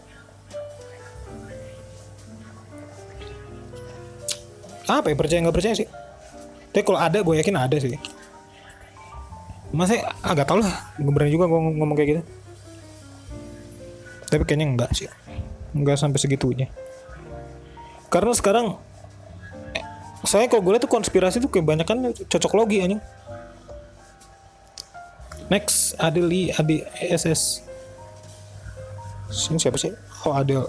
Apa 4.86 5.06
ya 5.11 5.16
percaya 5.18 5.42
nggak 5.42 5.56
percaya 5.59 5.74
sih? 5.74 5.88
Tapi 6.70 6.82
kalau 6.86 7.02
ada 7.02 7.18
gue 7.18 7.34
yakin 7.34 7.56
ada 7.59 7.76
sih. 7.82 7.98
Masa 9.74 9.98
agak 10.22 10.46
tau 10.46 10.62
lah, 10.62 10.94
gue 10.96 11.11
berani 11.12 11.34
juga 11.34 11.50
ngomong, 11.50 11.74
ngomong 11.76 11.98
kayak 11.98 12.11
gitu 12.14 12.22
tapi 14.28 14.44
kayaknya 14.44 14.66
enggak 14.76 14.90
sih 14.92 15.09
enggak 15.72 15.96
sampai 15.96 16.20
segitunya 16.20 16.68
karena 18.12 18.32
sekarang 18.36 18.76
eh, 19.72 19.84
saya 20.24 20.48
kalau 20.48 20.64
gue 20.64 20.72
lihat 20.76 20.84
tuh 20.84 20.92
konspirasi 20.92 21.40
tuh 21.40 21.50
kebanyakan 21.52 22.12
cocok 22.12 22.52
logi 22.56 22.84
anjing 22.84 23.02
next 25.49 25.96
Adeli 25.96 26.53
Adi 26.55 26.84
SS 27.01 27.68
ini 29.28 29.61
siapa 29.61 29.76
sih? 29.76 29.92
Oh 30.24 30.32
Adel 30.32 30.64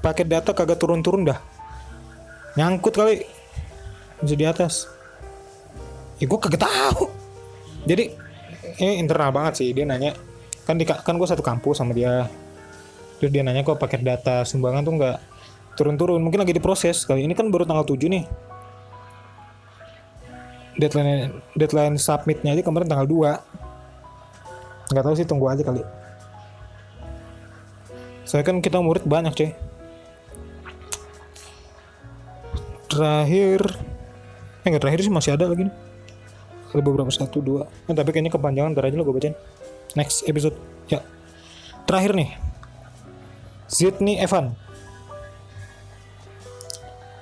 paket 0.00 0.28
data 0.28 0.52
kagak 0.52 0.80
turun-turun 0.80 1.24
dah. 1.24 1.40
Nyangkut 2.56 2.92
kali. 2.96 3.24
Masih 4.20 4.36
di 4.36 4.44
atas. 4.44 4.88
Ya 6.20 6.24
gue 6.28 6.38
kagak 6.40 6.64
tahu. 6.64 7.08
Jadi 7.84 8.12
ini 8.80 9.00
internal 9.00 9.32
banget 9.32 9.64
sih. 9.64 9.68
Dia 9.72 9.84
nanya 9.88 10.12
kan 10.64 10.80
di 10.80 10.84
kan 10.84 11.16
gue 11.16 11.28
satu 11.28 11.40
kampus 11.40 11.80
sama 11.80 11.92
dia. 11.92 12.28
Terus 13.20 13.32
dia 13.32 13.40
nanya 13.44 13.64
kok 13.64 13.80
paket 13.80 14.00
data 14.04 14.44
sumbangan 14.44 14.84
tuh 14.84 14.94
nggak 14.96 15.18
turun-turun. 15.76 16.20
Mungkin 16.24 16.44
lagi 16.44 16.56
diproses 16.56 17.04
kali. 17.04 17.24
Ini 17.24 17.36
kan 17.36 17.52
baru 17.52 17.64
tanggal 17.64 17.84
7 17.84 17.96
nih. 18.08 18.24
Deadline 20.74 21.30
deadline 21.54 21.96
submitnya 22.00 22.56
aja 22.56 22.62
kemarin 22.66 22.90
tanggal 22.90 23.06
2 23.06 23.63
nggak 24.92 25.04
tahu 25.04 25.14
sih 25.16 25.26
tunggu 25.28 25.48
aja 25.48 25.62
kali. 25.64 25.80
Saya 28.24 28.42
kan 28.42 28.58
kita 28.64 28.80
murid 28.80 29.04
banyak 29.04 29.32
cuy. 29.36 29.50
Terakhir 32.88 33.60
eh 34.64 34.66
nggak 34.72 34.82
terakhir 34.82 35.00
sih 35.04 35.12
masih 35.12 35.36
ada 35.36 35.48
lagi 35.48 35.68
nih. 35.68 35.74
Ada 36.74 36.82
beberapa 36.82 37.12
satu 37.12 37.38
dua. 37.38 37.70
Eh, 37.86 37.94
tapi 37.94 38.10
kayaknya 38.10 38.34
kepanjangan 38.34 38.74
ntar 38.74 38.90
aja 38.90 38.98
lo 38.98 39.06
gue 39.06 39.14
bacain. 39.14 39.36
Next 39.94 40.26
episode. 40.26 40.58
Ya. 40.90 41.04
Terakhir 41.86 42.18
nih. 42.18 42.34
Sydney 43.70 44.18
Evan. 44.18 44.58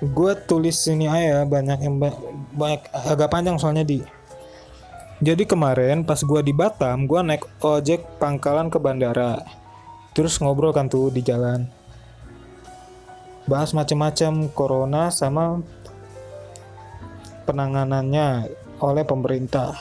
Gue 0.03 0.35
tulis 0.49 0.75
sini 0.75 1.05
aja 1.07 1.45
banyak 1.47 1.79
yang 1.79 1.95
ba- 2.01 2.19
banyak 2.51 2.81
agak 2.91 3.29
panjang 3.29 3.55
soalnya 3.61 3.85
di 3.87 4.01
jadi 5.21 5.43
kemarin 5.45 6.01
pas 6.01 6.17
gue 6.17 6.41
di 6.41 6.55
Batam 6.55 7.05
gue 7.05 7.21
naik 7.21 7.45
ojek 7.61 8.17
pangkalan 8.17 8.73
ke 8.73 8.81
bandara. 8.81 9.45
Terus 10.17 10.41
ngobrol 10.41 10.73
kan 10.73 10.89
tuh 10.89 11.13
di 11.13 11.21
jalan. 11.21 11.69
Bahas 13.45 13.75
macam-macam 13.75 14.49
corona 14.55 15.11
sama 15.11 15.59
penanganannya 17.45 18.49
oleh 18.81 19.03
pemerintah. 19.03 19.75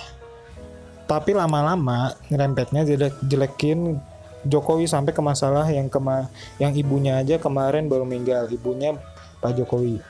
Tapi 1.07 1.33
lama-lama 1.33 2.17
ngerempetnya 2.29 2.85
jelek 2.85 3.15
jelekin 3.25 4.01
Jokowi 4.43 4.91
sampai 4.91 5.15
ke 5.15 5.23
masalah 5.23 5.71
yang 5.71 5.87
kema 5.87 6.27
yang 6.59 6.75
ibunya 6.75 7.23
aja 7.23 7.39
kemarin 7.39 7.87
baru 7.87 8.03
meninggal 8.03 8.51
ibunya 8.51 8.99
Pak 9.39 9.55
Jokowi 9.55 10.03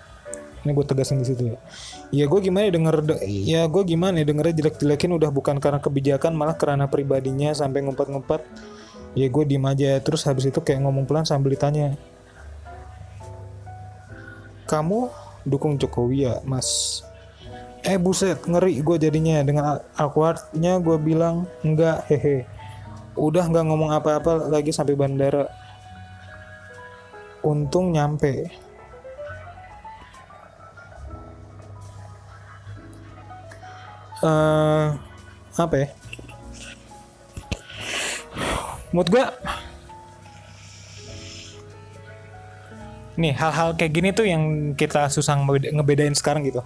ini 0.62 0.70
gue 0.74 0.86
tegasin 0.86 1.18
di 1.22 1.26
situ 1.26 1.42
ya. 1.50 1.58
Ya 2.14 2.24
gue 2.30 2.40
gimana 2.40 2.70
ya 2.70 2.72
denger 2.78 2.96
de- 3.02 3.22
ya 3.26 3.62
gue 3.66 3.82
gimana 3.82 4.14
ya 4.22 4.26
dengernya 4.26 4.54
jelek-jelekin 4.62 5.10
udah 5.18 5.30
bukan 5.34 5.58
karena 5.58 5.82
kebijakan 5.82 6.32
malah 6.38 6.54
karena 6.54 6.86
pribadinya 6.86 7.50
sampai 7.50 7.82
ngumpet-ngumpet. 7.82 8.46
Ya 9.18 9.26
gue 9.26 9.44
diem 9.44 9.64
aja. 9.66 9.98
Terus 9.98 10.22
habis 10.24 10.46
itu 10.46 10.62
kayak 10.62 10.86
ngomong 10.86 11.04
pelan 11.04 11.26
sambil 11.26 11.52
ditanya 11.52 11.98
kamu 14.72 15.12
dukung 15.44 15.76
Jokowi 15.76 16.24
ya 16.24 16.40
mas? 16.48 17.02
Eh 17.84 18.00
buset 18.00 18.40
ngeri 18.46 18.80
gue 18.80 18.96
jadinya. 18.96 19.42
Dengan 19.44 19.82
awkwardnya 19.98 20.80
gue 20.80 20.96
bilang 20.96 21.44
enggak 21.60 22.06
hehe. 22.08 22.48
Udah 23.18 23.44
nggak 23.50 23.66
ngomong 23.68 23.92
apa-apa 23.92 24.48
lagi 24.48 24.72
sampai 24.72 24.96
bandara. 24.96 25.44
Untung 27.42 27.92
nyampe 27.92 28.48
eh 34.22 34.86
apa 35.58 35.74
ya? 35.76 35.88
Menurut 38.94 39.08
gue 39.08 39.24
nih 43.12 43.36
hal-hal 43.36 43.76
kayak 43.76 43.92
gini 43.92 44.08
tuh 44.16 44.24
yang 44.24 44.72
kita 44.72 45.12
susah 45.12 45.36
ngebeda- 45.36 45.72
ngebedain 45.76 46.16
sekarang 46.16 46.48
gitu. 46.48 46.64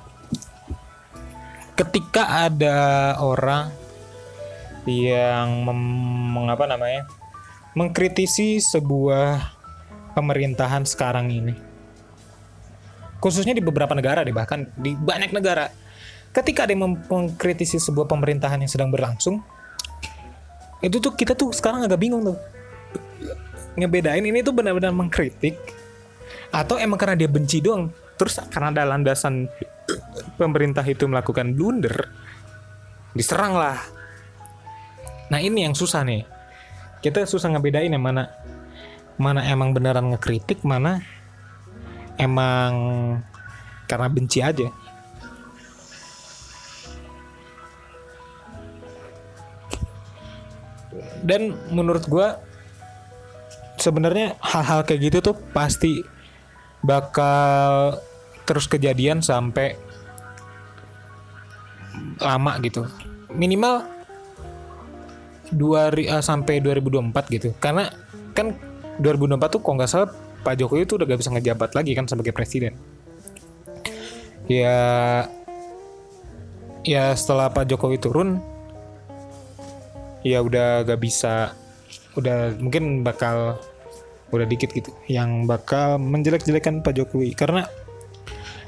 Ketika 1.77 2.49
ada 2.49 3.17
orang 3.21 3.75
yang 4.87 5.67
mengapa 6.33 6.71
namanya 6.71 7.11
mengkritisi 7.75 8.63
sebuah 8.63 9.53
pemerintahan 10.15 10.87
sekarang 10.89 11.29
ini 11.29 11.53
khususnya 13.21 13.53
di 13.57 13.61
beberapa 13.65 13.93
negara 13.93 14.23
deh 14.23 14.33
bahkan 14.33 14.71
di 14.79 14.95
banyak 14.95 15.35
negara 15.35 15.69
ketika 16.37 16.69
ada 16.69 16.77
yang 16.77 17.01
mengkritisi 17.09 17.81
sebuah 17.81 18.05
pemerintahan 18.05 18.61
yang 18.61 18.69
sedang 18.69 18.93
berlangsung 18.93 19.41
itu 20.85 21.01
tuh 21.01 21.17
kita 21.17 21.33
tuh 21.33 21.57
sekarang 21.57 21.89
agak 21.89 21.97
bingung 21.97 22.21
tuh. 22.21 22.37
Ngebedain 23.77 24.25
ini 24.25 24.45
tuh 24.45 24.53
benar-benar 24.53 24.93
mengkritik 24.93 25.57
atau 26.53 26.77
emang 26.77 27.01
karena 27.01 27.17
dia 27.17 27.29
benci 27.29 27.65
doang. 27.65 27.89
Terus 28.21 28.41
karena 28.53 28.73
ada 28.73 28.85
landasan 28.85 29.49
pemerintah 30.37 30.85
itu 30.85 31.09
melakukan 31.09 31.57
blunder 31.57 32.09
diserang 33.17 33.57
lah. 33.57 33.81
Nah 35.33 35.41
ini 35.41 35.65
yang 35.65 35.73
susah 35.73 36.05
nih. 36.05 36.25
Kita 37.01 37.25
susah 37.25 37.53
ngebedain 37.57 37.93
yang 37.93 38.05
mana 38.05 38.29
mana 39.17 39.41
emang 39.49 39.73
beneran 39.73 40.13
ngekritik 40.13 40.61
mana 40.61 41.01
emang 42.21 42.73
karena 43.89 44.09
benci 44.13 44.45
aja 44.45 44.69
dan 51.27 51.59
menurut 51.75 52.07
gue 52.07 52.29
sebenarnya 53.83 54.39
hal-hal 54.41 54.87
kayak 54.87 55.11
gitu 55.11 55.19
tuh 55.33 55.37
pasti 55.51 56.01
bakal 56.87 57.99
terus 58.47 58.71
kejadian 58.71 59.21
sampai 59.21 59.75
lama 62.23 62.57
gitu. 62.63 62.87
Minimal 63.35 63.85
dua 65.51 65.91
uh, 65.91 66.23
sampai 66.23 66.63
2024 66.63 67.35
gitu. 67.35 67.49
Karena 67.59 67.91
kan 68.33 68.55
2024 69.03 69.53
tuh 69.53 69.61
kok 69.61 69.75
nggak 69.77 69.91
salah 69.91 70.09
Pak 70.47 70.55
Jokowi 70.63 70.87
itu 70.87 70.95
udah 70.95 71.07
gak 71.11 71.21
bisa 71.27 71.35
ngejabat 71.35 71.71
lagi 71.75 71.93
kan 71.99 72.07
sebagai 72.07 72.31
presiden. 72.31 72.79
Ya 74.47 74.79
ya 76.87 77.11
setelah 77.19 77.51
Pak 77.51 77.67
Jokowi 77.67 77.99
turun 77.99 78.39
ya 80.27 80.43
udah 80.43 80.83
gak 80.83 80.99
bisa. 80.99 81.55
Udah 82.19 82.51
mungkin 82.59 83.07
bakal 83.07 83.61
udah 84.35 84.43
dikit 84.43 84.75
gitu 84.75 84.91
yang 85.07 85.47
bakal 85.47 86.03
menjelek-jelekan 86.03 86.83
Pak 86.83 86.99
Jokowi. 86.99 87.31
Karena 87.39 87.63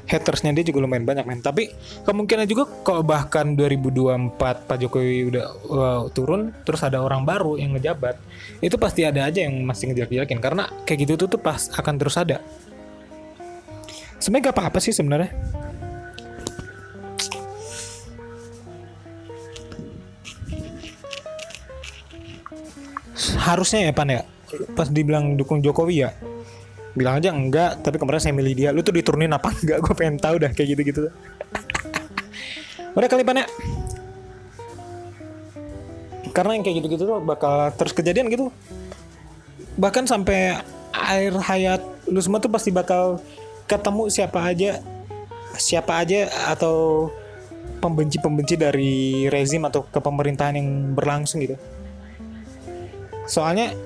hatersnya 0.09 0.55
dia 0.55 0.65
juga 0.65 0.87
lumayan 0.87 1.05
banyak 1.05 1.25
men. 1.27 1.43
Tapi 1.43 1.69
kemungkinan 2.07 2.47
juga 2.49 2.65
kalau 2.81 3.03
bahkan 3.03 3.53
2024 3.53 4.39
Pak 4.39 4.77
Jokowi 4.81 5.35
udah 5.35 5.45
uh, 5.69 6.01
turun 6.15 6.55
terus 6.63 6.81
ada 6.81 7.03
orang 7.03 7.27
baru 7.27 7.59
yang 7.59 7.77
ngejabat 7.77 8.17
itu 8.63 8.73
pasti 8.79 9.05
ada 9.05 9.27
aja 9.27 9.43
yang 9.43 9.61
masih 9.67 9.91
ngejelek-jelekin. 9.91 10.39
Karena 10.39 10.65
kayak 10.87 11.05
gitu 11.05 11.13
tuh, 11.25 11.37
tuh 11.37 11.41
pas 11.43 11.69
akan 11.75 11.95
terus 11.99 12.15
ada. 12.17 12.41
Sebenarnya 14.19 14.51
gak 14.51 14.57
apa-apa 14.59 14.79
sih 14.83 14.91
sebenarnya 14.91 15.31
harusnya 23.39 23.89
ya 23.89 23.93
pan 23.93 24.09
ya? 24.09 24.21
Pas 24.73 24.89
dibilang 24.89 25.37
dukung 25.37 25.61
Jokowi 25.61 26.07
ya? 26.07 26.11
Bilang 26.97 27.21
aja 27.21 27.29
enggak 27.29 27.85
tapi 27.85 28.01
kemarin 28.01 28.21
saya 28.21 28.33
milih 28.33 28.53
dia. 28.55 28.69
Lu 28.73 28.81
tuh 28.81 28.95
diturunin 28.95 29.31
apa 29.31 29.53
enggak? 29.53 29.77
Gue 29.83 29.93
pengen 29.93 30.17
tahu 30.17 30.41
dah 30.41 30.51
kayak 30.51 30.77
gitu 30.77 30.83
gitu 30.83 31.01
udah 32.99 33.09
kali 33.09 33.23
pan 33.23 33.45
ya? 33.45 33.47
Karena 36.35 36.51
yang 36.57 36.63
kayak 36.67 36.75
gitu 36.83 36.87
gitu 36.97 37.03
tuh 37.07 37.19
bakal 37.23 37.71
terus 37.79 37.93
kejadian 37.93 38.27
gitu. 38.27 38.51
Bahkan 39.79 40.09
sampai 40.09 40.59
air 40.91 41.31
hayat 41.31 41.79
lu 42.09 42.19
semua 42.19 42.41
tuh 42.41 42.51
pasti 42.51 42.73
bakal 42.73 43.21
ketemu 43.69 44.09
siapa 44.09 44.39
aja 44.41 44.81
siapa 45.55 46.01
aja 46.01 46.27
atau 46.49 47.07
pembenci-pembenci 47.79 48.59
dari 48.59 49.25
rezim 49.29 49.63
atau 49.63 49.85
kepemerintahan 49.87 50.57
yang 50.57 50.97
berlangsung 50.97 51.39
gitu 51.39 51.55
soalnya 53.29 53.77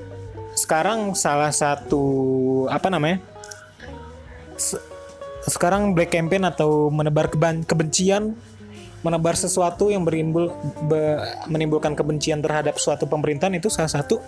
sekarang 0.55 1.11
salah 1.19 1.51
satu 1.51 2.03
apa 2.71 2.87
namanya 2.87 3.19
se 4.55 4.79
sekarang 5.43 5.91
black 5.91 6.15
campaign 6.15 6.47
atau 6.47 6.87
menebar 6.87 7.27
kebencian 7.67 8.31
menebar 9.03 9.35
sesuatu 9.35 9.91
yang 9.91 10.07
berimbul 10.07 10.55
be, 10.87 11.19
menimbulkan 11.51 11.91
kebencian 11.91 12.39
terhadap 12.39 12.79
suatu 12.79 13.03
pemerintahan 13.03 13.51
itu 13.59 13.67
salah 13.67 13.91
satu 13.91 14.23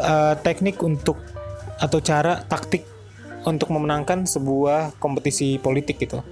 uh, 0.00 0.34
teknik 0.40 0.80
untuk 0.80 1.20
atau 1.76 2.00
cara 2.00 2.40
taktik 2.48 2.88
untuk 3.44 3.68
memenangkan 3.68 4.24
sebuah 4.24 4.96
kompetisi 4.96 5.60
politik 5.60 6.00
gitu. 6.00 6.24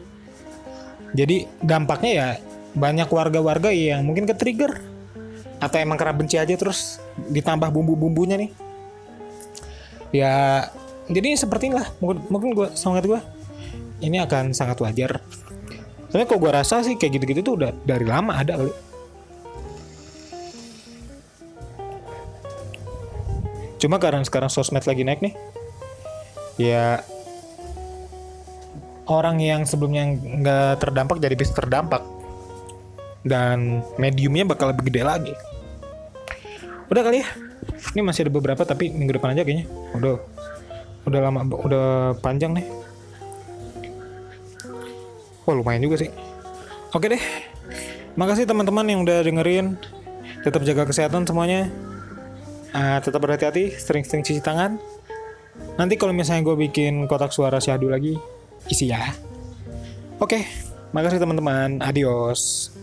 Jadi 1.13 1.45
dampaknya 1.61 2.11
ya 2.11 2.29
banyak 2.73 3.11
warga-warga 3.11 3.69
yang 3.75 4.07
mungkin 4.07 4.25
ke 4.25 4.33
trigger 4.33 4.90
atau 5.61 5.77
emang 5.77 6.01
karena 6.01 6.17
benci 6.17 6.41
aja 6.41 6.57
terus 6.57 6.97
ditambah 7.29 7.69
bumbu-bumbunya 7.69 8.41
nih? 8.41 8.51
Ya 10.11 10.67
jadi 11.07 11.37
seperti 11.37 11.69
inilah. 11.69 11.87
Mungkin 12.01 12.19
mungkin 12.33 12.49
gue 12.57 12.69
sangat 12.73 13.05
gue 13.05 13.21
ini 14.01 14.17
akan 14.25 14.57
sangat 14.57 14.81
wajar. 14.81 15.21
Soalnya 16.09 16.27
kok 16.27 16.41
gue 16.41 16.51
rasa 16.51 16.83
sih 16.83 16.97
kayak 16.97 17.21
gitu-gitu 17.21 17.41
tuh 17.45 17.55
udah 17.61 17.71
dari 17.85 18.09
lama 18.09 18.35
ada 18.35 18.57
kali. 18.57 18.73
Cuma 23.81 24.01
karena 24.01 24.25
sekarang 24.25 24.49
sosmed 24.49 24.85
lagi 24.85 25.05
naik 25.05 25.21
nih 25.25 25.35
ya 26.61 27.01
orang 29.09 29.41
yang 29.41 29.65
sebelumnya 29.65 30.05
nggak 30.13 30.73
terdampak 30.81 31.21
jadi 31.21 31.37
bisa 31.37 31.53
terdampak. 31.53 32.01
Dan 33.21 33.85
mediumnya 34.01 34.49
bakal 34.49 34.73
lebih 34.73 34.89
gede 34.89 35.05
lagi 35.05 35.35
udah 36.91 37.03
kali 37.07 37.23
ya? 37.23 37.29
Ini 37.95 38.03
masih 38.03 38.27
ada 38.27 38.33
beberapa 38.35 38.63
tapi 38.67 38.91
minggu 38.91 39.17
depan 39.17 39.33
aja 39.33 39.47
kayaknya. 39.47 39.67
Udah 39.95 40.19
udah 41.07 41.21
lama 41.23 41.41
udah 41.47 41.87
panjang 42.19 42.53
nih. 42.59 42.67
Wah 45.47 45.55
lumayan 45.55 45.83
juga 45.87 46.03
sih. 46.07 46.11
Oke 46.93 47.07
deh. 47.07 47.23
Makasih 48.19 48.45
teman-teman 48.45 48.87
yang 48.91 49.01
udah 49.07 49.23
dengerin. 49.23 49.79
Tetap 50.43 50.67
jaga 50.67 50.83
kesehatan 50.85 51.25
semuanya. 51.25 51.71
Uh, 52.71 53.03
Tetap 53.03 53.19
berhati-hati 53.19 53.75
Sering-sering 53.75 54.23
cuci 54.23 54.43
tangan. 54.43 54.79
Nanti 55.75 55.99
kalau 55.99 56.15
misalnya 56.15 56.47
gue 56.47 56.57
bikin 56.57 57.07
kotak 57.11 57.35
suara 57.35 57.59
syahdu 57.59 57.91
lagi 57.91 58.15
Isi 58.71 58.91
ya. 58.91 59.11
Oke 60.23 60.47
Makasih 60.91 61.23
teman-teman. 61.23 61.79
Adios 61.79 62.75